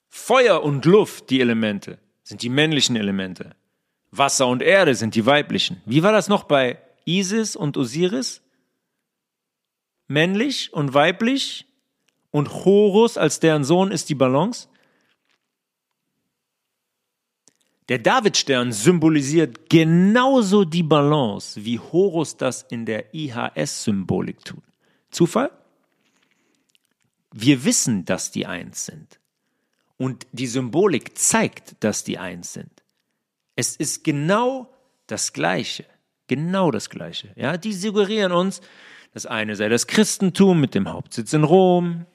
Feuer 0.07 0.63
und 0.63 0.85
Luft, 0.85 1.29
die 1.29 1.39
Elemente, 1.39 1.99
sind 2.23 2.41
die 2.41 2.49
männlichen 2.49 2.95
Elemente. 2.95 3.55
Wasser 4.11 4.47
und 4.47 4.61
Erde 4.61 4.95
sind 4.95 5.15
die 5.15 5.25
weiblichen. 5.25 5.81
Wie 5.85 6.03
war 6.03 6.11
das 6.11 6.27
noch 6.27 6.43
bei 6.43 6.79
Isis 7.05 7.55
und 7.55 7.77
Osiris? 7.77 8.41
Männlich 10.07 10.73
und 10.73 10.93
weiblich 10.93 11.65
und 12.31 12.49
Horus 12.49 13.17
als 13.17 13.39
deren 13.39 13.63
Sohn 13.63 13.91
ist 13.91 14.09
die 14.09 14.15
Balance. 14.15 14.67
Der 17.89 17.97
Davidstern 17.97 18.71
symbolisiert 18.71 19.69
genauso 19.69 20.63
die 20.63 20.83
Balance, 20.83 21.63
wie 21.63 21.79
Horus 21.79 22.37
das 22.37 22.63
in 22.69 22.85
der 22.85 23.13
IHS-Symbolik 23.13 24.45
tut. 24.45 24.63
Zufall? 25.09 25.51
Wir 27.31 27.63
wissen, 27.63 28.05
dass 28.05 28.31
die 28.31 28.45
eins 28.45 28.85
sind. 28.85 29.19
Und 29.97 30.27
die 30.31 30.47
Symbolik 30.47 31.17
zeigt, 31.17 31.75
dass 31.81 32.03
die 32.03 32.17
eins 32.17 32.53
sind. 32.53 32.71
Es 33.55 33.75
ist 33.75 34.03
genau 34.03 34.73
das 35.07 35.33
Gleiche. 35.33 35.85
Genau 36.27 36.71
das 36.71 36.89
Gleiche. 36.89 37.33
Ja, 37.35 37.57
die 37.57 37.73
suggerieren 37.73 38.31
uns, 38.31 38.61
das 39.13 39.25
eine 39.25 39.55
sei 39.55 39.69
das 39.69 39.87
Christentum 39.87 40.61
mit 40.61 40.75
dem 40.75 40.87
Hauptsitz 40.87 41.33
in 41.33 41.43
Rom. 41.43 42.05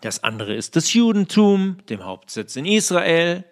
Das 0.00 0.22
andere 0.22 0.54
ist 0.54 0.76
das 0.76 0.92
Judentum, 0.92 1.78
dem 1.88 2.04
Hauptsitz 2.04 2.56
in 2.56 2.66
Israel. 2.66 3.44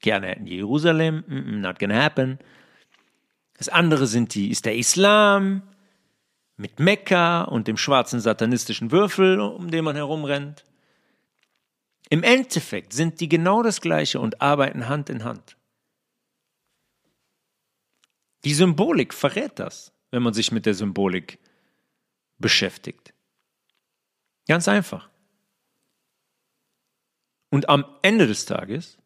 Gerne 0.00 0.26
hätten 0.28 0.46
Jerusalem, 0.46 1.24
not 1.28 1.78
gonna 1.78 2.02
happen. 2.02 2.38
Das 3.56 3.68
andere 3.68 4.06
sind 4.06 4.34
die, 4.34 4.50
ist 4.50 4.66
der 4.66 4.76
Islam 4.76 5.62
mit 6.56 6.78
Mekka 6.78 7.42
und 7.42 7.66
dem 7.68 7.76
schwarzen 7.76 8.20
satanistischen 8.20 8.90
Würfel, 8.90 9.40
um 9.40 9.70
den 9.70 9.84
man 9.84 9.96
herumrennt. 9.96 10.64
Im 12.10 12.22
Endeffekt 12.22 12.92
sind 12.92 13.20
die 13.20 13.28
genau 13.28 13.62
das 13.62 13.80
Gleiche 13.80 14.20
und 14.20 14.40
arbeiten 14.40 14.88
Hand 14.88 15.10
in 15.10 15.24
Hand. 15.24 15.56
Die 18.44 18.54
Symbolik 18.54 19.14
verrät 19.14 19.58
das, 19.58 19.92
wenn 20.10 20.22
man 20.22 20.34
sich 20.34 20.52
mit 20.52 20.66
der 20.66 20.74
Symbolik 20.74 21.38
beschäftigt. 22.38 23.14
Ganz 24.46 24.68
einfach. 24.68 25.08
Und 27.50 27.68
am 27.68 27.84
Ende 28.02 28.26
des 28.26 28.44
Tages 28.44 28.98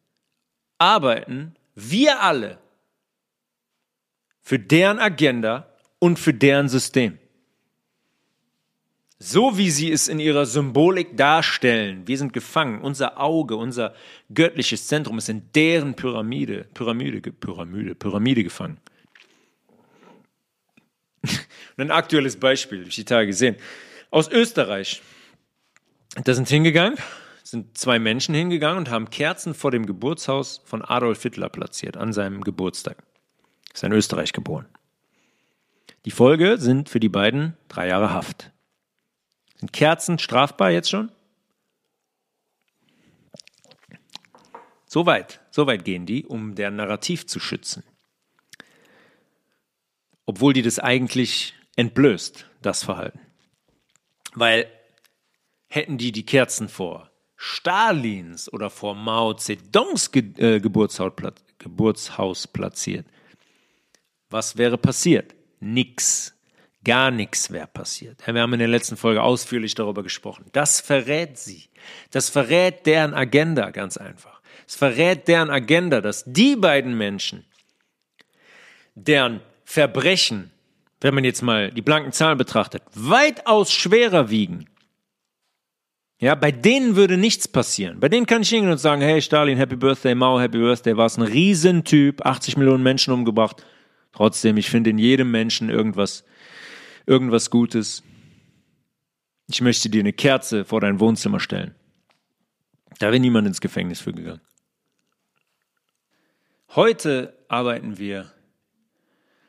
arbeiten 0.77 1.55
wir 1.75 2.21
alle 2.21 2.59
für 4.41 4.59
deren 4.59 4.99
Agenda 4.99 5.71
und 5.99 6.19
für 6.19 6.33
deren 6.33 6.67
System. 6.67 7.19
So 9.21 9.57
wie 9.57 9.69
sie 9.69 9.91
es 9.91 10.07
in 10.07 10.21
ihrer 10.21 10.45
Symbolik 10.45 11.17
darstellen. 11.17 12.07
Wir 12.07 12.17
sind 12.17 12.31
gefangen. 12.31 12.79
Unser 12.81 13.19
Auge, 13.19 13.57
unser 13.57 13.93
göttliches 14.33 14.87
Zentrum 14.87 15.17
ist 15.17 15.27
in 15.27 15.51
deren 15.53 15.93
Pyramide, 15.93 16.67
Pyramide, 16.73 17.19
Pyramide, 17.33 17.95
Pyramide 17.95 18.43
gefangen. 18.45 18.77
Und 21.23 21.31
ein 21.77 21.91
aktuelles 21.91 22.37
Beispiel, 22.37 22.79
habe 22.79 22.89
ich 22.89 22.95
die 22.95 23.03
Tage 23.03 23.27
gesehen. 23.27 23.57
Aus 24.09 24.29
Österreich. 24.29 25.01
Da 26.23 26.33
sind 26.33 26.47
hingegangen, 26.47 26.97
sind 27.43 27.77
zwei 27.77 27.99
Menschen 27.99 28.33
hingegangen 28.33 28.79
und 28.79 28.89
haben 28.89 29.11
Kerzen 29.11 29.53
vor 29.53 29.69
dem 29.69 29.85
Geburtshaus 29.85 30.61
von 30.65 30.81
Adolf 30.83 31.21
Hitler 31.21 31.49
platziert 31.49 31.97
an 31.97 32.13
seinem 32.13 32.41
Geburtstag. 32.41 33.03
Ist 33.71 33.83
in 33.83 33.91
Österreich 33.91 34.33
geboren. 34.33 34.65
Die 36.05 36.11
Folge 36.11 36.57
sind 36.57 36.89
für 36.89 36.99
die 36.99 37.09
beiden 37.09 37.55
drei 37.67 37.87
Jahre 37.89 38.11
Haft. 38.11 38.51
Sind 39.59 39.73
Kerzen 39.73 40.19
strafbar 40.19 40.71
jetzt 40.71 40.89
schon? 40.89 41.11
So 44.85 45.05
weit, 45.05 45.41
so 45.51 45.67
weit 45.67 45.85
gehen 45.85 46.05
die, 46.05 46.25
um 46.25 46.55
deren 46.55 46.77
Narrativ 46.77 47.27
zu 47.27 47.39
schützen. 47.39 47.83
Obwohl 50.25 50.53
die 50.53 50.61
das 50.61 50.79
eigentlich 50.79 51.53
entblößt, 51.75 52.45
das 52.61 52.83
Verhalten. 52.83 53.19
Weil 54.33 54.71
hätten 55.67 55.97
die 55.97 56.11
die 56.11 56.25
Kerzen 56.25 56.69
vor 56.69 57.11
Stalins 57.35 58.51
oder 58.51 58.69
vor 58.69 58.95
Mao 58.95 59.33
Zedongs 59.33 60.11
Ge 60.11 60.33
äh, 60.37 60.59
Geburtshaus 60.59 62.47
platziert, 62.47 63.05
was 64.29 64.57
wäre 64.57 64.77
passiert? 64.77 65.35
Nix. 65.59 66.35
Gar 66.83 67.11
nichts 67.11 67.51
wäre 67.51 67.67
passiert. 67.67 68.25
Wir 68.25 68.41
haben 68.41 68.53
in 68.53 68.59
der 68.59 68.67
letzten 68.67 68.95
Folge 68.95 69.21
ausführlich 69.21 69.75
darüber 69.75 70.01
gesprochen. 70.01 70.45
Das 70.53 70.79
verrät 70.79 71.37
sie. 71.37 71.69
Das 72.11 72.29
verrät 72.29 72.85
deren 72.85 73.13
Agenda 73.13 73.71
ganz 73.71 73.97
einfach. 73.97 74.41
Es 74.67 74.75
verrät 74.75 75.27
deren 75.27 75.49
Agenda, 75.49 75.99
dass 75.99 76.23
die 76.25 76.55
beiden 76.55 76.97
Menschen, 76.97 77.45
deren 78.95 79.41
Verbrechen, 79.65 80.51
wenn 81.01 81.15
man 81.15 81.23
jetzt 81.23 81.41
mal 81.41 81.71
die 81.71 81.81
blanken 81.81 82.11
Zahlen 82.11 82.37
betrachtet, 82.37 82.83
weitaus 82.93 83.71
schwerer 83.73 84.29
wiegen 84.29 84.69
ja, 86.21 86.35
bei 86.35 86.51
denen 86.51 86.97
würde 86.97 87.17
nichts 87.17 87.47
passieren. 87.47 88.01
Bei 88.01 88.09
denen 88.09 88.25
kann 88.25 88.41
ich 88.41 88.49
hingehen 88.49 88.71
und 88.71 88.77
sagen, 88.77 89.01
hey 89.01 89.21
Stalin, 89.21 89.57
Happy 89.57 89.77
Birthday, 89.77 90.13
Mao, 90.13 90.37
Happy 90.39 90.57
Birthday, 90.57 90.97
war 90.97 91.05
es 91.05 91.17
ein 91.17 91.23
Riesentyp, 91.23 92.25
80 92.25 92.57
Millionen 92.57 92.83
Menschen 92.83 93.13
umgebracht. 93.13 93.65
Trotzdem, 94.11 94.57
ich 94.57 94.69
finde 94.69 94.89
in 94.89 94.97
jedem 94.97 95.31
Menschen 95.31 95.69
irgendwas, 95.69 96.25
irgendwas 97.09 97.49
Gutes. 97.49 98.03
Ich 99.47 99.61
möchte 99.61 99.89
dir 99.89 100.01
eine 100.01 100.13
Kerze 100.13 100.63
vor 100.63 100.79
dein 100.79 100.99
Wohnzimmer 100.99 101.39
stellen. 101.39 101.73
Da 102.99 103.07
wäre 103.07 103.19
niemand 103.19 103.47
ins 103.47 103.61
Gefängnis 103.61 103.99
für 103.99 104.13
gegangen. 104.13 104.41
Heute 106.75 107.35
arbeiten 107.47 107.97
wir 107.97 108.31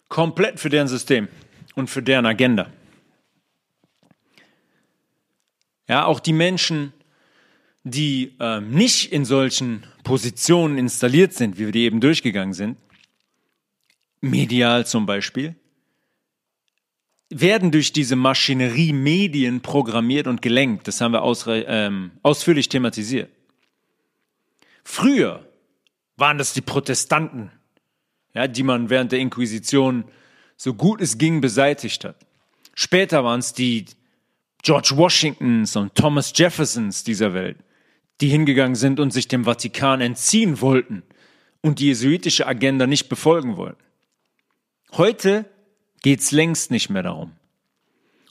komplett 0.08 0.58
für 0.58 0.70
deren 0.70 0.88
System 0.88 1.28
und 1.74 1.90
für 1.90 2.02
deren 2.02 2.24
Agenda. 2.24 2.72
Ja, 5.86 6.06
auch 6.06 6.20
die 6.20 6.32
Menschen, 6.32 6.94
die 7.84 8.36
äh, 8.40 8.60
nicht 8.60 9.12
in 9.12 9.26
solchen 9.26 9.84
Positionen 10.02 10.78
installiert 10.78 11.34
sind, 11.34 11.58
wie 11.58 11.66
wir 11.66 11.72
die 11.72 11.84
eben 11.84 12.00
durchgegangen 12.00 12.54
sind, 12.54 12.78
medial 14.22 14.86
zum 14.86 15.04
Beispiel, 15.04 15.56
werden 17.30 17.70
durch 17.70 17.92
diese 17.92 18.16
Maschinerie 18.16 18.92
Medien 18.92 19.60
programmiert 19.60 20.26
und 20.26 20.42
gelenkt. 20.42 20.88
Das 20.88 21.00
haben 21.00 21.12
wir 21.12 21.22
ähm, 21.68 22.10
ausführlich 22.22 22.68
thematisiert. 22.68 23.30
Früher 24.82 25.46
waren 26.16 26.38
das 26.38 26.52
die 26.52 26.60
Protestanten, 26.60 27.52
ja, 28.34 28.48
die 28.48 28.64
man 28.64 28.90
während 28.90 29.12
der 29.12 29.20
Inquisition 29.20 30.04
so 30.56 30.74
gut 30.74 31.00
es 31.00 31.16
ging 31.16 31.40
beseitigt 31.40 32.04
hat. 32.04 32.16
Später 32.74 33.24
waren 33.24 33.40
es 33.40 33.52
die 33.52 33.86
George 34.62 34.92
Washingtons 34.96 35.76
und 35.76 35.94
Thomas 35.94 36.32
Jeffersons 36.34 37.04
dieser 37.04 37.32
Welt, 37.32 37.56
die 38.20 38.28
hingegangen 38.28 38.74
sind 38.74 39.00
und 39.00 39.12
sich 39.12 39.28
dem 39.28 39.44
Vatikan 39.44 40.00
entziehen 40.00 40.60
wollten 40.60 41.02
und 41.62 41.78
die 41.78 41.86
jesuitische 41.86 42.46
Agenda 42.46 42.86
nicht 42.86 43.08
befolgen 43.08 43.56
wollten. 43.56 43.82
Heute 44.92 45.46
geht's 46.02 46.32
längst 46.32 46.70
nicht 46.70 46.90
mehr 46.90 47.02
darum. 47.02 47.32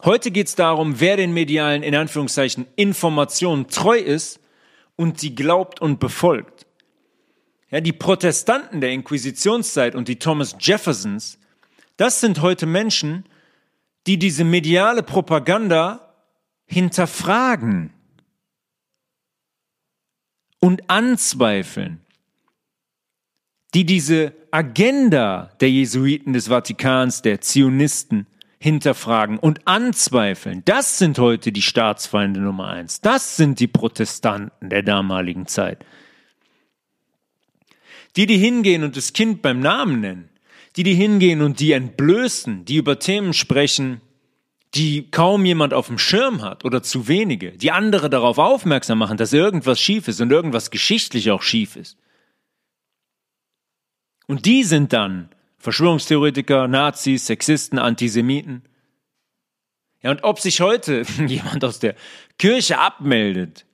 Heute 0.03 0.31
geht's 0.31 0.55
darum, 0.55 0.99
wer 0.99 1.17
den 1.17 1.33
medialen, 1.33 1.83
in 1.83 1.95
Anführungszeichen, 1.95 2.67
Informationen 2.75 3.67
treu 3.67 3.97
ist 3.97 4.39
und 4.95 5.19
sie 5.19 5.35
glaubt 5.35 5.81
und 5.81 5.99
befolgt. 5.99 6.65
Ja, 7.69 7.81
die 7.81 7.93
Protestanten 7.93 8.81
der 8.81 8.91
Inquisitionszeit 8.91 9.95
und 9.95 10.07
die 10.07 10.17
Thomas 10.17 10.55
Jeffersons, 10.59 11.37
das 11.97 12.21
sind 12.21 12.41
heute 12.41 12.65
Menschen, 12.65 13.25
die 14.07 14.17
diese 14.17 14.43
mediale 14.43 15.03
Propaganda 15.03 16.15
hinterfragen 16.65 17.93
und 20.59 20.89
anzweifeln 20.89 22.01
die 23.73 23.85
diese 23.85 24.33
Agenda 24.51 25.51
der 25.59 25.69
Jesuiten 25.69 26.33
des 26.33 26.47
Vatikans, 26.47 27.21
der 27.21 27.41
Zionisten, 27.41 28.27
hinterfragen 28.59 29.39
und 29.39 29.65
anzweifeln. 29.65 30.63
Das 30.65 30.97
sind 30.97 31.17
heute 31.17 31.51
die 31.51 31.61
Staatsfeinde 31.61 32.41
Nummer 32.41 32.67
eins. 32.67 32.99
Das 32.99 33.37
sind 33.37 33.59
die 33.59 33.67
Protestanten 33.67 34.69
der 34.69 34.83
damaligen 34.83 35.47
Zeit. 35.47 35.85
Die, 38.15 38.25
die 38.25 38.37
hingehen 38.37 38.83
und 38.83 38.97
das 38.97 39.13
Kind 39.13 39.41
beim 39.41 39.61
Namen 39.61 40.01
nennen. 40.01 40.29
Die, 40.75 40.83
die 40.83 40.93
hingehen 40.93 41.41
und 41.41 41.59
die 41.59 41.71
entblößen, 41.71 42.65
die 42.65 42.75
über 42.75 42.99
Themen 42.99 43.33
sprechen, 43.33 44.01
die 44.75 45.09
kaum 45.09 45.45
jemand 45.45 45.73
auf 45.73 45.87
dem 45.87 45.97
Schirm 45.97 46.41
hat 46.41 46.63
oder 46.65 46.83
zu 46.83 47.07
wenige, 47.07 47.51
die 47.53 47.71
andere 47.71 48.09
darauf 48.09 48.37
aufmerksam 48.37 48.99
machen, 48.99 49.17
dass 49.17 49.33
irgendwas 49.33 49.79
schief 49.79 50.07
ist 50.07 50.21
und 50.21 50.31
irgendwas 50.31 50.69
geschichtlich 50.69 51.31
auch 51.31 51.41
schief 51.41 51.75
ist. 51.75 51.97
Und 54.29 54.45
die 54.45 54.63
sind 54.63 54.93
dann 54.93 55.29
Verschwörungstheoretiker, 55.57 56.67
Nazis, 56.67 57.25
Sexisten, 57.25 57.79
Antisemiten. 57.79 58.61
Ja, 60.03 60.11
und 60.11 60.23
ob 60.23 60.39
sich 60.39 60.61
heute 60.61 61.03
jemand 61.25 61.65
aus 61.65 61.79
der 61.79 61.95
Kirche 62.37 62.77
abmeldet 62.77 63.65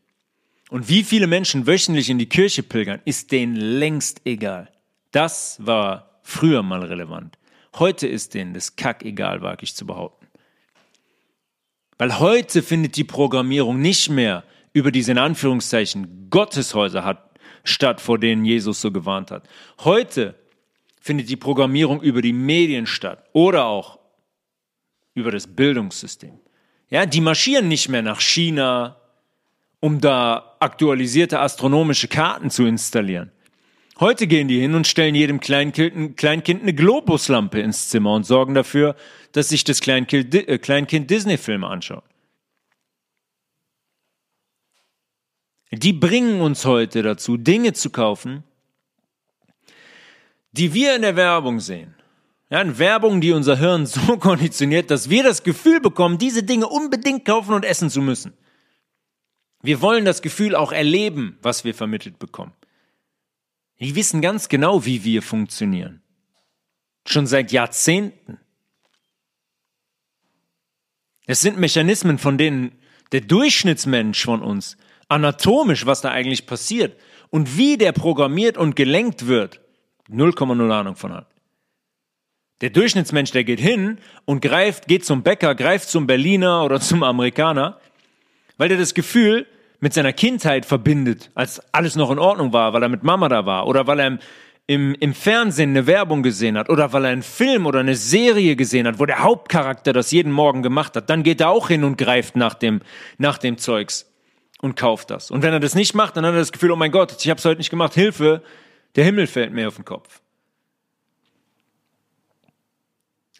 und 0.69 0.87
wie 0.87 1.03
viele 1.03 1.27
Menschen 1.27 1.67
wöchentlich 1.67 2.09
in 2.09 2.19
die 2.19 2.29
Kirche 2.29 2.63
pilgern, 2.63 3.01
ist 3.03 3.33
denen 3.33 3.57
längst 3.57 4.21
egal. 4.23 4.71
Das 5.11 5.57
war 5.59 6.21
früher 6.23 6.63
mal 6.63 6.85
relevant. 6.85 7.37
Heute 7.77 8.07
ist 8.07 8.33
denen 8.33 8.53
das 8.53 8.77
Kack 8.77 9.03
egal, 9.03 9.41
wage 9.41 9.65
ich 9.65 9.75
zu 9.75 9.85
behaupten. 9.85 10.25
Weil 11.97 12.17
heute 12.19 12.63
findet 12.63 12.95
die 12.95 13.03
Programmierung 13.03 13.81
nicht 13.81 14.09
mehr 14.09 14.45
über 14.71 14.93
diese 14.93 15.11
in 15.11 15.17
Anführungszeichen 15.17 16.29
Gotteshäuser 16.29 17.03
hat, 17.03 17.37
statt, 17.65 17.99
vor 17.99 18.19
denen 18.19 18.45
Jesus 18.45 18.79
so 18.79 18.93
gewarnt 18.93 19.31
hat. 19.31 19.49
Heute 19.79 20.35
findet 21.05 21.29
die 21.29 21.35
Programmierung 21.35 22.01
über 22.01 22.23
die 22.23 22.33
Medien 22.33 22.87
statt 22.87 23.23
oder 23.31 23.65
auch 23.65 23.99
über 25.13 25.29
das 25.29 25.45
Bildungssystem. 25.45 26.39
Ja, 26.89 27.05
die 27.05 27.21
marschieren 27.21 27.67
nicht 27.67 27.89
mehr 27.89 28.01
nach 28.01 28.19
China, 28.21 28.99
um 29.79 30.01
da 30.01 30.55
aktualisierte 30.59 31.39
astronomische 31.39 32.07
Karten 32.07 32.49
zu 32.49 32.65
installieren. 32.65 33.31
Heute 33.99 34.25
gehen 34.25 34.47
die 34.47 34.59
hin 34.59 34.73
und 34.73 34.87
stellen 34.87 35.13
jedem 35.13 35.39
Kleinkind, 35.39 36.17
Kleinkind 36.17 36.63
eine 36.63 36.73
Globuslampe 36.73 37.59
ins 37.59 37.89
Zimmer 37.89 38.15
und 38.15 38.25
sorgen 38.25 38.55
dafür, 38.55 38.95
dass 39.31 39.49
sich 39.49 39.63
das 39.63 39.81
Kleinkind, 39.81 40.33
äh, 40.33 40.57
Kleinkind 40.57 41.11
Disney-Filme 41.11 41.67
anschaut. 41.67 42.03
Die 45.71 45.93
bringen 45.93 46.41
uns 46.41 46.65
heute 46.65 47.03
dazu, 47.03 47.37
Dinge 47.37 47.73
zu 47.73 47.91
kaufen, 47.91 48.43
die 50.57 50.73
wir 50.73 50.95
in 50.95 51.01
der 51.01 51.15
Werbung 51.15 51.59
sehen, 51.59 51.93
ja, 52.49 52.59
eine 52.59 52.77
Werbung, 52.77 53.21
die 53.21 53.31
unser 53.31 53.57
Hirn 53.57 53.85
so 53.85 54.17
konditioniert, 54.19 54.91
dass 54.91 55.09
wir 55.09 55.23
das 55.23 55.43
Gefühl 55.43 55.81
bekommen, 55.81 56.17
diese 56.17 56.43
Dinge 56.43 56.67
unbedingt 56.67 57.25
kaufen 57.25 57.53
und 57.53 57.65
essen 57.65 57.89
zu 57.89 58.01
müssen. 58.01 58.33
Wir 59.61 59.81
wollen 59.81 60.05
das 60.05 60.21
Gefühl 60.21 60.55
auch 60.55 60.71
erleben, 60.71 61.37
was 61.41 61.63
wir 61.63 61.73
vermittelt 61.73 62.19
bekommen. 62.19 62.53
Die 63.79 63.95
wissen 63.95 64.21
ganz 64.21 64.47
genau, 64.47 64.85
wie 64.85 65.03
wir 65.03 65.21
funktionieren. 65.21 66.01
Schon 67.07 67.27
seit 67.27 67.51
Jahrzehnten. 67.51 68.39
Es 71.25 71.41
sind 71.41 71.57
Mechanismen, 71.57 72.19
von 72.19 72.37
denen 72.37 72.79
der 73.11 73.21
Durchschnittsmensch 73.21 74.23
von 74.23 74.41
uns 74.41 74.77
anatomisch, 75.09 75.85
was 75.85 76.01
da 76.01 76.11
eigentlich 76.11 76.45
passiert 76.45 76.97
und 77.29 77.57
wie 77.57 77.77
der 77.77 77.91
programmiert 77.91 78.57
und 78.57 78.75
gelenkt 78.75 79.27
wird, 79.27 79.61
0,0 80.09 80.71
Ahnung 80.71 80.95
von 80.95 81.13
hat. 81.13 81.27
Der 82.61 82.69
Durchschnittsmensch, 82.69 83.31
der 83.31 83.43
geht 83.43 83.59
hin 83.59 83.97
und 84.23 84.41
greift, 84.41 84.87
geht 84.87 85.03
zum 85.03 85.23
Bäcker, 85.23 85.55
greift 85.55 85.89
zum 85.89 86.07
Berliner 86.07 86.63
oder 86.63 86.79
zum 86.81 87.03
Amerikaner, 87.03 87.79
weil 88.57 88.69
der 88.69 88.77
das 88.77 88.93
Gefühl 88.93 89.45
mit 89.79 89.93
seiner 89.93 90.13
Kindheit 90.13 90.65
verbindet, 90.65 91.31
als 91.35 91.61
alles 91.73 91.95
noch 91.95 92.11
in 92.11 92.19
Ordnung 92.19 92.53
war, 92.53 92.73
weil 92.73 92.81
er 92.81 92.89
mit 92.89 93.03
Mama 93.03 93.27
da 93.27 93.45
war 93.45 93.67
oder 93.67 93.87
weil 93.87 93.99
er 93.99 94.07
im, 94.07 94.19
im, 94.67 94.95
im 94.99 95.13
Fernsehen 95.13 95.71
eine 95.71 95.85
Werbung 95.85 96.23
gesehen 96.23 96.57
hat 96.57 96.69
oder 96.69 96.93
weil 96.93 97.05
er 97.05 97.11
einen 97.11 97.23
Film 97.23 97.65
oder 97.65 97.81
eine 97.81 97.95
Serie 97.95 98.55
gesehen 98.55 98.87
hat, 98.87 98.99
wo 98.99 99.05
der 99.05 99.19
Hauptcharakter 99.19 99.91
das 99.91 100.11
jeden 100.11 100.31
Morgen 100.31 100.63
gemacht 100.63 100.95
hat, 100.95 101.09
dann 101.09 101.23
geht 101.23 101.41
er 101.41 101.49
auch 101.49 101.67
hin 101.67 101.83
und 101.83 101.97
greift 101.97 102.35
nach 102.35 102.53
dem, 102.53 102.81
nach 103.17 103.37
dem 103.37 103.57
Zeugs 103.57 104.09
und 104.61 104.75
kauft 104.75 105.11
das. 105.11 105.29
Und 105.29 105.43
wenn 105.43 105.53
er 105.53 105.59
das 105.59 105.75
nicht 105.75 105.93
macht, 105.93 106.15
dann 106.17 106.25
hat 106.25 106.33
er 106.33 106.39
das 106.39 106.53
Gefühl, 106.53 106.71
oh 106.71 106.77
mein 106.77 106.91
Gott, 106.91 107.15
ich 107.19 107.29
habe 107.29 107.37
es 107.37 107.45
heute 107.45 107.59
nicht 107.59 107.69
gemacht, 107.69 107.93
Hilfe, 107.93 108.41
der 108.95 109.05
Himmel 109.05 109.27
fällt 109.27 109.53
mir 109.53 109.67
auf 109.67 109.75
den 109.75 109.85
Kopf. 109.85 110.21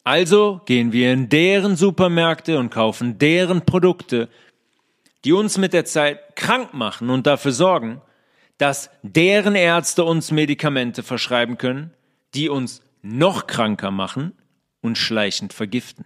Also 0.04 0.62
gehen 0.66 0.92
wir 0.92 1.12
in 1.12 1.30
deren 1.30 1.76
Supermärkte 1.76 2.60
und 2.60 2.70
kaufen 2.70 3.18
deren 3.18 3.66
Produkte, 3.66 4.30
die 5.24 5.34
uns 5.34 5.58
mit 5.58 5.74
der 5.74 5.86
Zeit 5.86 6.36
krank 6.36 6.74
machen 6.76 7.10
und 7.10 7.26
dafür 7.26 7.52
sorgen, 7.52 8.02
dass 8.60 8.92
deren 9.02 9.56
Ärzte 9.56 10.04
uns 10.04 10.32
Medikamente 10.32 11.02
verschreiben 11.02 11.58
können, 11.58 11.92
die 12.36 12.50
uns 12.50 12.82
noch 13.02 13.48
kranker 13.48 13.90
machen 13.92 14.34
und 14.82 14.98
schleichend 14.98 15.54
vergiften. 15.54 16.06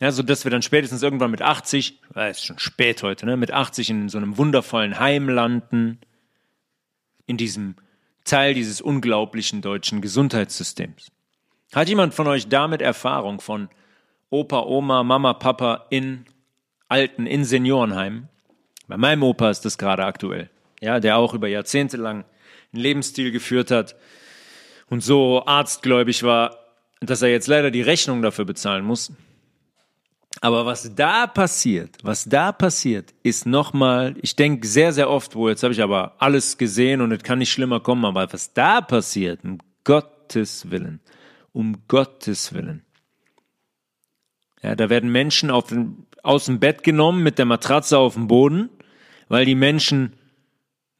Ja, 0.00 0.12
so 0.12 0.22
dass 0.22 0.44
wir 0.44 0.50
dann 0.52 0.62
spätestens 0.62 1.02
irgendwann 1.02 1.32
mit 1.32 1.42
80, 1.42 2.00
weil 2.10 2.30
es 2.30 2.38
ist 2.38 2.44
schon 2.44 2.60
spät 2.60 3.02
heute, 3.02 3.26
ne, 3.26 3.36
mit 3.36 3.50
80 3.50 3.90
in 3.90 4.08
so 4.08 4.18
einem 4.18 4.38
wundervollen 4.38 5.00
Heim 5.00 5.28
landen, 5.28 5.98
in 7.28 7.36
diesem 7.36 7.76
Teil 8.24 8.54
dieses 8.54 8.80
unglaublichen 8.80 9.62
deutschen 9.62 10.00
Gesundheitssystems. 10.00 11.12
Hat 11.72 11.88
jemand 11.88 12.14
von 12.14 12.26
euch 12.26 12.48
damit 12.48 12.82
Erfahrung 12.82 13.40
von 13.40 13.68
Opa, 14.30 14.62
Oma, 14.62 15.04
Mama, 15.04 15.34
Papa 15.34 15.86
in 15.90 16.24
Alten, 16.88 17.26
in 17.26 17.44
Seniorenheimen? 17.44 18.28
Bei 18.88 18.96
meinem 18.96 19.22
Opa 19.22 19.50
ist 19.50 19.64
das 19.64 19.78
gerade 19.78 20.04
aktuell. 20.04 20.50
Ja, 20.80 20.98
der 20.98 21.18
auch 21.18 21.34
über 21.34 21.48
Jahrzehnte 21.48 21.96
lang 21.96 22.24
einen 22.72 22.82
Lebensstil 22.82 23.30
geführt 23.30 23.70
hat 23.70 23.96
und 24.88 25.02
so 25.02 25.44
arztgläubig 25.44 26.22
war, 26.22 26.58
dass 27.00 27.22
er 27.22 27.28
jetzt 27.28 27.46
leider 27.46 27.70
die 27.70 27.82
Rechnung 27.82 28.22
dafür 28.22 28.44
bezahlen 28.44 28.84
muss. 28.84 29.12
Aber 30.40 30.66
was 30.66 30.94
da 30.94 31.26
passiert, 31.26 31.98
was 32.02 32.24
da 32.24 32.52
passiert, 32.52 33.12
ist 33.22 33.46
nochmal, 33.46 34.14
ich 34.22 34.36
denke 34.36 34.66
sehr, 34.66 34.92
sehr 34.92 35.10
oft, 35.10 35.34
wo 35.34 35.48
jetzt 35.48 35.62
habe 35.62 35.72
ich 35.72 35.82
aber 35.82 36.14
alles 36.18 36.58
gesehen 36.58 37.00
und 37.00 37.10
es 37.12 37.22
kann 37.22 37.38
nicht 37.38 37.52
schlimmer 37.52 37.80
kommen, 37.80 38.04
aber 38.04 38.32
was 38.32 38.52
da 38.52 38.80
passiert, 38.80 39.42
um 39.42 39.58
Gottes 39.84 40.70
Willen, 40.70 41.00
um 41.52 41.78
Gottes 41.88 42.52
Willen. 42.52 42.84
Ja, 44.62 44.76
da 44.76 44.90
werden 44.90 45.10
Menschen 45.10 45.50
auf 45.50 45.72
aus 46.22 46.46
dem 46.46 46.58
Bett 46.60 46.82
genommen 46.82 47.22
mit 47.22 47.38
der 47.38 47.46
Matratze 47.46 47.96
auf 47.98 48.14
dem 48.14 48.26
Boden, 48.26 48.70
weil 49.28 49.44
die 49.44 49.54
Menschen 49.54 50.14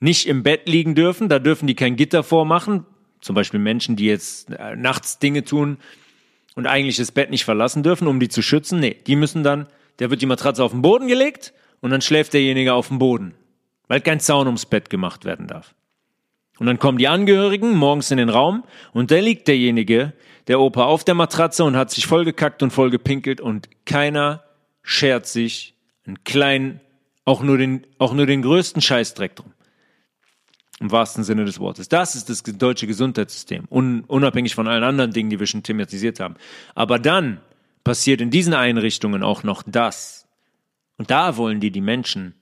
nicht 0.00 0.26
im 0.26 0.42
Bett 0.42 0.68
liegen 0.68 0.94
dürfen, 0.94 1.28
da 1.28 1.38
dürfen 1.38 1.66
die 1.66 1.74
kein 1.74 1.96
Gitter 1.96 2.22
vormachen. 2.22 2.86
Zum 3.20 3.34
Beispiel 3.34 3.58
Menschen, 3.58 3.96
die 3.96 4.06
jetzt 4.06 4.50
äh, 4.50 4.76
nachts 4.76 5.18
Dinge 5.18 5.44
tun, 5.44 5.78
und 6.58 6.66
eigentlich 6.66 6.98
das 6.98 7.12
Bett 7.12 7.30
nicht 7.30 7.46
verlassen 7.46 7.82
dürfen, 7.82 8.06
um 8.06 8.20
die 8.20 8.28
zu 8.28 8.42
schützen. 8.42 8.80
Nee, 8.80 8.98
die 9.06 9.16
müssen 9.16 9.42
dann 9.42 9.68
der 9.98 10.10
wird 10.10 10.22
die 10.22 10.26
Matratze 10.26 10.62
auf 10.62 10.72
den 10.72 10.82
Boden 10.82 11.08
gelegt 11.08 11.52
und 11.80 11.90
dann 11.90 12.00
schläft 12.00 12.32
derjenige 12.34 12.74
auf 12.74 12.88
dem 12.88 12.98
Boden, 12.98 13.34
weil 13.88 14.00
kein 14.00 14.20
Zaun 14.20 14.46
ums 14.46 14.66
Bett 14.66 14.90
gemacht 14.90 15.24
werden 15.24 15.46
darf. 15.46 15.74
Und 16.58 16.66
dann 16.66 16.78
kommen 16.78 16.98
die 16.98 17.08
Angehörigen 17.08 17.76
morgens 17.76 18.10
in 18.10 18.18
den 18.18 18.28
Raum 18.28 18.64
und 18.92 19.10
da 19.10 19.16
liegt 19.16 19.46
derjenige, 19.48 20.12
der 20.48 20.60
Opa, 20.60 20.84
auf 20.84 21.04
der 21.04 21.14
Matratze 21.14 21.62
und 21.64 21.76
hat 21.76 21.90
sich 21.90 22.06
vollgekackt 22.06 22.62
und 22.62 22.72
vollgepinkelt 22.72 23.40
und 23.40 23.68
keiner 23.84 24.42
schert 24.82 25.26
sich 25.26 25.74
einen 26.06 26.24
kleinen, 26.24 26.80
auch 27.24 27.42
nur 27.42 27.58
den, 27.58 27.86
auch 27.98 28.12
nur 28.12 28.26
den 28.26 28.42
größten 28.42 28.82
Scheißdreck 28.82 29.36
drum. 29.36 29.52
Im 30.80 30.92
wahrsten 30.92 31.24
Sinne 31.24 31.44
des 31.44 31.58
Wortes. 31.58 31.88
Das 31.88 32.14
ist 32.14 32.30
das 32.30 32.42
deutsche 32.42 32.86
Gesundheitssystem. 32.86 33.64
Un, 33.70 34.04
unabhängig 34.06 34.54
von 34.54 34.68
allen 34.68 34.84
anderen 34.84 35.12
Dingen, 35.12 35.28
die 35.28 35.40
wir 35.40 35.46
schon 35.46 35.64
thematisiert 35.64 36.20
haben. 36.20 36.36
Aber 36.74 36.98
dann 37.00 37.40
passiert 37.82 38.20
in 38.20 38.30
diesen 38.30 38.54
Einrichtungen 38.54 39.22
auch 39.22 39.42
noch 39.42 39.64
das. 39.66 40.28
Und 40.96 41.10
da 41.10 41.36
wollen 41.36 41.60
die 41.60 41.72
die 41.72 41.80
Menschen 41.80 42.34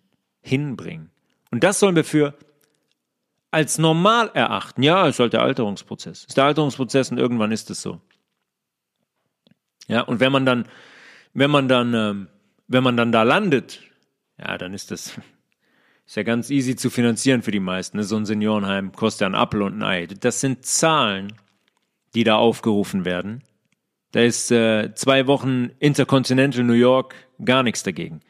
hinbringen. 0.42 1.10
Und 1.50 1.64
das 1.64 1.80
sollen 1.80 1.96
wir 1.96 2.04
für 2.04 2.34
als 3.50 3.78
normal 3.78 4.30
erachten. 4.34 4.82
Ja, 4.82 5.06
ist 5.06 5.18
halt 5.18 5.32
der 5.32 5.42
Alterungsprozess. 5.42 6.18
Es 6.18 6.24
ist 6.28 6.36
der 6.36 6.44
Alterungsprozess 6.44 7.10
und 7.10 7.18
irgendwann 7.18 7.52
ist 7.52 7.70
es 7.70 7.80
so. 7.80 8.00
Ja, 9.88 10.02
und 10.02 10.20
wenn 10.20 10.32
man 10.32 10.44
dann, 10.44 10.66
wenn 11.32 11.50
man 11.50 11.68
dann, 11.68 11.94
ähm, 11.94 12.28
wenn 12.68 12.82
man 12.82 12.96
dann 12.96 13.12
da 13.12 13.22
landet, 13.22 13.80
ja, 14.38 14.58
dann 14.58 14.74
ist 14.74 14.90
das 14.90 15.18
ist 16.06 16.16
ja 16.16 16.22
ganz 16.22 16.50
easy 16.50 16.76
zu 16.76 16.88
finanzieren 16.88 17.42
für 17.42 17.50
die 17.50 17.60
meisten. 17.60 17.96
Ne? 17.96 18.04
So 18.04 18.16
ein 18.16 18.26
Seniorenheim 18.26 18.92
kostet 18.92 19.22
ja 19.22 19.26
ein 19.26 19.34
Apfel 19.34 19.62
und 19.62 19.78
ein 19.78 19.82
Ei. 19.82 20.06
Das 20.06 20.40
sind 20.40 20.64
Zahlen, 20.64 21.32
die 22.14 22.24
da 22.24 22.36
aufgerufen 22.36 23.04
werden. 23.04 23.42
Da 24.12 24.20
ist 24.20 24.50
äh, 24.50 24.94
zwei 24.94 25.26
Wochen 25.26 25.70
Intercontinental 25.80 26.62
New 26.62 26.74
York 26.74 27.14
gar 27.44 27.62
nichts 27.62 27.82
dagegen. 27.82 28.20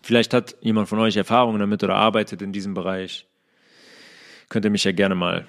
Vielleicht 0.00 0.32
hat 0.32 0.56
jemand 0.60 0.88
von 0.88 0.98
euch 1.00 1.16
Erfahrungen 1.16 1.58
damit 1.58 1.82
oder 1.82 1.96
arbeitet 1.96 2.40
in 2.40 2.52
diesem 2.52 2.74
Bereich. 2.74 3.26
Könnt 4.48 4.64
ihr 4.64 4.70
mich 4.70 4.84
ja 4.84 4.92
gerne 4.92 5.14
mal 5.14 5.46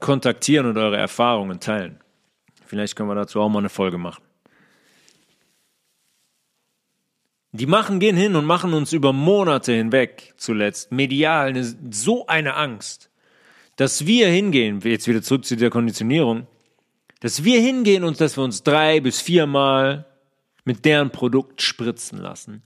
kontaktieren 0.00 0.66
und 0.66 0.76
eure 0.76 0.98
Erfahrungen 0.98 1.60
teilen. 1.60 1.98
Vielleicht 2.66 2.94
können 2.94 3.08
wir 3.08 3.14
dazu 3.14 3.40
auch 3.40 3.48
mal 3.48 3.60
eine 3.60 3.70
Folge 3.70 3.98
machen. 3.98 4.22
Die 7.56 7.66
machen, 7.66 8.00
gehen 8.00 8.16
hin 8.16 8.34
und 8.34 8.46
machen 8.46 8.74
uns 8.74 8.92
über 8.92 9.12
Monate 9.12 9.72
hinweg 9.72 10.34
zuletzt 10.36 10.90
medial 10.90 11.50
eine, 11.50 11.62
so 11.92 12.26
eine 12.26 12.56
Angst, 12.56 13.10
dass 13.76 14.06
wir 14.06 14.26
hingehen, 14.26 14.80
jetzt 14.80 15.06
wieder 15.06 15.22
zurück 15.22 15.44
zu 15.44 15.56
der 15.56 15.70
Konditionierung, 15.70 16.48
dass 17.20 17.44
wir 17.44 17.60
hingehen 17.60 18.02
und 18.02 18.20
dass 18.20 18.36
wir 18.36 18.42
uns 18.42 18.64
drei 18.64 18.98
bis 18.98 19.20
viermal 19.20 20.04
mit 20.64 20.84
deren 20.84 21.10
Produkt 21.10 21.62
spritzen 21.62 22.18
lassen, 22.18 22.64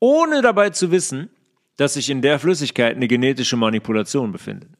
ohne 0.00 0.42
dabei 0.42 0.70
zu 0.70 0.90
wissen, 0.90 1.30
dass 1.76 1.94
sich 1.94 2.10
in 2.10 2.22
der 2.22 2.40
Flüssigkeit 2.40 2.96
eine 2.96 3.06
genetische 3.06 3.56
Manipulation 3.56 4.32
befindet. 4.32 4.70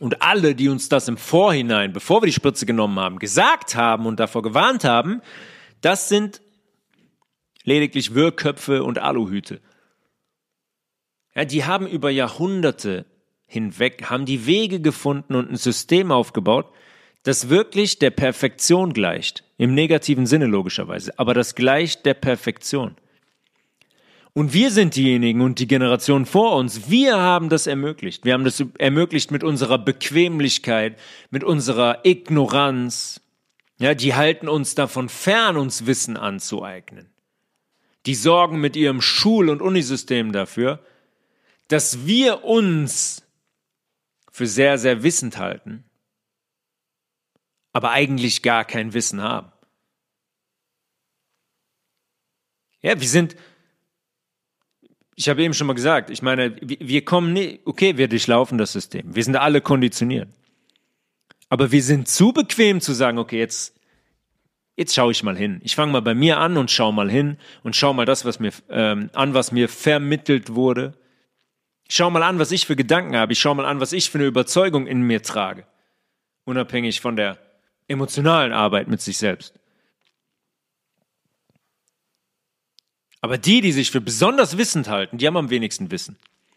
Und 0.00 0.22
alle, 0.22 0.54
die 0.54 0.70
uns 0.70 0.88
das 0.88 1.06
im 1.06 1.18
Vorhinein, 1.18 1.92
bevor 1.92 2.22
wir 2.22 2.28
die 2.28 2.32
Spritze 2.32 2.64
genommen 2.64 2.98
haben, 2.98 3.18
gesagt 3.18 3.74
haben 3.74 4.06
und 4.06 4.18
davor 4.18 4.40
gewarnt 4.40 4.84
haben, 4.84 5.20
das 5.82 6.08
sind 6.08 6.40
lediglich 7.68 8.14
Wirrköpfe 8.14 8.82
und 8.82 8.98
Aluhüte. 8.98 9.60
Ja, 11.34 11.44
die 11.44 11.64
haben 11.64 11.86
über 11.86 12.10
Jahrhunderte 12.10 13.06
hinweg, 13.46 14.06
haben 14.10 14.24
die 14.24 14.46
Wege 14.46 14.80
gefunden 14.80 15.36
und 15.36 15.50
ein 15.50 15.56
System 15.56 16.10
aufgebaut, 16.10 16.72
das 17.22 17.48
wirklich 17.48 17.98
der 17.98 18.10
Perfektion 18.10 18.92
gleicht. 18.92 19.44
Im 19.56 19.74
negativen 19.74 20.26
Sinne 20.26 20.46
logischerweise, 20.46 21.16
aber 21.18 21.34
das 21.34 21.54
gleicht 21.54 22.06
der 22.06 22.14
Perfektion. 22.14 22.96
Und 24.32 24.52
wir 24.52 24.70
sind 24.70 24.94
diejenigen 24.94 25.40
und 25.40 25.58
die 25.58 25.66
Generation 25.66 26.26
vor 26.26 26.56
uns, 26.56 26.90
wir 26.90 27.18
haben 27.18 27.48
das 27.48 27.66
ermöglicht. 27.66 28.24
Wir 28.24 28.34
haben 28.34 28.44
das 28.44 28.62
ermöglicht 28.78 29.30
mit 29.30 29.42
unserer 29.42 29.78
Bequemlichkeit, 29.78 30.98
mit 31.30 31.42
unserer 31.42 32.04
Ignoranz. 32.04 33.20
Ja, 33.78 33.94
die 33.94 34.14
halten 34.14 34.48
uns 34.48 34.74
davon 34.74 35.08
fern, 35.08 35.56
uns 35.56 35.86
Wissen 35.86 36.16
anzueignen 36.16 37.10
die 38.06 38.14
sorgen 38.14 38.60
mit 38.60 38.76
ihrem 38.76 39.00
Schul- 39.00 39.48
und 39.48 39.62
Unisystem 39.62 40.32
dafür, 40.32 40.84
dass 41.68 42.06
wir 42.06 42.44
uns 42.44 43.26
für 44.32 44.46
sehr, 44.46 44.78
sehr 44.78 45.02
wissend 45.02 45.38
halten, 45.38 45.84
aber 47.72 47.90
eigentlich 47.90 48.42
gar 48.42 48.64
kein 48.64 48.94
Wissen 48.94 49.20
haben. 49.20 49.52
Ja, 52.80 53.00
wir 53.00 53.08
sind, 53.08 53.36
ich 55.16 55.28
habe 55.28 55.42
eben 55.42 55.54
schon 55.54 55.66
mal 55.66 55.74
gesagt, 55.74 56.10
ich 56.10 56.22
meine, 56.22 56.56
wir 56.60 57.04
kommen 57.04 57.32
nicht, 57.32 57.66
okay, 57.66 57.96
wir 57.96 58.08
durchlaufen 58.08 58.56
das 58.56 58.72
System, 58.72 59.14
wir 59.14 59.24
sind 59.24 59.36
alle 59.36 59.60
konditioniert. 59.60 60.28
Aber 61.48 61.72
wir 61.72 61.82
sind 61.82 62.08
zu 62.08 62.32
bequem 62.32 62.80
zu 62.80 62.92
sagen, 62.92 63.18
okay, 63.18 63.38
jetzt 63.38 63.77
jetzt 64.78 64.94
schaue 64.94 65.10
ich 65.10 65.24
mal 65.24 65.36
hin. 65.36 65.60
Ich 65.64 65.74
fange 65.74 65.92
mal 65.92 66.00
bei 66.00 66.14
mir 66.14 66.38
an 66.38 66.56
und 66.56 66.70
schaue 66.70 66.94
mal 66.94 67.10
hin 67.10 67.36
und 67.64 67.74
schaue 67.74 67.94
mal 67.94 68.06
das, 68.06 68.24
was 68.24 68.38
mir 68.38 68.52
ähm, 68.70 69.10
an, 69.12 69.34
was 69.34 69.50
mir 69.50 69.68
vermittelt 69.68 70.54
wurde. 70.54 70.94
Ich 71.88 71.96
schaue 71.96 72.12
mal 72.12 72.22
an, 72.22 72.38
was 72.38 72.52
ich 72.52 72.64
für 72.64 72.76
Gedanken 72.76 73.16
habe. 73.16 73.32
Ich 73.32 73.40
schaue 73.40 73.56
mal 73.56 73.66
an, 73.66 73.80
was 73.80 73.92
ich 73.92 74.08
für 74.08 74.18
eine 74.18 74.28
Überzeugung 74.28 74.86
in 74.86 75.02
mir 75.02 75.22
trage. 75.22 75.66
Unabhängig 76.44 77.00
von 77.00 77.16
der 77.16 77.38
emotionalen 77.88 78.52
Arbeit 78.52 78.86
mit 78.86 79.00
sich 79.00 79.18
selbst. 79.18 79.52
Aber 83.20 83.36
die, 83.36 83.60
die 83.60 83.72
sich 83.72 83.90
für 83.90 84.00
besonders 84.00 84.58
wissend 84.58 84.88
halten, 84.88 85.18
die 85.18 85.26
haben 85.26 85.36
am 85.36 85.50
wenigsten 85.50 85.90
Wissen. 85.90 86.16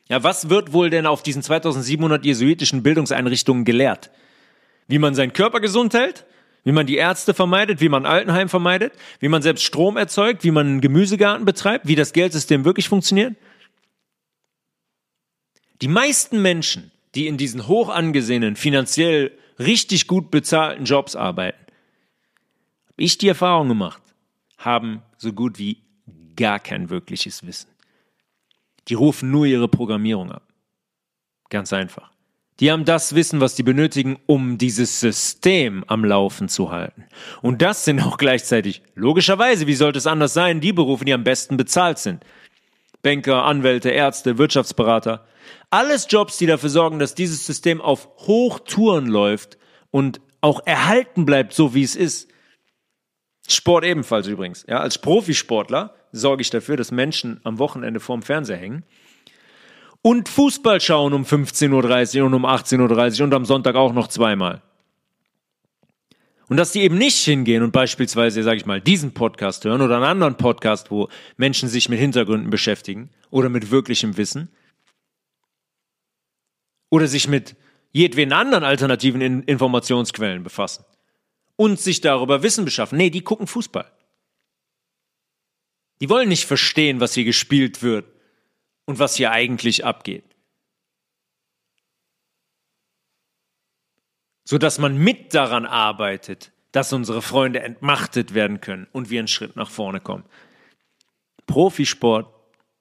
Ja, 0.09 0.21
was 0.21 0.47
wird 0.47 0.73
wohl 0.73 0.91
denn 0.91 1.07
auf 1.07 1.23
diesen 1.23 1.41
2700 1.41 2.23
jesuitischen 2.23 2.83
Bildungseinrichtungen 2.83 3.65
gelehrt? 3.65 4.11
Wie 4.87 4.99
man 4.99 5.15
seinen 5.15 5.33
Körper 5.33 5.59
gesund 5.59 5.95
hält? 5.95 6.25
Wie 6.63 6.71
man 6.71 6.85
die 6.85 6.97
Ärzte 6.97 7.33
vermeidet, 7.33 7.81
wie 7.81 7.89
man 7.89 8.05
Altenheim 8.05 8.49
vermeidet, 8.49 8.93
wie 9.19 9.29
man 9.29 9.41
selbst 9.41 9.63
Strom 9.63 9.97
erzeugt, 9.97 10.43
wie 10.43 10.51
man 10.51 10.67
einen 10.67 10.81
Gemüsegarten 10.81 11.45
betreibt, 11.45 11.87
wie 11.87 11.95
das 11.95 12.13
Geldsystem 12.13 12.65
wirklich 12.65 12.87
funktioniert? 12.89 13.35
Die 15.81 15.87
meisten 15.87 16.41
Menschen, 16.41 16.91
die 17.15 17.27
in 17.27 17.37
diesen 17.37 17.67
hoch 17.67 17.89
angesehenen, 17.89 18.55
finanziell 18.55 19.31
richtig 19.57 20.07
gut 20.07 20.29
bezahlten 20.29 20.85
Jobs 20.85 21.15
arbeiten, 21.15 21.57
habe 22.87 23.01
ich 23.03 23.17
die 23.17 23.27
Erfahrung 23.27 23.67
gemacht, 23.67 24.01
haben 24.57 25.01
so 25.17 25.33
gut 25.33 25.57
wie 25.57 25.81
gar 26.35 26.59
kein 26.59 26.89
wirkliches 26.89 27.45
Wissen. 27.45 27.69
Die 28.87 28.93
rufen 28.93 29.31
nur 29.31 29.45
ihre 29.45 29.67
Programmierung 29.67 30.31
ab. 30.31 30.47
Ganz 31.49 31.73
einfach. 31.73 32.10
Die 32.61 32.71
haben 32.71 32.85
das 32.85 33.15
Wissen, 33.15 33.41
was 33.41 33.55
die 33.55 33.63
benötigen, 33.63 34.19
um 34.27 34.59
dieses 34.59 34.99
System 34.99 35.83
am 35.87 36.05
Laufen 36.05 36.47
zu 36.47 36.71
halten. 36.71 37.05
Und 37.41 37.63
das 37.63 37.85
sind 37.85 37.99
auch 38.01 38.19
gleichzeitig, 38.19 38.83
logischerweise, 38.93 39.65
wie 39.65 39.73
sollte 39.73 39.97
es 39.97 40.05
anders 40.05 40.35
sein, 40.35 40.61
die 40.61 40.71
Berufe, 40.71 41.03
die 41.03 41.13
am 41.13 41.23
besten 41.23 41.57
bezahlt 41.57 41.97
sind. 41.97 42.23
Banker, 43.01 43.45
Anwälte, 43.45 43.89
Ärzte, 43.89 44.37
Wirtschaftsberater. 44.37 45.25
Alles 45.71 46.05
Jobs, 46.07 46.37
die 46.37 46.45
dafür 46.45 46.69
sorgen, 46.69 46.99
dass 46.99 47.15
dieses 47.15 47.47
System 47.47 47.81
auf 47.81 48.07
Hochtouren 48.27 49.07
läuft 49.07 49.57
und 49.89 50.21
auch 50.41 50.61
erhalten 50.63 51.25
bleibt, 51.25 51.53
so 51.53 51.73
wie 51.73 51.81
es 51.81 51.95
ist. 51.95 52.29
Sport 53.47 53.85
ebenfalls 53.85 54.27
übrigens. 54.27 54.65
Ja, 54.69 54.81
als 54.81 54.99
Profisportler 54.99 55.95
sorge 56.11 56.43
ich 56.43 56.51
dafür, 56.51 56.77
dass 56.77 56.91
Menschen 56.91 57.41
am 57.43 57.57
Wochenende 57.57 57.99
vorm 57.99 58.21
Fernseher 58.21 58.57
hängen 58.57 58.85
und 60.01 60.29
Fußball 60.29 60.81
schauen 60.81 61.13
um 61.13 61.23
15.30 61.23 62.19
Uhr 62.19 62.25
und 62.25 62.33
um 62.33 62.45
18.30 62.45 63.19
Uhr 63.19 63.25
und 63.25 63.33
am 63.33 63.45
Sonntag 63.45 63.75
auch 63.75 63.93
noch 63.93 64.07
zweimal. 64.07 64.61
Und 66.47 66.57
dass 66.57 66.73
die 66.73 66.81
eben 66.81 66.97
nicht 66.97 67.23
hingehen 67.23 67.63
und 67.63 67.71
beispielsweise, 67.71 68.43
sage 68.43 68.57
ich 68.57 68.65
mal, 68.65 68.81
diesen 68.81 69.13
Podcast 69.13 69.63
hören 69.63 69.81
oder 69.81 69.95
einen 69.95 70.03
anderen 70.03 70.35
Podcast, 70.35 70.91
wo 70.91 71.07
Menschen 71.37 71.69
sich 71.69 71.87
mit 71.87 71.99
Hintergründen 71.99 72.49
beschäftigen 72.49 73.09
oder 73.29 73.47
mit 73.47 73.71
wirklichem 73.71 74.17
Wissen 74.17 74.49
oder 76.89 77.07
sich 77.07 77.29
mit 77.29 77.55
jedweden 77.93 78.33
anderen 78.33 78.65
alternativen 78.65 79.43
Informationsquellen 79.43 80.43
befassen 80.43 80.83
und 81.55 81.79
sich 81.79 82.01
darüber 82.01 82.43
Wissen 82.43 82.65
beschaffen. 82.65 82.97
Nee, 82.97 83.11
die 83.11 83.21
gucken 83.21 83.47
Fußball. 83.47 83.89
Die 86.01 86.09
wollen 86.09 86.27
nicht 86.27 86.45
verstehen, 86.45 86.99
was 86.99 87.13
hier 87.13 87.23
gespielt 87.23 87.81
wird 87.81 88.10
und 88.85 88.99
was 88.99 89.15
hier 89.15 89.31
eigentlich 89.31 89.85
abgeht. 89.85 90.25
Sodass 94.43 94.79
man 94.79 94.97
mit 94.97 95.33
daran 95.33 95.65
arbeitet, 95.65 96.51
dass 96.71 96.93
unsere 96.93 97.21
Freunde 97.21 97.61
entmachtet 97.61 98.33
werden 98.33 98.61
können 98.61 98.87
und 98.91 99.09
wir 99.09 99.19
einen 99.19 99.27
Schritt 99.27 99.55
nach 99.55 99.69
vorne 99.69 99.99
kommen. 99.99 100.25
Profisport, 101.45 102.33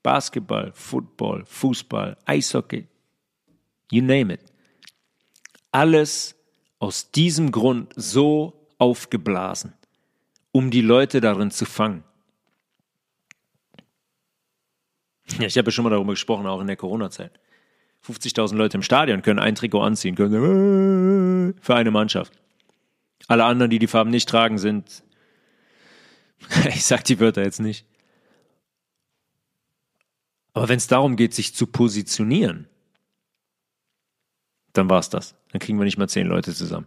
Basketball, 0.03 0.73
Football, 0.75 1.45
Fußball, 1.47 2.17
Eishockey, 2.25 2.87
you 3.91 4.03
name 4.03 4.35
it. 4.35 4.41
Alles 5.73 6.37
aus 6.79 7.11
diesem 7.11 7.53
Grund 7.53 7.93
so 7.97 8.69
aufgeblasen, 8.79 9.75
um 10.53 10.71
die 10.71 10.81
Leute 10.81 11.21
darin 11.21 11.51
zu 11.51 11.67
fangen. 11.67 12.05
Ja, 15.39 15.47
ich 15.47 15.57
habe 15.57 15.67
ja 15.67 15.73
schon 15.73 15.85
mal 15.85 15.91
darüber 15.91 16.13
gesprochen, 16.13 16.47
auch 16.47 16.61
in 16.61 16.67
der 16.67 16.77
Corona-Zeit. 16.77 17.33
50.000 18.07 18.57
Leute 18.57 18.77
im 18.79 18.83
Stadion 18.83 19.23
können 19.23 19.39
ein 19.39 19.55
Trikot 19.55 19.83
anziehen, 19.83 20.15
können 20.15 21.55
für 21.61 21.75
eine 21.75 21.91
Mannschaft. 21.91 22.33
Alle 23.29 23.45
anderen, 23.45 23.71
die 23.71 23.79
die 23.79 23.87
Farben 23.87 24.11
nicht 24.11 24.29
tragen, 24.29 24.59
sind, 24.59 25.03
ich 26.69 26.85
sag 26.85 27.05
die 27.05 27.21
Wörter 27.21 27.43
jetzt 27.43 27.61
nicht. 27.61 27.87
Aber 30.53 30.69
wenn 30.69 30.79
es 30.79 30.87
darum 30.87 31.17
geht, 31.17 31.35
sich 31.35 31.55
zu 31.55 31.67
positionieren, 31.67 32.67
dann 34.73 34.91
war 34.91 34.99
es 34.99 35.09
das. 35.09 35.35
Dann 35.53 35.61
kriegen 35.61 35.79
wir 35.79 35.85
nicht 35.85 35.99
mal 35.99 36.09
zehn 36.09 36.27
Leute 36.27 36.55
zusammen. 36.55 36.87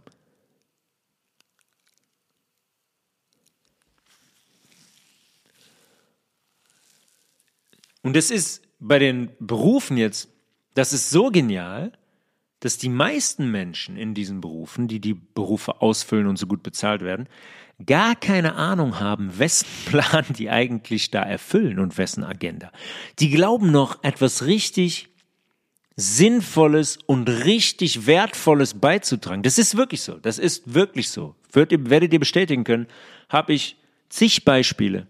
Und 8.04 8.16
es 8.16 8.30
ist 8.30 8.62
bei 8.78 8.98
den 8.98 9.30
Berufen 9.40 9.96
jetzt, 9.96 10.28
das 10.74 10.92
ist 10.92 11.10
so 11.10 11.30
genial, 11.30 11.90
dass 12.60 12.76
die 12.76 12.90
meisten 12.90 13.50
Menschen 13.50 13.96
in 13.96 14.14
diesen 14.14 14.42
Berufen, 14.42 14.88
die 14.88 15.00
die 15.00 15.14
Berufe 15.14 15.80
ausfüllen 15.80 16.26
und 16.26 16.38
so 16.38 16.46
gut 16.46 16.62
bezahlt 16.62 17.00
werden, 17.00 17.28
gar 17.84 18.14
keine 18.14 18.56
Ahnung 18.56 19.00
haben, 19.00 19.38
wessen 19.38 19.66
Plan 19.86 20.26
die 20.38 20.50
eigentlich 20.50 21.10
da 21.10 21.22
erfüllen 21.22 21.78
und 21.78 21.96
wessen 21.96 22.24
Agenda. 22.24 22.70
Die 23.20 23.30
glauben 23.30 23.72
noch 23.72 24.04
etwas 24.04 24.44
richtig 24.44 25.08
Sinnvolles 25.96 26.98
und 27.06 27.28
richtig 27.28 28.06
Wertvolles 28.06 28.74
beizutragen. 28.74 29.42
Das 29.42 29.58
ist 29.58 29.76
wirklich 29.76 30.02
so. 30.02 30.18
Das 30.18 30.38
ist 30.38 30.74
wirklich 30.74 31.08
so. 31.08 31.36
werdet 31.52 32.12
ihr 32.12 32.20
bestätigen 32.20 32.64
können, 32.64 32.86
habe 33.30 33.54
ich 33.54 33.76
zig 34.10 34.44
Beispiele 34.44 35.06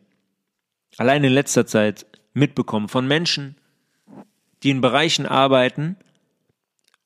allein 0.96 1.24
in 1.24 1.32
letzter 1.32 1.66
Zeit 1.66 2.06
mitbekommen 2.34 2.88
von 2.88 3.06
Menschen, 3.06 3.56
die 4.62 4.70
in 4.70 4.80
Bereichen 4.80 5.26
arbeiten 5.26 5.96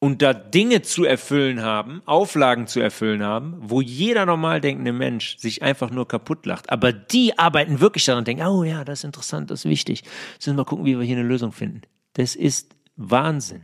und 0.00 0.22
da 0.22 0.32
Dinge 0.32 0.82
zu 0.82 1.04
erfüllen 1.04 1.62
haben, 1.62 2.02
Auflagen 2.06 2.66
zu 2.66 2.80
erfüllen 2.80 3.22
haben, 3.22 3.56
wo 3.60 3.80
jeder 3.80 4.26
normal 4.26 4.60
denkende 4.60 4.92
Mensch 4.92 5.36
sich 5.38 5.62
einfach 5.62 5.90
nur 5.90 6.06
kaputt 6.06 6.46
lacht. 6.46 6.70
Aber 6.70 6.92
die 6.92 7.38
arbeiten 7.38 7.80
wirklich 7.80 8.04
daran 8.04 8.20
und 8.20 8.28
denken, 8.28 8.46
oh 8.46 8.64
ja, 8.64 8.84
das 8.84 9.00
ist 9.00 9.04
interessant, 9.04 9.50
das 9.50 9.64
ist 9.64 9.70
wichtig. 9.70 10.04
Sollen 10.38 10.56
wir 10.56 10.62
mal 10.62 10.68
gucken, 10.68 10.84
wie 10.84 10.98
wir 10.98 11.04
hier 11.04 11.16
eine 11.16 11.26
Lösung 11.26 11.52
finden. 11.52 11.82
Das 12.14 12.36
ist 12.36 12.74
Wahnsinn. 12.96 13.62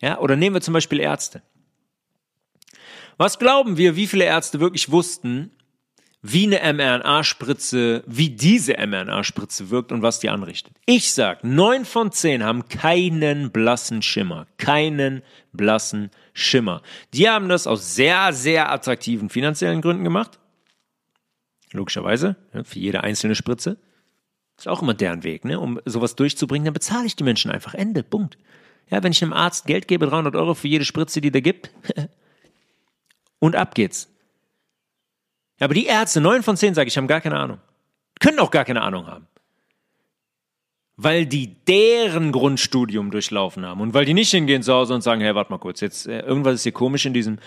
Ja, 0.00 0.18
oder 0.18 0.36
nehmen 0.36 0.56
wir 0.56 0.60
zum 0.60 0.74
Beispiel 0.74 1.00
Ärzte. 1.00 1.42
Was 3.18 3.38
glauben 3.38 3.76
wir, 3.76 3.94
wie 3.94 4.06
viele 4.06 4.24
Ärzte 4.24 4.58
wirklich 4.58 4.90
wussten, 4.90 5.52
wie 6.22 6.46
eine 6.46 6.72
mRNA-Spritze, 6.72 8.04
wie 8.06 8.30
diese 8.30 8.74
mRNA-Spritze 8.74 9.70
wirkt 9.70 9.90
und 9.90 10.02
was 10.02 10.20
die 10.20 10.30
anrichtet. 10.30 10.76
Ich 10.86 11.12
sag, 11.12 11.42
neun 11.42 11.84
von 11.84 12.12
zehn 12.12 12.44
haben 12.44 12.68
keinen 12.68 13.50
blassen 13.50 14.02
Schimmer. 14.02 14.46
Keinen 14.56 15.22
blassen 15.52 16.10
Schimmer. 16.32 16.82
Die 17.12 17.28
haben 17.28 17.48
das 17.48 17.66
aus 17.66 17.96
sehr, 17.96 18.32
sehr 18.32 18.70
attraktiven 18.70 19.30
finanziellen 19.30 19.82
Gründen 19.82 20.04
gemacht. 20.04 20.38
Logischerweise, 21.72 22.36
für 22.62 22.78
jede 22.78 23.02
einzelne 23.02 23.34
Spritze. 23.34 23.78
Ist 24.56 24.68
auch 24.68 24.82
immer 24.82 24.94
deren 24.94 25.24
Weg, 25.24 25.44
ne? 25.44 25.58
Um 25.58 25.80
sowas 25.86 26.14
durchzubringen, 26.14 26.66
dann 26.66 26.74
bezahle 26.74 27.06
ich 27.06 27.16
die 27.16 27.24
Menschen 27.24 27.50
einfach. 27.50 27.74
Ende, 27.74 28.04
Punkt. 28.04 28.38
Ja, 28.90 29.02
wenn 29.02 29.10
ich 29.10 29.22
einem 29.22 29.32
Arzt 29.32 29.66
Geld 29.66 29.88
gebe, 29.88 30.06
300 30.06 30.36
Euro 30.36 30.54
für 30.54 30.68
jede 30.68 30.84
Spritze, 30.84 31.20
die 31.20 31.32
der 31.32 31.42
gibt, 31.42 31.70
und 33.40 33.56
ab 33.56 33.74
geht's. 33.74 34.11
Aber 35.62 35.74
die 35.74 35.86
Ärzte, 35.86 36.20
neun 36.20 36.42
von 36.42 36.56
zehn, 36.56 36.74
sage 36.74 36.88
ich, 36.88 36.96
haben 36.96 37.06
gar 37.06 37.20
keine 37.20 37.36
Ahnung. 37.36 37.58
Können 38.20 38.38
auch 38.40 38.50
gar 38.50 38.64
keine 38.64 38.82
Ahnung 38.82 39.06
haben. 39.06 39.26
Weil 40.96 41.24
die 41.26 41.54
deren 41.66 42.32
Grundstudium 42.32 43.10
durchlaufen 43.10 43.64
haben 43.64 43.80
und 43.80 43.94
weil 43.94 44.04
die 44.04 44.14
nicht 44.14 44.30
hingehen 44.30 44.62
zu 44.62 44.72
Hause 44.72 44.94
und 44.94 45.02
sagen, 45.02 45.20
hey, 45.20 45.34
warte 45.34 45.50
mal 45.50 45.58
kurz, 45.58 45.80
jetzt 45.80 46.06
äh, 46.06 46.20
irgendwas 46.20 46.54
ist 46.54 46.62
hier 46.64 46.72
komisch 46.72 47.06
in 47.06 47.14
diesem 47.14 47.38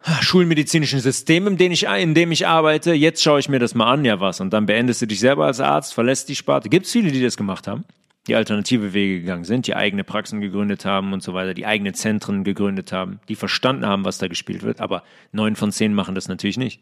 ah, 0.00 0.20
schulmedizinischen 0.20 1.00
System, 1.00 1.46
in 1.46 1.56
dem, 1.56 1.72
ich, 1.72 1.84
in 1.84 2.14
dem 2.14 2.32
ich 2.32 2.46
arbeite, 2.46 2.92
jetzt 2.92 3.22
schaue 3.22 3.38
ich 3.38 3.48
mir 3.48 3.58
das 3.58 3.74
mal 3.74 3.90
an, 3.90 4.04
ja 4.04 4.20
was, 4.20 4.40
und 4.40 4.50
dann 4.50 4.66
beendest 4.66 5.02
du 5.02 5.06
dich 5.06 5.20
selber 5.20 5.46
als 5.46 5.60
Arzt, 5.60 5.94
verlässt 5.94 6.28
die 6.28 6.36
Sparte. 6.36 6.68
Gibt 6.68 6.86
es 6.86 6.92
viele, 6.92 7.12
die 7.12 7.22
das 7.22 7.36
gemacht 7.36 7.66
haben, 7.66 7.84
die 8.26 8.34
alternative 8.34 8.94
Wege 8.94 9.20
gegangen 9.20 9.44
sind, 9.44 9.66
die 9.66 9.76
eigene 9.76 10.04
Praxen 10.04 10.40
gegründet 10.40 10.84
haben 10.84 11.12
und 11.12 11.22
so 11.22 11.34
weiter, 11.34 11.52
die 11.52 11.66
eigene 11.66 11.92
Zentren 11.92 12.42
gegründet 12.42 12.92
haben, 12.92 13.20
die 13.28 13.34
verstanden 13.34 13.86
haben, 13.86 14.04
was 14.04 14.18
da 14.18 14.28
gespielt 14.28 14.62
wird, 14.62 14.80
aber 14.80 15.02
neun 15.32 15.56
von 15.56 15.72
zehn 15.72 15.92
machen 15.94 16.14
das 16.14 16.28
natürlich 16.28 16.56
nicht. 16.56 16.80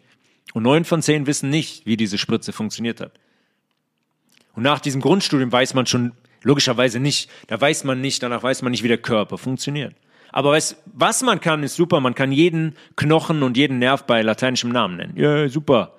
Und 0.54 0.62
neun 0.62 0.84
von 0.84 1.02
zehn 1.02 1.26
wissen 1.26 1.50
nicht, 1.50 1.86
wie 1.86 1.96
diese 1.96 2.18
Spritze 2.18 2.52
funktioniert 2.52 3.00
hat. 3.00 3.12
Und 4.54 4.62
nach 4.62 4.80
diesem 4.80 5.00
Grundstudium 5.00 5.50
weiß 5.50 5.74
man 5.74 5.86
schon 5.86 6.12
logischerweise 6.42 7.00
nicht, 7.00 7.30
da 7.46 7.60
weiß 7.60 7.84
man 7.84 8.00
nicht, 8.00 8.22
danach 8.22 8.42
weiß 8.42 8.62
man 8.62 8.70
nicht, 8.70 8.82
wie 8.82 8.88
der 8.88 8.98
Körper 8.98 9.38
funktioniert. 9.38 9.94
Aber 10.30 10.52
weiß, 10.52 10.76
was 10.86 11.22
man 11.22 11.40
kann, 11.40 11.62
ist 11.62 11.76
super. 11.76 12.00
Man 12.00 12.14
kann 12.14 12.32
jeden 12.32 12.74
Knochen 12.96 13.42
und 13.42 13.56
jeden 13.56 13.78
Nerv 13.78 14.04
bei 14.04 14.22
lateinischem 14.22 14.70
Namen 14.70 14.96
nennen. 14.96 15.16
Ja, 15.16 15.48
super. 15.48 15.94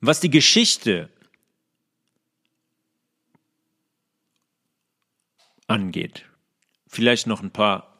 Was 0.00 0.18
die 0.18 0.30
Geschichte 0.30 1.08
angeht, 5.66 6.24
vielleicht 6.86 7.26
noch 7.26 7.42
ein 7.42 7.50
paar 7.50 7.92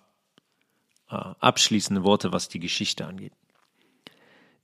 äh, 1.10 1.14
abschließende 1.14 2.04
Worte, 2.04 2.32
was 2.32 2.48
die 2.48 2.60
Geschichte 2.60 3.06
angeht. 3.06 3.32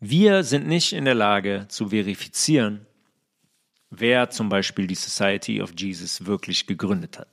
Wir 0.00 0.44
sind 0.44 0.66
nicht 0.66 0.92
in 0.92 1.04
der 1.04 1.14
Lage 1.14 1.66
zu 1.68 1.88
verifizieren, 1.88 2.86
wer 3.90 4.30
zum 4.30 4.48
Beispiel 4.48 4.86
die 4.86 4.94
Society 4.94 5.60
of 5.60 5.72
Jesus 5.76 6.26
wirklich 6.26 6.66
gegründet 6.66 7.18
hat. 7.18 7.28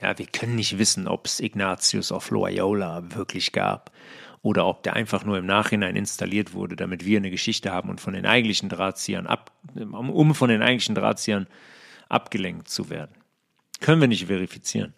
Ja, 0.00 0.18
wir 0.18 0.26
können 0.26 0.56
nicht 0.56 0.78
wissen, 0.78 1.06
ob 1.06 1.26
es 1.26 1.40
Ignatius 1.40 2.12
of 2.12 2.30
Loyola 2.30 3.14
wirklich 3.14 3.52
gab 3.52 3.92
oder 4.42 4.66
ob 4.66 4.82
der 4.82 4.94
einfach 4.94 5.24
nur 5.24 5.38
im 5.38 5.46
Nachhinein 5.46 5.94
installiert 5.94 6.52
wurde, 6.52 6.74
damit 6.74 7.04
wir 7.04 7.18
eine 7.18 7.30
Geschichte 7.30 7.70
haben 7.70 7.88
und 7.88 8.00
von 8.00 8.12
den 8.12 8.26
eigentlichen 8.26 8.68
Drahtziehern 8.68 9.26
ab, 9.26 9.52
um 9.74 10.34
von 10.34 10.48
den 10.48 10.62
eigentlichen 10.62 10.96
Drahtziehern 10.96 11.46
abgelenkt 12.08 12.68
zu 12.68 12.90
werden. 12.90 13.14
Können 13.82 14.00
wir 14.00 14.08
nicht 14.08 14.26
verifizieren. 14.26 14.94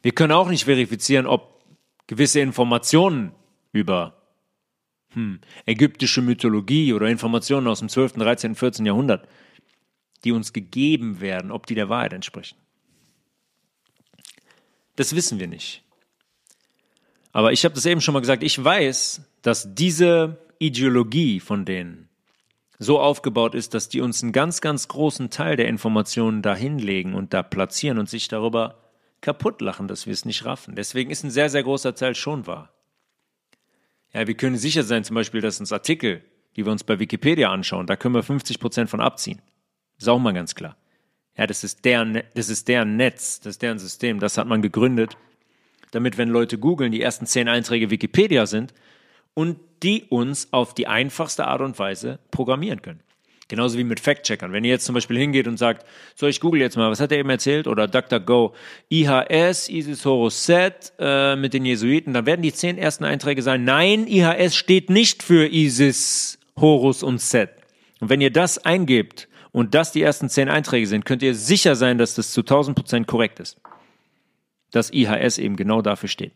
Wir 0.00 0.12
können 0.12 0.32
auch 0.32 0.48
nicht 0.48 0.64
verifizieren, 0.64 1.26
ob 1.26 1.64
gewisse 2.06 2.40
Informationen 2.40 3.32
über 3.72 4.22
hm, 5.10 5.40
ägyptische 5.66 6.22
Mythologie 6.22 6.92
oder 6.92 7.08
Informationen 7.08 7.66
aus 7.66 7.80
dem 7.80 7.88
12., 7.88 8.12
13., 8.12 8.54
14. 8.54 8.86
Jahrhundert, 8.86 9.28
die 10.22 10.32
uns 10.32 10.52
gegeben 10.52 11.20
werden, 11.20 11.50
ob 11.50 11.66
die 11.66 11.74
der 11.74 11.88
Wahrheit 11.88 12.12
entsprechen. 12.12 12.56
Das 14.94 15.16
wissen 15.16 15.40
wir 15.40 15.48
nicht. 15.48 15.82
Aber 17.32 17.52
ich 17.52 17.64
habe 17.64 17.74
das 17.74 17.86
eben 17.86 18.00
schon 18.00 18.14
mal 18.14 18.20
gesagt, 18.20 18.44
ich 18.44 18.62
weiß, 18.62 19.22
dass 19.42 19.74
diese 19.74 20.38
Ideologie 20.60 21.40
von 21.40 21.64
denen 21.64 22.08
so 22.78 23.00
aufgebaut 23.00 23.54
ist, 23.54 23.74
dass 23.74 23.88
die 23.88 24.00
uns 24.00 24.22
einen 24.22 24.32
ganz, 24.32 24.60
ganz 24.60 24.88
großen 24.88 25.30
Teil 25.30 25.56
der 25.56 25.68
Informationen 25.68 26.42
da 26.42 26.54
hinlegen 26.54 27.14
und 27.14 27.32
da 27.32 27.42
platzieren 27.42 27.98
und 27.98 28.08
sich 28.08 28.28
darüber 28.28 28.78
kaputt 29.20 29.60
lachen, 29.60 29.88
dass 29.88 30.06
wir 30.06 30.12
es 30.12 30.24
nicht 30.24 30.44
raffen. 30.44 30.74
Deswegen 30.74 31.10
ist 31.10 31.24
ein 31.24 31.30
sehr, 31.30 31.48
sehr 31.48 31.62
großer 31.62 31.94
Teil 31.94 32.14
schon 32.14 32.46
wahr. 32.46 32.72
Ja, 34.12 34.26
wir 34.26 34.34
können 34.34 34.56
sicher 34.56 34.82
sein, 34.82 35.04
zum 35.04 35.14
Beispiel, 35.14 35.40
dass 35.40 35.60
uns 35.60 35.72
Artikel, 35.72 36.22
die 36.56 36.64
wir 36.64 36.72
uns 36.72 36.84
bei 36.84 36.98
Wikipedia 36.98 37.50
anschauen, 37.50 37.86
da 37.86 37.96
können 37.96 38.14
wir 38.14 38.22
50 38.22 38.60
Prozent 38.60 38.90
von 38.90 39.00
abziehen. 39.00 39.40
ist 39.98 40.08
auch 40.08 40.18
mal 40.18 40.32
ganz 40.32 40.54
klar. 40.54 40.76
Ja, 41.36 41.46
das 41.46 41.64
ist 41.64 41.84
deren, 41.84 42.22
das 42.34 42.48
ist 42.48 42.68
deren 42.68 42.96
Netz, 42.96 43.40
das 43.40 43.54
ist 43.54 43.62
deren 43.62 43.78
System, 43.78 44.20
das 44.20 44.38
hat 44.38 44.46
man 44.46 44.62
gegründet, 44.62 45.16
damit, 45.90 46.16
wenn 46.16 46.28
Leute 46.28 46.58
googeln, 46.58 46.92
die 46.92 47.00
ersten 47.00 47.26
zehn 47.26 47.48
Einträge 47.48 47.90
Wikipedia 47.90 48.46
sind 48.46 48.72
und 49.34 49.58
die 49.82 50.04
uns 50.08 50.48
auf 50.52 50.74
die 50.74 50.86
einfachste 50.86 51.46
Art 51.46 51.60
und 51.60 51.78
Weise 51.78 52.18
programmieren 52.30 52.80
können. 52.80 53.00
Genauso 53.48 53.76
wie 53.76 53.84
mit 53.84 54.00
Fact-Checkern. 54.00 54.52
Wenn 54.52 54.64
ihr 54.64 54.70
jetzt 54.70 54.86
zum 54.86 54.94
Beispiel 54.94 55.18
hingeht 55.18 55.46
und 55.46 55.58
sagt, 55.58 55.86
so, 56.14 56.26
ich 56.26 56.40
google 56.40 56.60
jetzt 56.60 56.76
mal, 56.76 56.90
was 56.90 57.00
hat 57.00 57.12
er 57.12 57.18
eben 57.18 57.28
erzählt? 57.28 57.66
Oder 57.66 57.86
DuckDuckGo, 57.86 58.54
IHS, 58.88 59.68
Isis 59.68 60.04
Horus 60.06 60.46
Set 60.46 60.94
äh, 60.98 61.36
mit 61.36 61.52
den 61.52 61.66
Jesuiten, 61.66 62.14
dann 62.14 62.24
werden 62.24 62.40
die 62.40 62.54
zehn 62.54 62.78
ersten 62.78 63.04
Einträge 63.04 63.42
sein, 63.42 63.64
nein, 63.64 64.06
IHS 64.06 64.56
steht 64.56 64.88
nicht 64.88 65.22
für 65.22 65.46
Isis, 65.52 66.38
Horus 66.58 67.02
und 67.02 67.20
Set. 67.20 67.50
Und 68.00 68.08
wenn 68.08 68.22
ihr 68.22 68.32
das 68.32 68.64
eingebt 68.64 69.28
und 69.52 69.74
das 69.74 69.92
die 69.92 70.02
ersten 70.02 70.30
zehn 70.30 70.48
Einträge 70.48 70.86
sind, 70.86 71.04
könnt 71.04 71.22
ihr 71.22 71.34
sicher 71.34 71.76
sein, 71.76 71.98
dass 71.98 72.14
das 72.14 72.32
zu 72.32 72.40
1000 72.40 72.76
Prozent 72.76 73.06
korrekt 73.06 73.40
ist. 73.40 73.60
Dass 74.70 74.90
IHS 74.90 75.36
eben 75.36 75.56
genau 75.56 75.82
dafür 75.82 76.08
steht. 76.08 76.32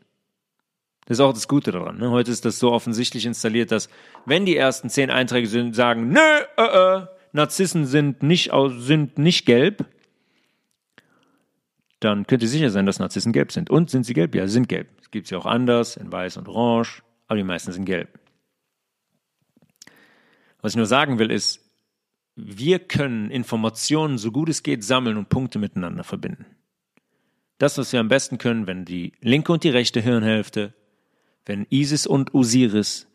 Das 1.08 1.16
ist 1.16 1.20
auch 1.22 1.32
das 1.32 1.48
Gute 1.48 1.72
daran. 1.72 1.96
Ne? 1.96 2.10
Heute 2.10 2.30
ist 2.30 2.44
das 2.44 2.58
so 2.58 2.70
offensichtlich 2.70 3.24
installiert, 3.24 3.72
dass 3.72 3.88
wenn 4.26 4.44
die 4.44 4.58
ersten 4.58 4.90
zehn 4.90 5.10
Einträge 5.10 5.46
sind, 5.46 5.74
sagen, 5.74 6.10
nö, 6.10 6.20
äh, 6.58 6.62
äh, 6.62 7.06
Narzissen 7.32 7.86
sind 7.86 8.22
nicht, 8.22 8.50
sind 8.76 9.16
nicht 9.16 9.46
gelb, 9.46 9.86
dann 12.00 12.26
könnt 12.26 12.42
ihr 12.42 12.48
sicher 12.48 12.68
sein, 12.68 12.84
dass 12.84 12.98
Narzissen 12.98 13.32
gelb 13.32 13.52
sind. 13.52 13.70
Und 13.70 13.88
sind 13.88 14.04
sie 14.04 14.12
gelb? 14.12 14.34
Ja, 14.34 14.46
sie 14.46 14.52
sind 14.52 14.68
gelb. 14.68 14.86
Es 15.00 15.10
gibt 15.10 15.28
sie 15.28 15.36
auch 15.36 15.46
anders, 15.46 15.96
in 15.96 16.12
weiß 16.12 16.36
und 16.36 16.46
orange, 16.46 17.02
aber 17.26 17.38
die 17.38 17.42
meisten 17.42 17.72
sind 17.72 17.86
gelb. 17.86 18.20
Was 20.60 20.72
ich 20.72 20.76
nur 20.76 20.84
sagen 20.84 21.18
will, 21.18 21.30
ist, 21.30 21.70
wir 22.36 22.80
können 22.80 23.30
Informationen 23.30 24.18
so 24.18 24.30
gut 24.30 24.50
es 24.50 24.62
geht 24.62 24.84
sammeln 24.84 25.16
und 25.16 25.30
Punkte 25.30 25.58
miteinander 25.58 26.04
verbinden. 26.04 26.44
Das, 27.56 27.78
was 27.78 27.94
wir 27.94 28.00
am 28.00 28.08
besten 28.08 28.36
können, 28.36 28.66
wenn 28.66 28.84
die 28.84 29.12
linke 29.22 29.52
und 29.52 29.64
die 29.64 29.70
rechte 29.70 30.02
Hirnhälfte, 30.02 30.74
wenn 31.48 31.66
Isis 31.70 32.06
und 32.06 32.34
Osiris 32.34 33.08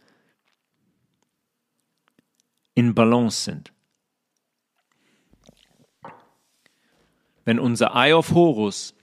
in 2.74 2.96
Balance 2.96 3.44
sind. 3.44 3.72
Wenn 7.46 7.60
unser 7.60 7.94
Eye 7.94 8.14
of 8.14 8.32
Horus 8.32 8.96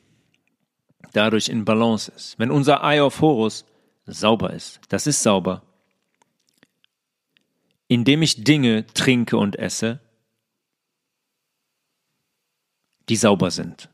dadurch 1.12 1.48
in 1.48 1.64
Balance 1.64 2.10
ist, 2.10 2.40
wenn 2.40 2.50
unser 2.50 2.82
Eye 2.82 3.00
of 3.00 3.20
Horus 3.20 3.64
sauber 4.04 4.52
ist, 4.52 4.80
das 4.88 5.06
ist 5.06 5.22
sauber, 5.22 5.62
indem 7.86 8.22
ich 8.22 8.42
Dinge 8.42 8.84
trinke 8.86 9.36
und 9.36 9.56
esse, 9.56 10.00
die 13.08 13.16
sauber 13.16 13.52
sind. 13.52 13.88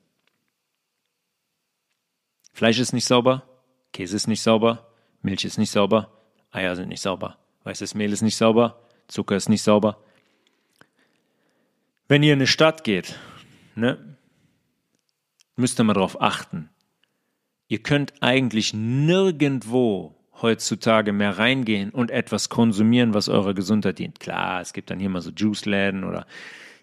Fleisch 2.55 2.79
ist 2.79 2.95
nicht 2.95 3.05
sauber, 3.05 3.47
Käse 3.93 4.17
ist 4.17 4.29
nicht 4.29 4.41
sauber, 4.41 4.96
Milch 5.23 5.45
ist 5.45 5.59
nicht 5.59 5.71
sauber, 5.71 6.11
Eier 6.51 6.77
sind 6.77 6.89
nicht 6.89 7.03
sauber, 7.03 7.39
weißes 7.65 7.95
Mehl 7.95 8.13
ist 8.13 8.23
nicht 8.23 8.37
sauber, 8.37 8.81
Zucker 9.09 9.37
ist 9.37 9.49
nicht 9.49 9.63
sauber. 9.63 9.99
Wenn 12.09 12.23
ihr 12.23 12.33
in 12.33 12.39
eine 12.39 12.47
Stadt 12.47 12.85
geht, 12.85 13.19
ne, 13.75 14.17
müsst 15.57 15.81
ihr 15.81 15.85
mal 15.85 15.95
darauf 15.95 16.21
achten. 16.21 16.71
Ihr 17.69 17.83
könnt 17.83 18.15
eigentlich 18.21 18.75
nirgendwo 18.75 20.15
heutzutage 20.41 21.13
mehr 21.13 21.39
reingehen 21.39 21.91
und 21.91 22.11
etwas 22.11 22.49
konsumieren, 22.49 23.15
was 23.15 23.29
eurer 23.29 23.55
Gesundheit 23.55 23.99
dient. 23.99 24.21
Klar, 24.21 24.61
es 24.61 24.73
gibt 24.73 24.91
dann 24.91 25.01
hier 25.01 25.09
mal 25.09 25.23
so 25.23 25.31
Juice-Läden 25.31 26.05
oder 26.05 26.27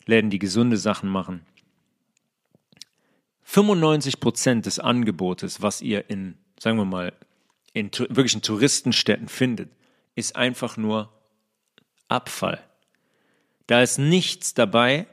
Läden, 0.06 0.30
die 0.30 0.40
gesunde 0.40 0.78
Sachen 0.78 1.10
machen. 1.10 1.46
95 3.44 4.20
Prozent 4.20 4.66
des 4.66 4.80
Angebotes, 4.80 5.62
was 5.62 5.82
ihr 5.82 6.10
in, 6.10 6.36
sagen 6.60 6.78
wir 6.78 6.86
mal, 6.86 7.14
in 7.74 7.92
wirklichen 7.92 8.42
Touristenstädten 8.42 9.28
findet, 9.28 9.72
ist 10.16 10.36
einfach 10.36 10.78
nur 10.78 11.12
Abfall. 12.08 12.64
Da 13.68 13.82
ist 13.82 13.98
nichts 13.98 14.54
dabei, 14.54 15.08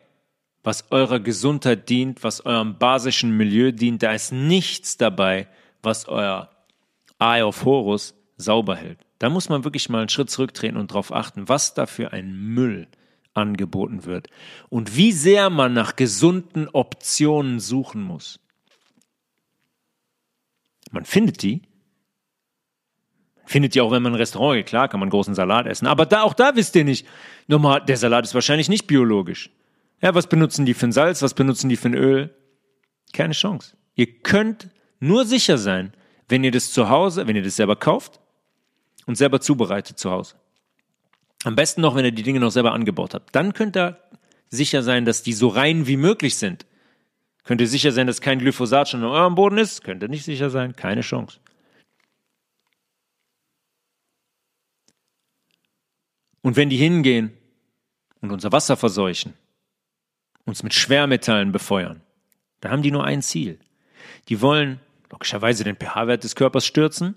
was 0.62 0.90
eurer 0.90 1.20
Gesundheit 1.20 1.88
dient, 1.88 2.22
was 2.22 2.44
eurem 2.44 2.78
basischen 2.78 3.36
Milieu 3.36 3.72
dient. 3.72 4.02
Da 4.02 4.12
ist 4.12 4.32
nichts 4.32 4.98
dabei, 4.98 5.48
was 5.82 6.06
euer 6.06 6.50
Eye 7.18 7.42
of 7.42 7.64
Horus 7.64 8.14
sauber 8.36 8.76
hält. 8.76 8.98
Da 9.18 9.30
muss 9.30 9.48
man 9.48 9.64
wirklich 9.64 9.88
mal 9.88 10.00
einen 10.00 10.08
Schritt 10.08 10.30
zurücktreten 10.30 10.76
und 10.76 10.90
darauf 10.90 11.12
achten, 11.12 11.48
was 11.48 11.74
da 11.74 11.86
für 11.86 12.12
ein 12.12 12.32
Müll 12.34 12.88
angeboten 13.32 14.04
wird 14.04 14.28
und 14.68 14.96
wie 14.96 15.12
sehr 15.12 15.50
man 15.50 15.72
nach 15.72 15.96
gesunden 15.96 16.68
Optionen 16.68 17.61
suchen 17.61 18.02
muss. 18.02 18.40
Man 20.90 21.04
findet 21.04 21.42
die, 21.42 21.62
Findet 23.51 23.74
ihr 23.74 23.82
auch, 23.82 23.90
wenn 23.90 24.01
man 24.01 24.12
in 24.12 24.14
ein 24.14 24.20
Restaurant 24.20 24.59
geht, 24.59 24.66
klar, 24.66 24.86
kann 24.86 25.01
man 25.01 25.11
großen 25.11 25.34
Salat 25.34 25.66
essen. 25.66 25.88
Aber 25.88 26.07
da, 26.07 26.22
auch 26.22 26.34
da 26.34 26.55
wisst 26.55 26.76
ihr 26.76 26.84
nicht. 26.84 27.05
Nochmal, 27.48 27.84
der 27.84 27.96
Salat 27.96 28.24
ist 28.24 28.32
wahrscheinlich 28.32 28.68
nicht 28.68 28.86
biologisch. 28.86 29.51
Ja, 30.01 30.14
was 30.14 30.28
benutzen 30.28 30.66
die 30.66 30.72
für 30.72 30.86
ein 30.86 30.92
Salz? 30.92 31.20
Was 31.20 31.34
benutzen 31.34 31.68
die 31.68 31.74
für 31.74 31.88
ein 31.88 31.94
Öl? 31.94 32.32
Keine 33.12 33.32
Chance. 33.32 33.76
Ihr 33.96 34.20
könnt 34.20 34.68
nur 35.01 35.24
sicher 35.24 35.59
sein, 35.59 35.92
wenn 36.28 36.44
ihr 36.44 36.53
das 36.53 36.70
zu 36.70 36.90
Hause, 36.90 37.26
wenn 37.26 37.34
ihr 37.34 37.42
das 37.42 37.57
selber 37.57 37.74
kauft 37.74 38.20
und 39.07 39.16
selber 39.16 39.40
zubereitet 39.40 39.98
zu 39.98 40.12
Hause. 40.12 40.36
Am 41.42 41.57
besten 41.57 41.80
noch, 41.80 41.96
wenn 41.96 42.05
ihr 42.05 42.12
die 42.12 42.22
Dinge 42.22 42.38
noch 42.38 42.53
selber 42.53 42.70
angebaut 42.70 43.14
habt. 43.14 43.34
Dann 43.34 43.53
könnt 43.53 43.76
ihr 43.76 43.98
sicher 44.48 44.84
sein, 44.84 45.05
dass 45.05 45.24
die 45.24 45.32
so 45.32 45.48
rein 45.48 45.88
wie 45.88 45.96
möglich 45.96 46.36
sind. 46.36 46.66
Könnt 47.42 47.61
ihr 47.61 47.66
sicher 47.66 47.90
sein, 47.90 48.07
dass 48.07 48.20
kein 48.20 48.38
Glyphosat 48.38 48.90
schon 48.90 49.01
in 49.01 49.07
eurem 49.07 49.34
Boden 49.34 49.59
ist? 49.59 49.82
Könnt 49.82 50.05
ihr 50.05 50.09
nicht 50.09 50.24
sicher 50.24 50.51
sein. 50.51 50.76
Keine 50.76 51.01
Chance. 51.01 51.40
Und 56.43 56.57
wenn 56.57 56.70
die 56.70 56.76
hingehen 56.76 57.32
und 58.20 58.32
unser 58.32 58.53
Wasser 58.53 58.76
verseuchen, 58.76 59.34
uns 60.45 60.62
mit 60.62 60.74
Schwermetallen 60.74 61.53
befeuern, 61.53 62.01
da 62.61 62.70
haben 62.70 62.82
die 62.82 62.91
nur 62.91 63.05
ein 63.05 63.22
Ziel. 63.22 63.59
Die 64.28 64.41
wollen 64.41 64.80
logischerweise 65.11 65.64
den 65.64 65.76
pH-Wert 65.76 66.24
des 66.24 66.34
Körpers 66.34 66.66
stürzen. 66.66 67.16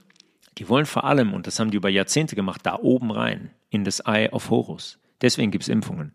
Die 0.57 0.69
wollen 0.69 0.85
vor 0.85 1.03
allem, 1.03 1.33
und 1.33 1.47
das 1.47 1.59
haben 1.59 1.71
die 1.71 1.77
über 1.77 1.89
Jahrzehnte 1.89 2.35
gemacht, 2.35 2.61
da 2.63 2.77
oben 2.79 3.11
rein, 3.11 3.51
in 3.69 3.83
das 3.83 4.01
Eye 4.01 4.29
of 4.29 4.49
Horus. 4.49 4.99
Deswegen 5.21 5.51
gibt 5.51 5.63
es 5.63 5.69
Impfungen. 5.69 6.13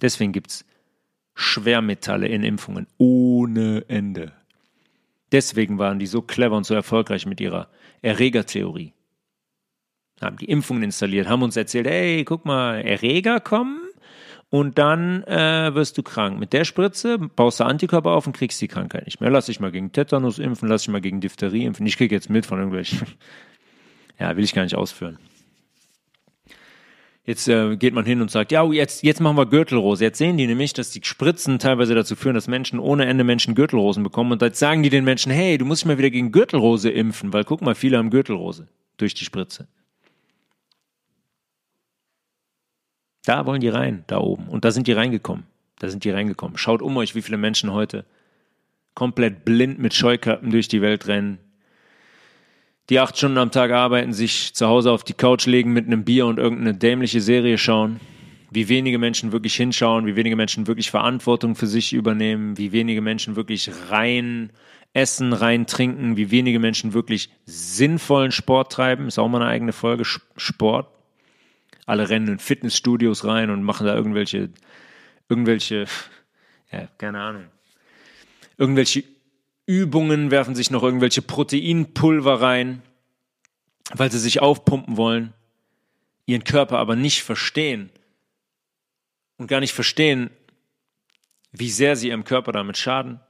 Deswegen 0.00 0.32
gibt 0.32 0.50
es 0.50 0.64
Schwermetalle 1.34 2.26
in 2.28 2.42
Impfungen 2.42 2.86
ohne 2.98 3.84
Ende. 3.88 4.32
Deswegen 5.32 5.78
waren 5.78 5.98
die 5.98 6.06
so 6.06 6.22
clever 6.22 6.56
und 6.56 6.64
so 6.64 6.74
erfolgreich 6.74 7.26
mit 7.26 7.40
ihrer 7.40 7.68
Erregertheorie 8.02 8.94
haben 10.20 10.38
die 10.38 10.46
Impfungen 10.46 10.82
installiert, 10.82 11.28
haben 11.28 11.42
uns 11.42 11.56
erzählt, 11.56 11.86
hey, 11.86 12.24
guck 12.24 12.44
mal, 12.44 12.80
Erreger 12.80 13.40
kommen 13.40 13.80
und 14.48 14.78
dann 14.78 15.22
äh, 15.24 15.74
wirst 15.74 15.98
du 15.98 16.02
krank. 16.02 16.38
Mit 16.38 16.52
der 16.52 16.64
Spritze 16.64 17.18
baust 17.18 17.60
du 17.60 17.64
Antikörper 17.64 18.10
auf 18.10 18.26
und 18.26 18.36
kriegst 18.36 18.60
die 18.60 18.68
Krankheit 18.68 19.06
nicht 19.06 19.20
mehr. 19.20 19.30
Lass 19.30 19.46
dich 19.46 19.60
mal 19.60 19.72
gegen 19.72 19.92
Tetanus 19.92 20.38
impfen, 20.38 20.68
lass 20.68 20.82
dich 20.82 20.90
mal 20.90 21.00
gegen 21.00 21.20
Diphtherie 21.20 21.64
impfen. 21.64 21.86
Ich 21.86 21.96
krieg 21.96 22.12
jetzt 22.12 22.30
mit 22.30 22.46
von 22.46 22.58
irgendwelchen. 22.58 23.02
ja, 24.18 24.36
will 24.36 24.44
ich 24.44 24.54
gar 24.54 24.62
nicht 24.62 24.76
ausführen. 24.76 25.18
Jetzt 27.24 27.48
äh, 27.48 27.76
geht 27.76 27.92
man 27.92 28.04
hin 28.04 28.20
und 28.20 28.30
sagt, 28.30 28.52
ja, 28.52 28.64
jetzt, 28.72 29.02
jetzt 29.02 29.20
machen 29.20 29.36
wir 29.36 29.46
Gürtelrose. 29.46 30.04
Jetzt 30.04 30.18
sehen 30.18 30.36
die 30.36 30.46
nämlich, 30.46 30.74
dass 30.74 30.90
die 30.90 31.00
Spritzen 31.02 31.58
teilweise 31.58 31.96
dazu 31.96 32.14
führen, 32.14 32.36
dass 32.36 32.46
Menschen 32.46 32.78
ohne 32.78 33.06
Ende 33.06 33.24
Menschen 33.24 33.56
Gürtelrosen 33.56 34.04
bekommen. 34.04 34.30
Und 34.30 34.42
jetzt 34.42 34.60
sagen 34.60 34.84
die 34.84 34.90
den 34.90 35.02
Menschen, 35.02 35.32
hey, 35.32 35.58
du 35.58 35.64
musst 35.64 35.82
dich 35.82 35.86
mal 35.88 35.98
wieder 35.98 36.10
gegen 36.10 36.30
Gürtelrose 36.30 36.88
impfen, 36.88 37.32
weil 37.32 37.42
guck 37.42 37.62
mal, 37.62 37.74
viele 37.74 37.98
haben 37.98 38.10
Gürtelrose 38.10 38.68
durch 38.96 39.14
die 39.14 39.24
Spritze. 39.24 39.66
Da 43.26 43.44
wollen 43.44 43.60
die 43.60 43.68
rein, 43.68 44.04
da 44.06 44.18
oben. 44.18 44.46
Und 44.46 44.64
da 44.64 44.70
sind 44.70 44.86
die 44.86 44.92
reingekommen. 44.92 45.44
Da 45.80 45.88
sind 45.88 46.04
die 46.04 46.10
reingekommen. 46.10 46.56
Schaut 46.56 46.80
um 46.80 46.96
euch, 46.96 47.16
wie 47.16 47.22
viele 47.22 47.36
Menschen 47.36 47.72
heute 47.72 48.04
komplett 48.94 49.44
blind 49.44 49.80
mit 49.80 49.94
Scheukappen 49.94 50.50
durch 50.52 50.68
die 50.68 50.80
Welt 50.80 51.08
rennen. 51.08 51.38
Die 52.88 53.00
acht 53.00 53.18
Stunden 53.18 53.38
am 53.38 53.50
Tag 53.50 53.72
arbeiten, 53.72 54.12
sich 54.12 54.54
zu 54.54 54.68
Hause 54.68 54.92
auf 54.92 55.02
die 55.02 55.12
Couch 55.12 55.46
legen 55.46 55.72
mit 55.72 55.86
einem 55.86 56.04
Bier 56.04 56.24
und 56.26 56.38
irgendeine 56.38 56.74
dämliche 56.74 57.20
Serie 57.20 57.58
schauen. 57.58 57.98
Wie 58.52 58.68
wenige 58.68 58.98
Menschen 58.98 59.32
wirklich 59.32 59.56
hinschauen, 59.56 60.06
wie 60.06 60.14
wenige 60.14 60.36
Menschen 60.36 60.68
wirklich 60.68 60.92
Verantwortung 60.92 61.56
für 61.56 61.66
sich 61.66 61.94
übernehmen, 61.94 62.56
wie 62.58 62.70
wenige 62.70 63.00
Menschen 63.00 63.34
wirklich 63.34 63.68
rein 63.90 64.50
essen, 64.92 65.32
rein 65.32 65.66
trinken, 65.66 66.16
wie 66.16 66.30
wenige 66.30 66.60
Menschen 66.60 66.94
wirklich 66.94 67.30
sinnvollen 67.44 68.30
Sport 68.30 68.70
treiben. 68.70 69.08
Ist 69.08 69.18
auch 69.18 69.28
mal 69.28 69.42
eine 69.42 69.50
eigene 69.50 69.72
Folge 69.72 70.04
Sport 70.04 70.95
alle 71.86 72.08
rennen 72.08 72.28
in 72.28 72.38
Fitnessstudios 72.38 73.24
rein 73.24 73.50
und 73.50 73.62
machen 73.62 73.86
da 73.86 73.94
irgendwelche, 73.94 74.50
irgendwelche, 75.28 75.86
ja, 76.72 76.88
keine 76.98 77.20
Ahnung, 77.20 77.46
irgendwelche 78.58 79.04
Übungen, 79.64 80.30
werfen 80.30 80.54
sich 80.54 80.70
noch 80.70 80.82
irgendwelche 80.82 81.22
Proteinpulver 81.22 82.40
rein, 82.40 82.82
weil 83.94 84.10
sie 84.10 84.18
sich 84.18 84.40
aufpumpen 84.40 84.96
wollen, 84.96 85.32
ihren 86.26 86.44
Körper 86.44 86.78
aber 86.78 86.96
nicht 86.96 87.22
verstehen 87.22 87.90
und 89.38 89.46
gar 89.46 89.60
nicht 89.60 89.72
verstehen, 89.72 90.30
wie 91.52 91.70
sehr 91.70 91.96
sie 91.96 92.08
ihrem 92.08 92.24
Körper 92.24 92.52
damit 92.52 92.76
schaden. 92.76 93.20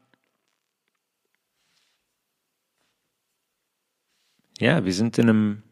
Ja, 4.58 4.84
wir 4.84 4.92
sind 4.94 5.18
in 5.18 5.28
einem 5.28 5.62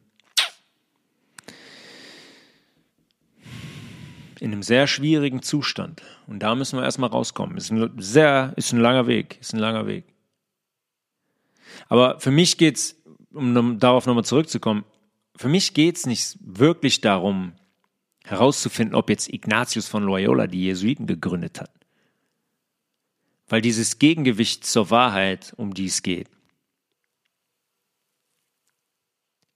in 4.45 4.53
einem 4.53 4.62
sehr 4.62 4.86
schwierigen 4.86 5.40
Zustand. 5.40 6.03
Und 6.26 6.40
da 6.40 6.55
müssen 6.55 6.78
wir 6.78 6.84
erstmal 6.84 7.09
rauskommen. 7.09 7.57
Ist 7.57 7.70
ein 7.70 7.90
sehr, 7.97 8.53
ist 8.57 8.74
ein 8.74 8.78
langer 8.78 9.07
Weg, 9.07 9.38
ist 9.40 9.55
ein 9.55 9.59
langer 9.59 9.86
Weg. 9.86 10.05
Aber 11.88 12.20
für 12.20 12.30
mich 12.30 12.59
geht's, 12.59 12.95
um 13.32 13.78
darauf 13.78 14.05
nochmal 14.05 14.26
zurückzukommen, 14.26 14.84
für 15.34 15.49
mich 15.49 15.72
geht's 15.72 16.05
nicht 16.05 16.36
wirklich 16.42 17.01
darum, 17.01 17.55
herauszufinden, 18.22 18.95
ob 18.95 19.09
jetzt 19.09 19.32
Ignatius 19.32 19.88
von 19.88 20.03
Loyola 20.05 20.47
die 20.47 20.64
Jesuiten 20.64 21.07
gegründet 21.07 21.62
hat. 21.62 21.70
Weil 23.49 23.62
dieses 23.62 23.99
Gegengewicht 23.99 24.66
zur 24.66 24.90
Wahrheit, 24.90 25.55
um 25.57 25.72
die 25.72 25.86
es 25.86 26.03
geht, 26.03 26.28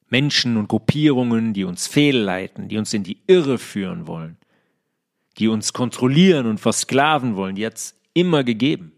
Menschen 0.08 0.56
und 0.56 0.68
Gruppierungen, 0.68 1.52
die 1.52 1.64
uns 1.64 1.86
fehlleiten, 1.86 2.68
die 2.68 2.78
uns 2.78 2.94
in 2.94 3.02
die 3.02 3.18
Irre 3.26 3.58
führen 3.58 4.06
wollen, 4.06 4.38
die 5.38 5.48
uns 5.48 5.72
kontrollieren 5.72 6.46
und 6.46 6.58
versklaven 6.58 7.36
wollen, 7.36 7.56
es 7.56 7.94
immer 8.12 8.44
gegeben. 8.44 8.92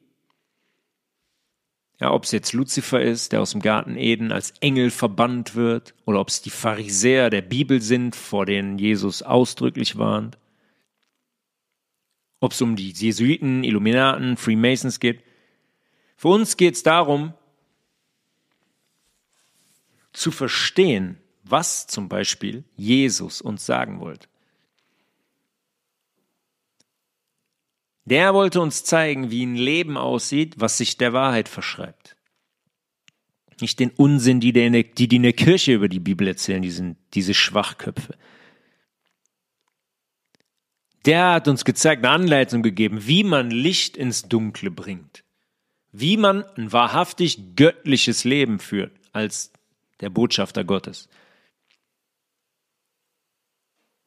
Ja, 2.00 2.12
ob 2.12 2.24
es 2.24 2.32
jetzt 2.32 2.54
Luzifer 2.54 3.02
ist, 3.02 3.32
der 3.32 3.42
aus 3.42 3.50
dem 3.50 3.60
Garten 3.60 3.96
Eden 3.96 4.32
als 4.32 4.52
Engel 4.60 4.90
verbannt 4.90 5.54
wird, 5.54 5.94
oder 6.06 6.18
ob 6.20 6.28
es 6.28 6.40
die 6.40 6.50
Pharisäer 6.50 7.28
der 7.28 7.42
Bibel 7.42 7.82
sind, 7.82 8.16
vor 8.16 8.46
denen 8.46 8.78
Jesus 8.78 9.22
ausdrücklich 9.22 9.98
warnt. 9.98 10.38
Ob 12.40 12.52
es 12.52 12.62
um 12.62 12.74
die 12.74 12.90
Jesuiten, 12.90 13.64
Illuminaten, 13.64 14.38
Freemasons 14.38 14.98
geht. 14.98 15.22
Für 16.16 16.28
uns 16.28 16.56
geht 16.56 16.74
es 16.74 16.82
darum, 16.82 17.34
zu 20.14 20.30
verstehen, 20.30 21.18
was 21.44 21.86
zum 21.86 22.08
Beispiel 22.08 22.64
Jesus 22.76 23.42
uns 23.42 23.66
sagen 23.66 24.00
wollte. 24.00 24.26
Der 28.04 28.34
wollte 28.34 28.60
uns 28.60 28.84
zeigen, 28.84 29.30
wie 29.30 29.44
ein 29.44 29.56
Leben 29.56 29.96
aussieht, 29.96 30.54
was 30.58 30.78
sich 30.78 30.96
der 30.96 31.12
Wahrheit 31.12 31.48
verschreibt. 31.48 32.16
Nicht 33.60 33.78
den 33.78 33.90
Unsinn, 33.90 34.40
die, 34.40 34.52
der, 34.52 34.70
die, 34.70 35.08
die 35.08 35.16
in 35.16 35.22
der 35.22 35.32
Kirche 35.32 35.74
über 35.74 35.88
die 35.88 36.00
Bibel 36.00 36.26
erzählen, 36.26 36.62
die 36.62 36.70
sind 36.70 36.96
diese 37.14 37.34
Schwachköpfe. 37.34 38.14
Der 41.04 41.32
hat 41.32 41.48
uns 41.48 41.64
gezeigt, 41.64 42.04
eine 42.04 42.14
Anleitung 42.14 42.62
gegeben, 42.62 43.06
wie 43.06 43.24
man 43.24 43.50
Licht 43.50 43.96
ins 43.96 44.22
Dunkle 44.22 44.70
bringt. 44.70 45.24
Wie 45.92 46.16
man 46.16 46.44
ein 46.56 46.72
wahrhaftig 46.72 47.56
göttliches 47.56 48.24
Leben 48.24 48.58
führt 48.58 48.92
als 49.12 49.52
der 50.00 50.10
Botschafter 50.10 50.64
Gottes. 50.64 51.08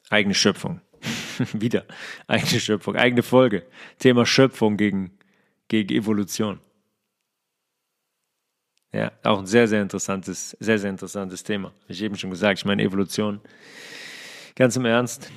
Eigene 0.10 0.36
Schöpfung. 0.36 0.82
Wieder 1.54 1.86
eigene 2.28 2.60
Schöpfung, 2.60 2.95
eigene 2.95 3.24
Folge. 3.24 3.66
Thema 3.99 4.26
Schöpfung 4.26 4.78
gegen, 4.78 5.12
gegen 5.68 5.93
Evolution. 5.93 6.60
Ja, 8.91 9.12
auch 9.24 9.39
ein 9.39 9.47
sehr, 9.47 9.68
sehr 9.68 9.82
interessantes, 9.82 10.56
sehr, 10.60 10.78
sehr 10.78 10.89
interessantes 10.89 11.43
Thema. 11.43 11.74
Ich 11.88 12.01
eben 12.01 12.16
schon 12.16 12.30
gesagt, 12.30 12.60
ich 12.60 12.66
meine 12.66 12.84
Evolution. 12.84 13.41
Ganz 14.56 14.76
im 14.76 14.86
Ernst, 14.86 15.32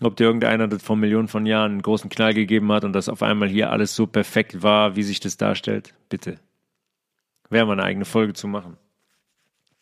ob 0.00 0.16
dir 0.16 0.24
irgendeiner 0.24 0.68
das 0.68 0.82
vor 0.82 0.96
Millionen 0.96 1.26
von 1.26 1.44
Jahren 1.44 1.72
einen 1.72 1.82
großen 1.82 2.08
Knall 2.08 2.34
gegeben 2.34 2.70
hat 2.70 2.84
und 2.84 2.92
das 2.92 3.08
auf 3.08 3.22
einmal 3.22 3.48
hier 3.48 3.70
alles 3.70 3.96
so 3.96 4.06
perfekt 4.06 4.62
war, 4.62 4.94
wie 4.94 5.02
sich 5.02 5.18
das 5.18 5.36
darstellt, 5.36 5.92
bitte. 6.08 6.38
Wäre 7.48 7.66
mal 7.66 7.72
eine 7.72 7.82
eigene 7.82 8.04
Folge 8.04 8.32
zu 8.32 8.46
machen 8.46 8.76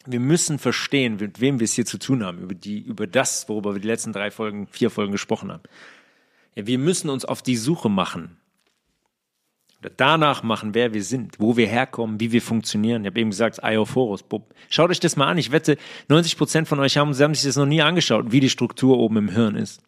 wir 0.07 0.21
müssen 0.21 0.59
verstehen, 0.59 1.17
mit 1.17 1.41
wem 1.41 1.61
wir 1.61 1.65
es 1.65 1.75
hier 1.75 1.87
zu 1.87 1.99
tun 1.99 2.25
haben, 2.25 2.39
über, 2.39 2.55
die, 2.55 2.81
über 2.81 3.07
das, 3.07 3.49
worüber 3.49 3.75
wir 3.75 3.81
die 3.81 3.89
letzten 3.89 4.13
drei 4.13 4.31
Folgen, 4.31 4.67
vier 4.69 4.91
Folgen 4.91 5.13
gesprochen 5.13 5.53
haben. 5.53 5.63
Ja, 6.55 6.67
wir 6.67 6.79
müssen 6.79 7.11
uns 7.11 7.25
auf 7.25 7.43
die 7.43 7.57
Suche 7.57 7.89
machen. 7.89 8.37
Oder 9.81 9.91
danach 9.97 10.43
machen, 10.43 10.75
wer 10.75 10.93
wir 10.93 11.05
sind, 11.05 11.39
wo 11.39 11.57
wir 11.57 11.69
herkommen, 11.69 12.19
wie 12.19 12.33
wir 12.33 12.43
funktionieren. 12.43 13.05
Ich 13.05 13.11
habe 13.11 13.21
eben 13.21 13.31
gesagt, 13.31 13.61
Iophorus. 13.63 14.25
Schaut 14.71 14.91
euch 14.91 14.99
das 14.99 15.17
mal 15.17 15.29
an. 15.29 15.39
Ich 15.39 15.53
wette, 15.53 15.77
90 16.09 16.37
Prozent 16.37 16.69
von 16.69 16.81
euch 16.81 16.97
haben, 16.97 17.17
haben 17.17 17.35
sich 17.35 17.45
das 17.45 17.57
noch 17.57 17.67
nie 17.67 17.83
angeschaut, 17.83 18.33
wie 18.33 18.41
die 18.41 18.51
Struktur 18.51 18.99
oben 18.99 19.19
im 19.19 19.29
Hirn 19.29 19.55
ist. 19.55 19.81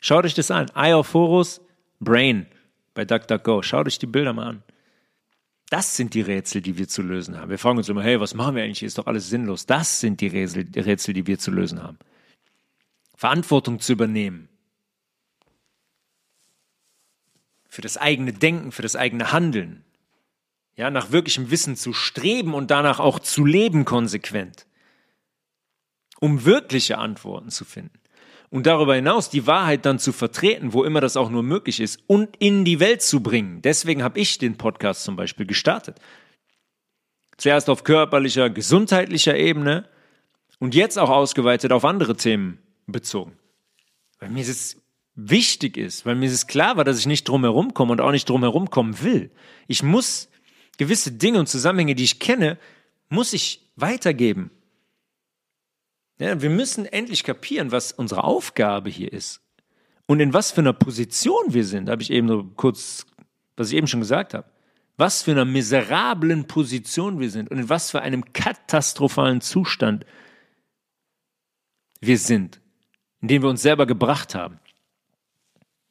Schaut 0.00 0.24
euch 0.24 0.34
das 0.34 0.50
an. 0.50 0.66
Iophorus, 0.76 1.60
Brain 1.98 2.46
bei 2.94 3.04
DuckDuckGo. 3.04 3.62
Schaut 3.62 3.86
euch 3.86 3.98
die 3.98 4.06
Bilder 4.06 4.32
mal 4.32 4.46
an. 4.46 4.62
Das 5.72 5.96
sind 5.96 6.12
die 6.12 6.20
Rätsel, 6.20 6.60
die 6.60 6.76
wir 6.76 6.86
zu 6.86 7.00
lösen 7.00 7.38
haben. 7.38 7.48
Wir 7.48 7.58
fragen 7.58 7.78
uns 7.78 7.88
immer, 7.88 8.02
hey, 8.02 8.20
was 8.20 8.34
machen 8.34 8.56
wir 8.56 8.62
eigentlich? 8.62 8.82
Ist 8.82 8.98
doch 8.98 9.06
alles 9.06 9.30
sinnlos. 9.30 9.64
Das 9.64 10.00
sind 10.00 10.20
die 10.20 10.26
Rätsel, 10.26 10.66
die 10.66 10.80
Rätsel, 10.80 11.14
die 11.14 11.26
wir 11.26 11.38
zu 11.38 11.50
lösen 11.50 11.82
haben. 11.82 11.98
Verantwortung 13.16 13.80
zu 13.80 13.94
übernehmen. 13.94 14.50
Für 17.70 17.80
das 17.80 17.96
eigene 17.96 18.34
Denken, 18.34 18.70
für 18.70 18.82
das 18.82 18.96
eigene 18.96 19.32
Handeln. 19.32 19.82
Ja, 20.76 20.90
nach 20.90 21.10
wirklichem 21.10 21.50
Wissen 21.50 21.74
zu 21.74 21.94
streben 21.94 22.52
und 22.52 22.70
danach 22.70 23.00
auch 23.00 23.18
zu 23.18 23.46
leben 23.46 23.86
konsequent. 23.86 24.66
Um 26.20 26.44
wirkliche 26.44 26.98
Antworten 26.98 27.48
zu 27.48 27.64
finden 27.64 28.01
und 28.52 28.66
darüber 28.66 28.94
hinaus 28.94 29.30
die 29.30 29.46
Wahrheit 29.46 29.86
dann 29.86 29.98
zu 29.98 30.12
vertreten, 30.12 30.74
wo 30.74 30.84
immer 30.84 31.00
das 31.00 31.16
auch 31.16 31.30
nur 31.30 31.42
möglich 31.42 31.80
ist, 31.80 32.00
und 32.06 32.36
in 32.36 32.66
die 32.66 32.80
Welt 32.80 33.00
zu 33.00 33.22
bringen. 33.22 33.62
Deswegen 33.62 34.02
habe 34.02 34.20
ich 34.20 34.36
den 34.36 34.58
Podcast 34.58 35.04
zum 35.04 35.16
Beispiel 35.16 35.46
gestartet. 35.46 35.96
Zuerst 37.38 37.70
auf 37.70 37.82
körperlicher, 37.82 38.50
gesundheitlicher 38.50 39.34
Ebene 39.34 39.88
und 40.58 40.74
jetzt 40.74 40.98
auch 40.98 41.08
ausgeweitet 41.08 41.72
auf 41.72 41.86
andere 41.86 42.14
Themen 42.14 42.58
bezogen. 42.86 43.38
Weil 44.20 44.28
mir 44.28 44.42
es 44.42 44.76
wichtig 45.14 45.78
ist, 45.78 46.04
weil 46.04 46.14
mir 46.14 46.28
es 46.28 46.46
klar 46.46 46.76
war, 46.76 46.84
dass 46.84 46.98
ich 46.98 47.06
nicht 47.06 47.26
drum 47.26 47.44
herum 47.44 47.72
komme 47.72 47.92
und 47.92 48.02
auch 48.02 48.12
nicht 48.12 48.28
drum 48.28 48.42
herum 48.42 48.68
kommen 48.68 49.02
will. 49.02 49.30
Ich 49.66 49.82
muss 49.82 50.28
gewisse 50.76 51.12
Dinge 51.12 51.38
und 51.38 51.48
Zusammenhänge, 51.48 51.94
die 51.94 52.04
ich 52.04 52.20
kenne, 52.20 52.58
muss 53.08 53.32
ich 53.32 53.66
weitergeben. 53.76 54.50
Ja, 56.22 56.40
wir 56.40 56.50
müssen 56.50 56.86
endlich 56.86 57.24
kapieren, 57.24 57.72
was 57.72 57.90
unsere 57.90 58.22
Aufgabe 58.22 58.88
hier 58.88 59.12
ist 59.12 59.40
und 60.06 60.20
in 60.20 60.32
was 60.32 60.52
für 60.52 60.60
einer 60.60 60.72
Position 60.72 61.52
wir 61.52 61.64
sind. 61.64 61.90
Habe 61.90 62.00
ich 62.00 62.12
eben 62.12 62.28
so 62.28 62.44
kurz, 62.44 63.06
was 63.56 63.70
ich 63.70 63.76
eben 63.76 63.88
schon 63.88 63.98
gesagt 63.98 64.32
habe. 64.32 64.48
Was 64.96 65.24
für 65.24 65.32
einer 65.32 65.44
miserablen 65.44 66.46
Position 66.46 67.18
wir 67.18 67.28
sind 67.28 67.50
und 67.50 67.58
in 67.58 67.68
was 67.68 67.90
für 67.90 68.02
einem 68.02 68.32
katastrophalen 68.32 69.40
Zustand 69.40 70.06
wir 72.00 72.18
sind, 72.18 72.60
in 73.20 73.26
den 73.26 73.42
wir 73.42 73.48
uns 73.48 73.62
selber 73.62 73.86
gebracht 73.86 74.36
haben. 74.36 74.60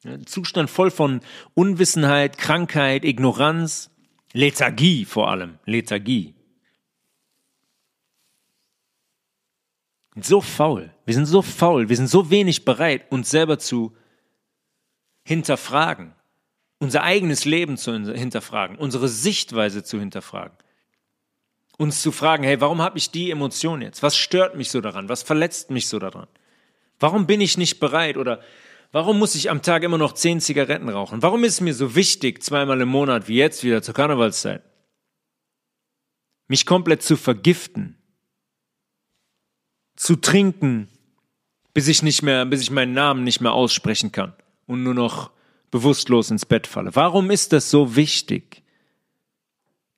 Ein 0.02 0.24
Zustand 0.24 0.70
voll 0.70 0.90
von 0.90 1.20
Unwissenheit, 1.52 2.38
Krankheit, 2.38 3.04
Ignoranz, 3.04 3.90
Lethargie 4.32 5.04
vor 5.04 5.30
allem, 5.30 5.58
Lethargie. 5.66 6.34
So 10.20 10.40
faul. 10.40 10.90
Wir 11.06 11.14
sind 11.14 11.26
so 11.26 11.42
faul. 11.42 11.88
Wir 11.88 11.96
sind 11.96 12.08
so 12.08 12.30
wenig 12.30 12.64
bereit, 12.64 13.10
uns 13.10 13.30
selber 13.30 13.58
zu 13.58 13.96
hinterfragen. 15.24 16.14
Unser 16.78 17.02
eigenes 17.02 17.44
Leben 17.44 17.76
zu 17.76 17.92
hinterfragen. 17.92 18.76
Unsere 18.76 19.08
Sichtweise 19.08 19.84
zu 19.84 19.98
hinterfragen. 19.98 20.56
Uns 21.78 22.02
zu 22.02 22.12
fragen, 22.12 22.44
hey, 22.44 22.60
warum 22.60 22.82
habe 22.82 22.98
ich 22.98 23.10
die 23.10 23.30
Emotion 23.30 23.80
jetzt? 23.80 24.02
Was 24.02 24.16
stört 24.16 24.56
mich 24.56 24.70
so 24.70 24.80
daran? 24.80 25.08
Was 25.08 25.22
verletzt 25.22 25.70
mich 25.70 25.88
so 25.88 25.98
daran? 25.98 26.26
Warum 27.00 27.26
bin 27.26 27.40
ich 27.40 27.56
nicht 27.56 27.80
bereit? 27.80 28.16
Oder 28.16 28.40
warum 28.90 29.18
muss 29.18 29.34
ich 29.34 29.50
am 29.50 29.62
Tag 29.62 29.82
immer 29.82 29.98
noch 29.98 30.12
zehn 30.12 30.40
Zigaretten 30.40 30.88
rauchen? 30.88 31.22
Warum 31.22 31.44
ist 31.44 31.54
es 31.54 31.60
mir 31.60 31.74
so 31.74 31.94
wichtig, 31.94 32.42
zweimal 32.42 32.80
im 32.80 32.88
Monat, 32.88 33.28
wie 33.28 33.36
jetzt 33.36 33.64
wieder 33.64 33.82
zur 33.82 33.94
Karnevalszeit, 33.94 34.62
mich 36.48 36.66
komplett 36.66 37.02
zu 37.02 37.16
vergiften? 37.16 38.01
Zu 40.02 40.16
trinken, 40.16 40.88
bis 41.74 41.86
ich 41.86 42.02
nicht 42.02 42.22
mehr, 42.22 42.44
bis 42.44 42.60
ich 42.60 42.72
meinen 42.72 42.92
Namen 42.92 43.22
nicht 43.22 43.40
mehr 43.40 43.52
aussprechen 43.52 44.10
kann 44.10 44.32
und 44.66 44.82
nur 44.82 44.94
noch 44.94 45.30
bewusstlos 45.70 46.28
ins 46.32 46.44
Bett 46.44 46.66
falle. 46.66 46.96
Warum 46.96 47.30
ist 47.30 47.52
das 47.52 47.70
so 47.70 47.94
wichtig? 47.94 48.64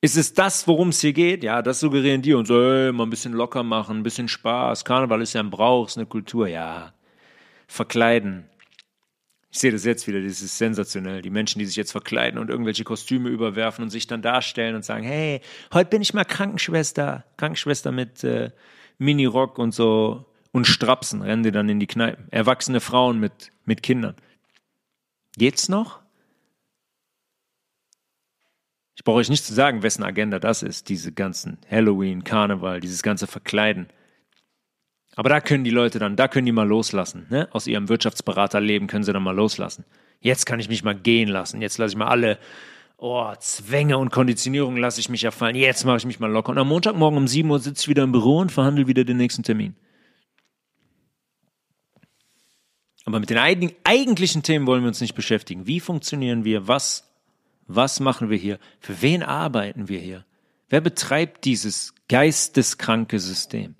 Ist 0.01 0.15
es 0.15 0.35
das, 0.35 0.67
worum 0.67 0.89
es 0.89 1.01
hier 1.01 1.13
geht? 1.13 1.43
Ja, 1.43 1.63
das 1.63 1.79
suggerieren 1.79 2.21
die 2.21 2.35
und 2.35 2.45
so, 2.45 2.61
ey, 2.61 2.91
mal 2.91 3.05
ein 3.05 3.09
bisschen 3.09 3.33
locker 3.33 3.63
machen, 3.63 3.97
ein 3.97 4.03
bisschen 4.03 4.27
Spaß. 4.27 4.85
Karneval 4.85 5.23
ist 5.23 5.33
ja 5.33 5.41
ein 5.41 5.49
Brauch, 5.49 5.87
ist 5.87 5.97
eine 5.97 6.05
Kultur. 6.05 6.47
Ja, 6.47 6.93
verkleiden. 7.67 8.45
Ich 9.49 9.57
sehe 9.57 9.71
das 9.71 9.85
jetzt 9.85 10.05
wieder, 10.05 10.21
das 10.21 10.39
ist 10.39 10.59
sensationell. 10.59 11.23
Die 11.23 11.31
Menschen, 11.31 11.57
die 11.57 11.65
sich 11.65 11.77
jetzt 11.77 11.91
verkleiden 11.91 12.39
und 12.39 12.51
irgendwelche 12.51 12.83
Kostüme 12.83 13.29
überwerfen 13.29 13.81
und 13.83 13.89
sich 13.89 14.05
dann 14.05 14.21
darstellen 14.21 14.75
und 14.75 14.85
sagen, 14.85 15.03
hey, 15.03 15.41
heute 15.73 15.89
bin 15.89 16.03
ich 16.03 16.13
mal 16.13 16.25
Krankenschwester, 16.25 17.25
Krankenschwester 17.37 17.91
mit 17.91 18.23
äh, 18.23 18.51
Minirock 18.97 19.57
und 19.59 19.73
so 19.73 20.25
und 20.51 20.67
Strapsen 20.67 21.21
rennen 21.21 21.43
die 21.43 21.51
dann 21.51 21.67
in 21.67 21.79
die 21.79 21.87
Kneipen. 21.87 22.27
Erwachsene 22.31 22.79
Frauen 22.79 23.19
mit, 23.19 23.51
mit 23.65 23.83
Kindern. 23.83 24.15
Geht's 25.37 25.67
noch? 25.67 25.99
Ich 28.95 29.03
brauche 29.03 29.17
euch 29.17 29.29
nicht 29.29 29.43
zu 29.43 29.53
sagen, 29.53 29.83
wessen 29.83 30.03
Agenda 30.03 30.39
das 30.39 30.63
ist, 30.63 30.87
diese 30.87 31.11
ganzen 31.11 31.57
Halloween, 31.69 32.23
Karneval, 32.23 32.79
dieses 32.79 33.03
ganze 33.03 33.27
Verkleiden. 33.27 33.87
Aber 35.15 35.29
da 35.29 35.41
können 35.41 35.63
die 35.63 35.71
Leute 35.71 35.99
dann, 35.99 36.15
da 36.15 36.27
können 36.27 36.45
die 36.45 36.51
mal 36.51 36.67
loslassen. 36.67 37.27
Ne? 37.29 37.47
Aus 37.51 37.67
ihrem 37.67 37.89
Wirtschaftsberaterleben 37.89 38.87
können 38.87 39.03
sie 39.03 39.13
dann 39.13 39.23
mal 39.23 39.35
loslassen. 39.35 39.85
Jetzt 40.21 40.45
kann 40.45 40.59
ich 40.59 40.69
mich 40.69 40.83
mal 40.83 40.95
gehen 40.95 41.27
lassen. 41.27 41.61
Jetzt 41.61 41.77
lasse 41.77 41.91
ich 41.91 41.97
mal 41.97 42.07
alle 42.07 42.39
oh, 42.97 43.33
Zwänge 43.39 43.97
und 43.97 44.11
Konditionierung 44.11 44.77
lasse 44.77 44.99
ich 44.99 45.09
mich 45.09 45.23
erfallen. 45.23 45.55
Jetzt 45.55 45.85
mache 45.85 45.97
ich 45.97 46.05
mich 46.05 46.19
mal 46.19 46.31
locker. 46.31 46.51
Und 46.51 46.57
am 46.57 46.67
Montagmorgen 46.67 47.17
um 47.17 47.27
7 47.27 47.49
Uhr 47.49 47.59
sitze 47.59 47.83
ich 47.83 47.87
wieder 47.87 48.03
im 48.03 48.11
Büro 48.11 48.39
und 48.39 48.51
verhandle 48.51 48.87
wieder 48.87 49.03
den 49.03 49.17
nächsten 49.17 49.43
Termin. 49.43 49.75
Aber 53.05 53.19
mit 53.19 53.29
den 53.29 53.37
eigentlichen 53.83 54.41
Themen 54.41 54.65
wollen 54.65 54.81
wir 54.81 54.87
uns 54.87 55.01
nicht 55.01 55.13
beschäftigen. 55.13 55.67
Wie 55.67 55.79
funktionieren 55.79 56.43
wir? 56.43 56.67
Was, 56.67 57.07
was 57.67 57.99
machen 57.99 58.29
wir 58.29 58.37
hier? 58.37 58.59
Für 58.79 59.01
wen 59.01 59.21
arbeiten 59.21 59.87
wir 59.87 59.99
hier? 59.99 60.25
Wer 60.69 60.81
betreibt 60.81 61.45
dieses 61.45 61.93
geisteskranke 62.07 63.19
System? 63.19 63.75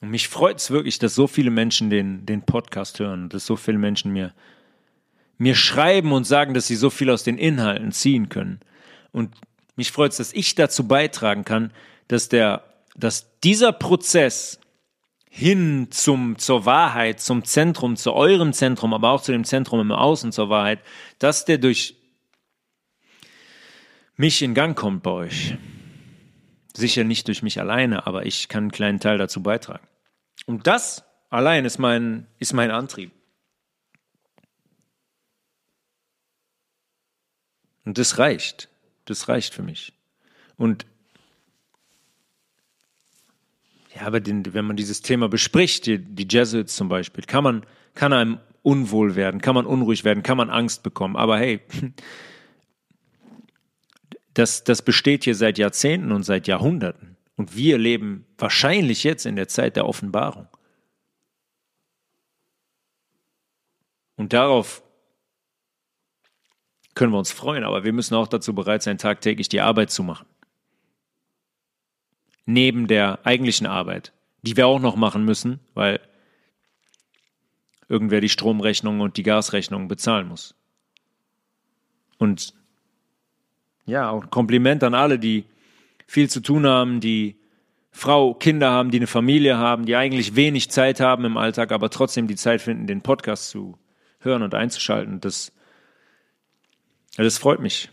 Und 0.00 0.10
mich 0.10 0.28
freut 0.28 0.58
es 0.58 0.70
wirklich, 0.70 0.98
dass 0.98 1.14
so 1.14 1.26
viele 1.26 1.50
Menschen 1.50 1.88
den, 1.88 2.26
den 2.26 2.42
Podcast 2.42 2.98
hören, 2.98 3.30
dass 3.30 3.46
so 3.46 3.56
viele 3.56 3.78
Menschen 3.78 4.12
mir 4.12 4.34
mir 5.42 5.56
schreiben 5.56 6.12
und 6.12 6.22
sagen, 6.24 6.54
dass 6.54 6.68
sie 6.68 6.76
so 6.76 6.88
viel 6.88 7.10
aus 7.10 7.24
den 7.24 7.36
Inhalten 7.36 7.90
ziehen 7.90 8.28
können. 8.28 8.60
Und 9.10 9.34
Mich 9.74 9.90
freut 9.90 10.12
es, 10.12 10.18
dass 10.18 10.32
ich 10.32 10.54
dazu 10.54 10.86
beitragen 10.86 11.44
kann, 11.44 11.72
dass 12.06 12.28
der, 12.28 12.62
dass 12.94 13.40
dieser 13.40 13.72
Prozess 13.72 14.60
hin 15.28 15.88
zum, 15.90 16.38
zur 16.38 16.66
Wahrheit, 16.66 17.20
zum 17.20 17.42
Zentrum, 17.42 17.96
zu 17.96 18.12
eurem 18.12 18.52
Zentrum, 18.52 18.94
aber 18.94 19.10
auch 19.10 19.22
zu 19.22 19.32
dem 19.32 19.44
Zentrum 19.44 19.80
im 19.80 19.90
Außen 19.90 20.30
zur 20.30 20.50
Wahrheit, 20.50 20.78
dass 21.18 21.44
der 21.44 21.58
durch 21.58 21.96
mich 24.16 24.42
in 24.42 24.54
Gang 24.54 24.78
kommt 24.78 25.02
bei 25.02 25.10
euch. 25.10 25.56
Sicher 26.76 27.02
nicht 27.02 27.26
durch 27.26 27.42
mich 27.42 27.58
alleine, 27.58 28.06
aber 28.06 28.26
ich 28.26 28.48
kann 28.48 28.64
einen 28.64 28.72
kleinen 28.72 29.00
Teil 29.00 29.18
dazu 29.18 29.42
beitragen. 29.42 29.86
Und 30.46 30.66
das 30.66 31.02
allein 31.30 31.64
ist 31.64 31.78
mein, 31.78 32.26
ist 32.38 32.52
mein 32.52 32.70
Antrieb. 32.70 33.10
Und 37.84 37.98
das 37.98 38.18
reicht. 38.18 38.68
Das 39.04 39.28
reicht 39.28 39.54
für 39.54 39.62
mich. 39.62 39.92
Und 40.56 40.86
ja, 43.94 44.02
aber 44.02 44.20
den, 44.20 44.54
wenn 44.54 44.64
man 44.64 44.76
dieses 44.76 45.02
Thema 45.02 45.28
bespricht, 45.28 45.86
die, 45.86 45.98
die 45.98 46.26
Jesuits 46.28 46.76
zum 46.76 46.88
Beispiel, 46.88 47.24
kann 47.24 47.44
man, 47.44 47.66
kann 47.94 48.12
einem 48.12 48.38
unwohl 48.62 49.16
werden, 49.16 49.40
kann 49.40 49.54
man 49.54 49.66
unruhig 49.66 50.04
werden, 50.04 50.22
kann 50.22 50.36
man 50.36 50.50
Angst 50.50 50.82
bekommen. 50.82 51.16
Aber 51.16 51.38
hey, 51.38 51.60
das, 54.34 54.64
das 54.64 54.82
besteht 54.82 55.24
hier 55.24 55.34
seit 55.34 55.58
Jahrzehnten 55.58 56.12
und 56.12 56.22
seit 56.22 56.46
Jahrhunderten. 56.46 57.16
Und 57.36 57.56
wir 57.56 57.76
leben 57.78 58.24
wahrscheinlich 58.38 59.04
jetzt 59.04 59.26
in 59.26 59.36
der 59.36 59.48
Zeit 59.48 59.76
der 59.76 59.86
Offenbarung. 59.86 60.46
Und 64.16 64.32
darauf 64.32 64.82
können 66.94 67.12
wir 67.12 67.18
uns 67.18 67.32
freuen, 67.32 67.64
aber 67.64 67.84
wir 67.84 67.92
müssen 67.92 68.14
auch 68.14 68.28
dazu 68.28 68.54
bereit 68.54 68.82
sein, 68.82 68.98
tagtäglich 68.98 69.48
die 69.48 69.60
Arbeit 69.60 69.90
zu 69.90 70.02
machen. 70.02 70.26
Neben 72.44 72.86
der 72.86 73.20
eigentlichen 73.24 73.66
Arbeit, 73.66 74.12
die 74.42 74.56
wir 74.56 74.66
auch 74.66 74.80
noch 74.80 74.96
machen 74.96 75.24
müssen, 75.24 75.60
weil 75.74 76.00
irgendwer 77.88 78.20
die 78.20 78.28
Stromrechnung 78.28 79.00
und 79.00 79.16
die 79.16 79.22
Gasrechnung 79.22 79.88
bezahlen 79.88 80.28
muss. 80.28 80.54
Und 82.18 82.54
ja, 83.86 84.10
auch 84.10 84.22
ein 84.22 84.30
Kompliment 84.30 84.84
an 84.84 84.94
alle, 84.94 85.18
die 85.18 85.44
viel 86.06 86.28
zu 86.28 86.40
tun 86.40 86.66
haben, 86.66 87.00
die 87.00 87.36
Frau, 87.90 88.32
Kinder 88.34 88.70
haben, 88.70 88.90
die 88.90 88.98
eine 88.98 89.06
Familie 89.06 89.58
haben, 89.58 89.84
die 89.84 89.96
eigentlich 89.96 90.34
wenig 90.34 90.70
Zeit 90.70 91.00
haben 91.00 91.24
im 91.24 91.36
Alltag, 91.36 91.72
aber 91.72 91.90
trotzdem 91.90 92.26
die 92.26 92.36
Zeit 92.36 92.62
finden, 92.62 92.86
den 92.86 93.02
Podcast 93.02 93.50
zu 93.50 93.76
hören 94.20 94.42
und 94.42 94.54
einzuschalten. 94.54 95.20
Das, 95.20 95.52
das 97.16 97.38
freut 97.38 97.60
mich. 97.60 97.90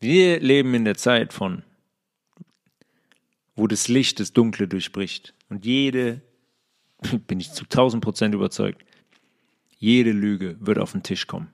Wir 0.00 0.40
leben 0.40 0.74
in 0.74 0.84
der 0.84 0.96
Zeit 0.96 1.32
von, 1.32 1.62
wo 3.54 3.66
das 3.66 3.88
Licht 3.88 4.20
das 4.20 4.32
Dunkle 4.32 4.68
durchbricht. 4.68 5.34
Und 5.48 5.64
jede, 5.64 6.22
bin 7.26 7.40
ich 7.40 7.52
zu 7.52 7.64
1000 7.64 8.02
Prozent 8.02 8.34
überzeugt, 8.34 8.84
jede 9.78 10.12
Lüge 10.12 10.56
wird 10.60 10.78
auf 10.78 10.92
den 10.92 11.02
Tisch 11.02 11.26
kommen. 11.26 11.52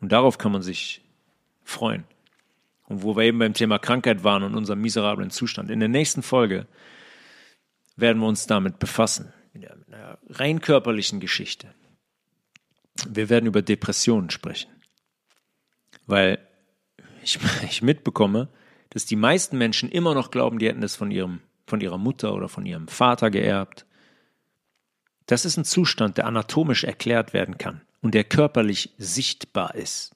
Und 0.00 0.12
darauf 0.12 0.38
kann 0.38 0.52
man 0.52 0.62
sich 0.62 1.02
freuen. 1.62 2.04
Und 2.88 3.02
wo 3.02 3.16
wir 3.16 3.24
eben 3.24 3.38
beim 3.38 3.54
Thema 3.54 3.78
Krankheit 3.78 4.24
waren 4.24 4.42
und 4.42 4.54
unserem 4.54 4.80
miserablen 4.80 5.30
Zustand. 5.30 5.70
In 5.70 5.80
der 5.80 5.88
nächsten 5.88 6.22
Folge 6.22 6.66
werden 7.96 8.20
wir 8.20 8.26
uns 8.26 8.46
damit 8.46 8.78
befassen. 8.78 9.32
Mit 9.52 9.70
einer 9.70 10.18
rein 10.28 10.60
körperlichen 10.60 11.20
Geschichte. 11.20 11.72
Wir 13.08 13.28
werden 13.28 13.46
über 13.46 13.62
Depressionen 13.62 14.30
sprechen. 14.30 14.70
Weil 16.06 16.38
ich, 17.22 17.38
ich 17.62 17.82
mitbekomme, 17.82 18.48
dass 18.90 19.06
die 19.06 19.16
meisten 19.16 19.58
Menschen 19.58 19.88
immer 19.88 20.14
noch 20.14 20.30
glauben, 20.30 20.58
die 20.58 20.68
hätten 20.68 20.80
das 20.80 20.96
von, 20.96 21.10
ihrem, 21.10 21.40
von 21.66 21.80
ihrer 21.80 21.98
Mutter 21.98 22.34
oder 22.34 22.48
von 22.48 22.66
ihrem 22.66 22.88
Vater 22.88 23.30
geerbt 23.30 23.86
das 25.26 25.44
ist 25.44 25.56
ein 25.56 25.64
Zustand, 25.64 26.18
der 26.18 26.26
anatomisch 26.26 26.84
erklärt 26.84 27.32
werden 27.32 27.58
kann 27.58 27.80
und 28.00 28.14
der 28.14 28.24
körperlich 28.24 28.90
sichtbar 28.98 29.74
ist. 29.74 30.14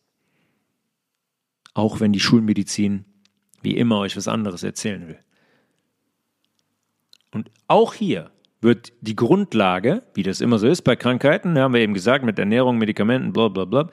Auch 1.75 2.01
wenn 2.01 2.13
die 2.13 2.21
Schulmedizin 2.21 3.05
wie 3.63 3.77
immer 3.77 3.99
euch 3.99 4.17
was 4.17 4.29
anderes 4.29 4.63
erzählen 4.63 5.09
will. 5.09 5.19
Und 7.33 7.51
auch 7.67 7.95
hier 7.95 8.31
wird 8.61 8.93
die 9.01 9.17
Grundlage, 9.17 10.03
wie 10.15 10.23
das 10.23 10.41
immer 10.41 10.59
so 10.59 10.67
ist 10.67 10.83
bei 10.83 10.97
Krankheiten, 10.97 11.59
haben 11.59 11.75
wir 11.75 11.81
eben 11.81 11.95
gesagt, 11.95 12.25
mit 12.25 12.39
Ernährung, 12.39 12.79
Medikamenten, 12.79 13.33
bla 13.33 13.49
bla 13.49 13.65
bla, 13.65 13.91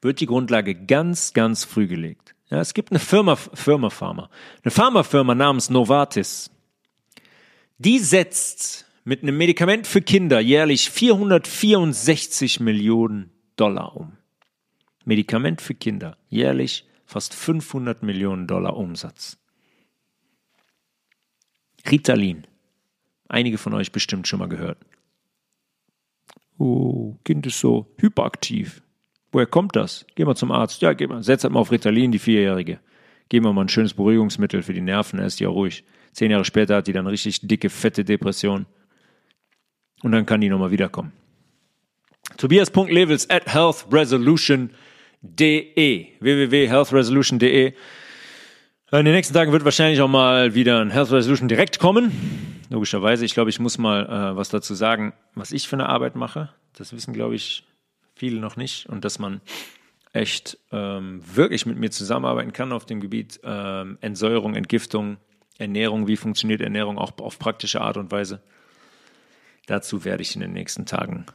wird 0.00 0.20
die 0.20 0.26
Grundlage 0.26 0.74
ganz, 0.74 1.32
ganz 1.32 1.64
früh 1.64 1.86
gelegt. 1.86 2.34
Ja, 2.50 2.60
es 2.60 2.74
gibt 2.74 2.90
eine 2.90 2.98
Firma, 2.98 3.36
Firma 3.36 3.90
Pharma, 3.90 4.30
eine 4.62 4.70
Pharmafirma 4.70 5.34
namens 5.34 5.70
Novartis. 5.70 6.50
Die 7.78 7.98
setzt 7.98 8.86
mit 9.04 9.22
einem 9.22 9.36
Medikament 9.36 9.86
für 9.86 10.02
Kinder 10.02 10.40
jährlich 10.40 10.90
464 10.90 12.60
Millionen 12.60 13.30
Dollar 13.56 13.96
um. 13.96 14.12
Medikament 15.04 15.60
für 15.60 15.74
Kinder 15.74 16.16
jährlich 16.28 16.86
fast 17.06 17.34
500 17.34 18.02
Millionen 18.02 18.46
Dollar 18.46 18.76
Umsatz. 18.76 19.38
Ritalin. 21.90 22.47
Einige 23.28 23.58
von 23.58 23.74
euch 23.74 23.92
bestimmt 23.92 24.26
schon 24.26 24.38
mal 24.38 24.48
gehört. 24.48 24.78
Oh, 26.58 27.16
Kind 27.24 27.46
ist 27.46 27.60
so 27.60 27.86
hyperaktiv. 27.98 28.82
Woher 29.30 29.46
kommt 29.46 29.76
das? 29.76 30.06
Geh 30.14 30.24
mal 30.24 30.34
zum 30.34 30.50
Arzt. 30.50 30.80
Ja, 30.82 30.94
geh 30.94 31.06
mal. 31.06 31.22
Setz 31.22 31.44
halt 31.44 31.52
mal 31.52 31.60
auf 31.60 31.70
Ritalin, 31.70 32.10
die 32.10 32.18
Vierjährige. 32.18 32.80
Geben 33.28 33.44
wir 33.44 33.52
mal 33.52 33.60
ein 33.62 33.68
schönes 33.68 33.94
Beruhigungsmittel 33.94 34.62
für 34.62 34.72
die 34.72 34.80
Nerven, 34.80 35.18
er 35.18 35.26
ist 35.26 35.38
ja 35.38 35.48
ruhig. 35.48 35.84
Zehn 36.12 36.30
Jahre 36.30 36.46
später 36.46 36.76
hat 36.76 36.86
die 36.86 36.94
dann 36.94 37.06
richtig 37.06 37.46
dicke, 37.46 37.68
fette 37.68 38.04
Depression. 38.04 38.64
Und 40.02 40.12
dann 40.12 40.24
kann 40.24 40.40
die 40.40 40.48
nochmal 40.48 40.70
wiederkommen. 40.70 41.12
Tobias.levels 42.38 43.28
at 43.28 43.52
healthresolution.de 43.52 46.06
www.healthresolution.de 46.20 47.74
In 48.92 49.04
den 49.04 49.14
nächsten 49.14 49.34
Tagen 49.34 49.52
wird 49.52 49.64
wahrscheinlich 49.64 50.00
auch 50.00 50.08
mal 50.08 50.54
wieder 50.54 50.80
ein 50.80 50.90
Health 50.90 51.12
Resolution 51.12 51.48
direkt 51.48 51.78
kommen. 51.78 52.57
Logischerweise, 52.68 53.24
ich 53.24 53.34
glaube, 53.34 53.50
ich 53.50 53.60
muss 53.60 53.78
mal 53.78 54.06
äh, 54.06 54.36
was 54.36 54.50
dazu 54.50 54.74
sagen, 54.74 55.14
was 55.34 55.52
ich 55.52 55.68
für 55.68 55.76
eine 55.76 55.88
Arbeit 55.88 56.16
mache. 56.16 56.50
Das 56.74 56.92
wissen, 56.92 57.14
glaube 57.14 57.34
ich, 57.34 57.64
viele 58.14 58.40
noch 58.40 58.56
nicht. 58.56 58.88
Und 58.88 59.04
dass 59.04 59.18
man 59.18 59.40
echt 60.12 60.58
ähm, 60.72 61.22
wirklich 61.34 61.66
mit 61.66 61.78
mir 61.78 61.90
zusammenarbeiten 61.90 62.52
kann 62.52 62.72
auf 62.72 62.86
dem 62.86 63.00
Gebiet 63.00 63.40
ähm, 63.44 63.98
Entsäuerung, 64.00 64.54
Entgiftung, 64.54 65.18
Ernährung, 65.58 66.06
wie 66.06 66.16
funktioniert 66.16 66.60
Ernährung 66.60 66.98
auch 66.98 67.16
auf 67.18 67.38
praktische 67.38 67.80
Art 67.80 67.96
und 67.96 68.10
Weise. 68.10 68.42
Dazu 69.66 70.04
werde 70.04 70.22
ich 70.22 70.34
in 70.34 70.40
den 70.40 70.52
nächsten 70.52 70.86
Tagen 70.86 71.26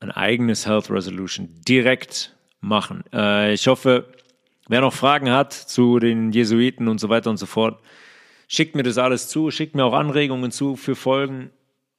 ein 0.00 0.10
eigenes 0.10 0.66
Health 0.66 0.90
Resolution 0.90 1.48
direkt 1.66 2.34
machen. 2.60 3.04
Äh, 3.12 3.54
ich 3.54 3.66
hoffe, 3.68 4.12
wer 4.68 4.80
noch 4.80 4.92
Fragen 4.92 5.30
hat 5.30 5.52
zu 5.52 5.98
den 5.98 6.32
Jesuiten 6.32 6.88
und 6.88 6.98
so 6.98 7.08
weiter 7.08 7.30
und 7.30 7.36
so 7.36 7.46
fort, 7.46 7.80
schickt 8.52 8.74
mir 8.76 8.82
das 8.82 8.98
alles 8.98 9.28
zu, 9.28 9.50
schickt 9.50 9.74
mir 9.74 9.84
auch 9.84 9.94
Anregungen 9.94 10.50
zu 10.50 10.76
für 10.76 10.94
Folgen, 10.94 11.50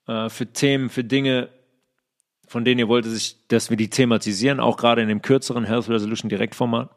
äh, 0.07 0.29
für 0.29 0.45
Themen, 0.45 0.89
für 0.89 1.03
Dinge, 1.03 1.49
von 2.47 2.63
denen 2.63 2.79
ihr 2.79 2.87
wollt, 2.87 3.07
dass, 3.47 3.69
wir 3.71 3.77
die 3.77 3.89
thematisieren, 3.89 4.59
auch 4.59 4.77
gerade 4.77 5.01
in 5.01 5.07
dem 5.07 5.23
kürzeren 5.23 5.63
Health 5.63 5.89
Resolution 5.89 6.29
Direktformat. 6.29 6.91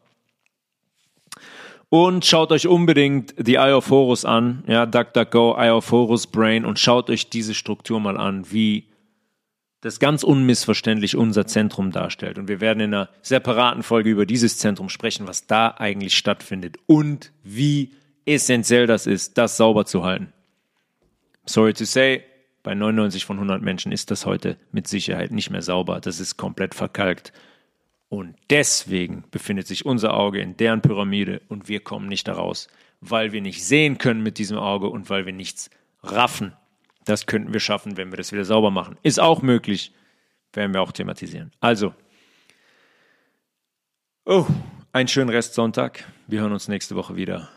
Und 1.88 2.26
schaut 2.26 2.52
euch 2.52 2.66
unbedingt 2.66 3.34
die 3.38 3.54
Eye 3.54 3.72
of 3.72 3.88
Horus 3.88 4.26
an, 4.26 4.62
ja, 4.66 4.84
DuckDuckGo, 4.84 5.56
Eye 5.56 5.70
of 5.70 5.90
Horus 5.90 6.26
Brain 6.26 6.66
und 6.66 6.78
schaut 6.78 7.08
euch 7.08 7.30
diese 7.30 7.54
Struktur 7.54 7.98
mal 7.98 8.18
an, 8.18 8.52
wie 8.52 8.88
das 9.80 10.00
ganz 10.00 10.22
unmissverständlich 10.22 11.16
unser 11.16 11.46
Zentrum 11.46 11.92
darstellt. 11.92 12.38
Und 12.38 12.48
wir 12.48 12.60
werden 12.60 12.80
in 12.80 12.92
einer 12.92 13.08
separaten 13.22 13.82
Folge 13.82 14.10
über 14.10 14.26
dieses 14.26 14.58
Zentrum 14.58 14.90
sprechen, 14.90 15.26
was 15.26 15.46
da 15.46 15.68
eigentlich 15.68 16.16
stattfindet 16.16 16.76
und 16.86 17.32
wie 17.42 17.92
essentiell 18.26 18.86
das 18.86 19.06
ist, 19.06 19.38
das 19.38 19.56
sauber 19.56 19.86
zu 19.86 20.04
halten. 20.04 20.32
Sorry 21.46 21.72
to 21.72 21.84
say, 21.84 22.24
bei 22.62 22.74
99 22.74 23.24
von 23.24 23.36
100 23.36 23.62
Menschen 23.62 23.92
ist 23.92 24.10
das 24.10 24.26
heute 24.26 24.58
mit 24.72 24.88
Sicherheit 24.88 25.30
nicht 25.30 25.50
mehr 25.50 25.62
sauber. 25.62 26.00
Das 26.00 26.18
ist 26.18 26.36
komplett 26.36 26.74
verkalkt. 26.74 27.32
Und 28.08 28.36
deswegen 28.50 29.24
befindet 29.30 29.66
sich 29.66 29.86
unser 29.86 30.14
Auge 30.14 30.40
in 30.40 30.56
deren 30.56 30.82
Pyramide 30.82 31.42
und 31.48 31.68
wir 31.68 31.80
kommen 31.80 32.08
nicht 32.08 32.28
daraus, 32.28 32.68
weil 33.00 33.32
wir 33.32 33.40
nicht 33.40 33.64
sehen 33.64 33.98
können 33.98 34.22
mit 34.22 34.38
diesem 34.38 34.58
Auge 34.58 34.88
und 34.88 35.10
weil 35.10 35.26
wir 35.26 35.32
nichts 35.32 35.70
raffen. 36.02 36.52
Das 37.04 37.26
könnten 37.26 37.52
wir 37.52 37.60
schaffen, 37.60 37.96
wenn 37.96 38.10
wir 38.10 38.16
das 38.16 38.32
wieder 38.32 38.44
sauber 38.44 38.72
machen. 38.72 38.96
Ist 39.02 39.20
auch 39.20 39.42
möglich, 39.42 39.92
werden 40.52 40.74
wir 40.74 40.82
auch 40.82 40.92
thematisieren. 40.92 41.52
Also, 41.60 41.94
oh, 44.24 44.46
einen 44.92 45.08
schönen 45.08 45.30
Rest 45.30 45.54
Sonntag. 45.54 46.04
Wir 46.26 46.40
hören 46.40 46.52
uns 46.52 46.66
nächste 46.66 46.96
Woche 46.96 47.14
wieder 47.14 47.48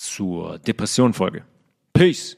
zur 0.00 0.58
Depression-Folge. 0.58 1.44
Peace. 1.92 2.36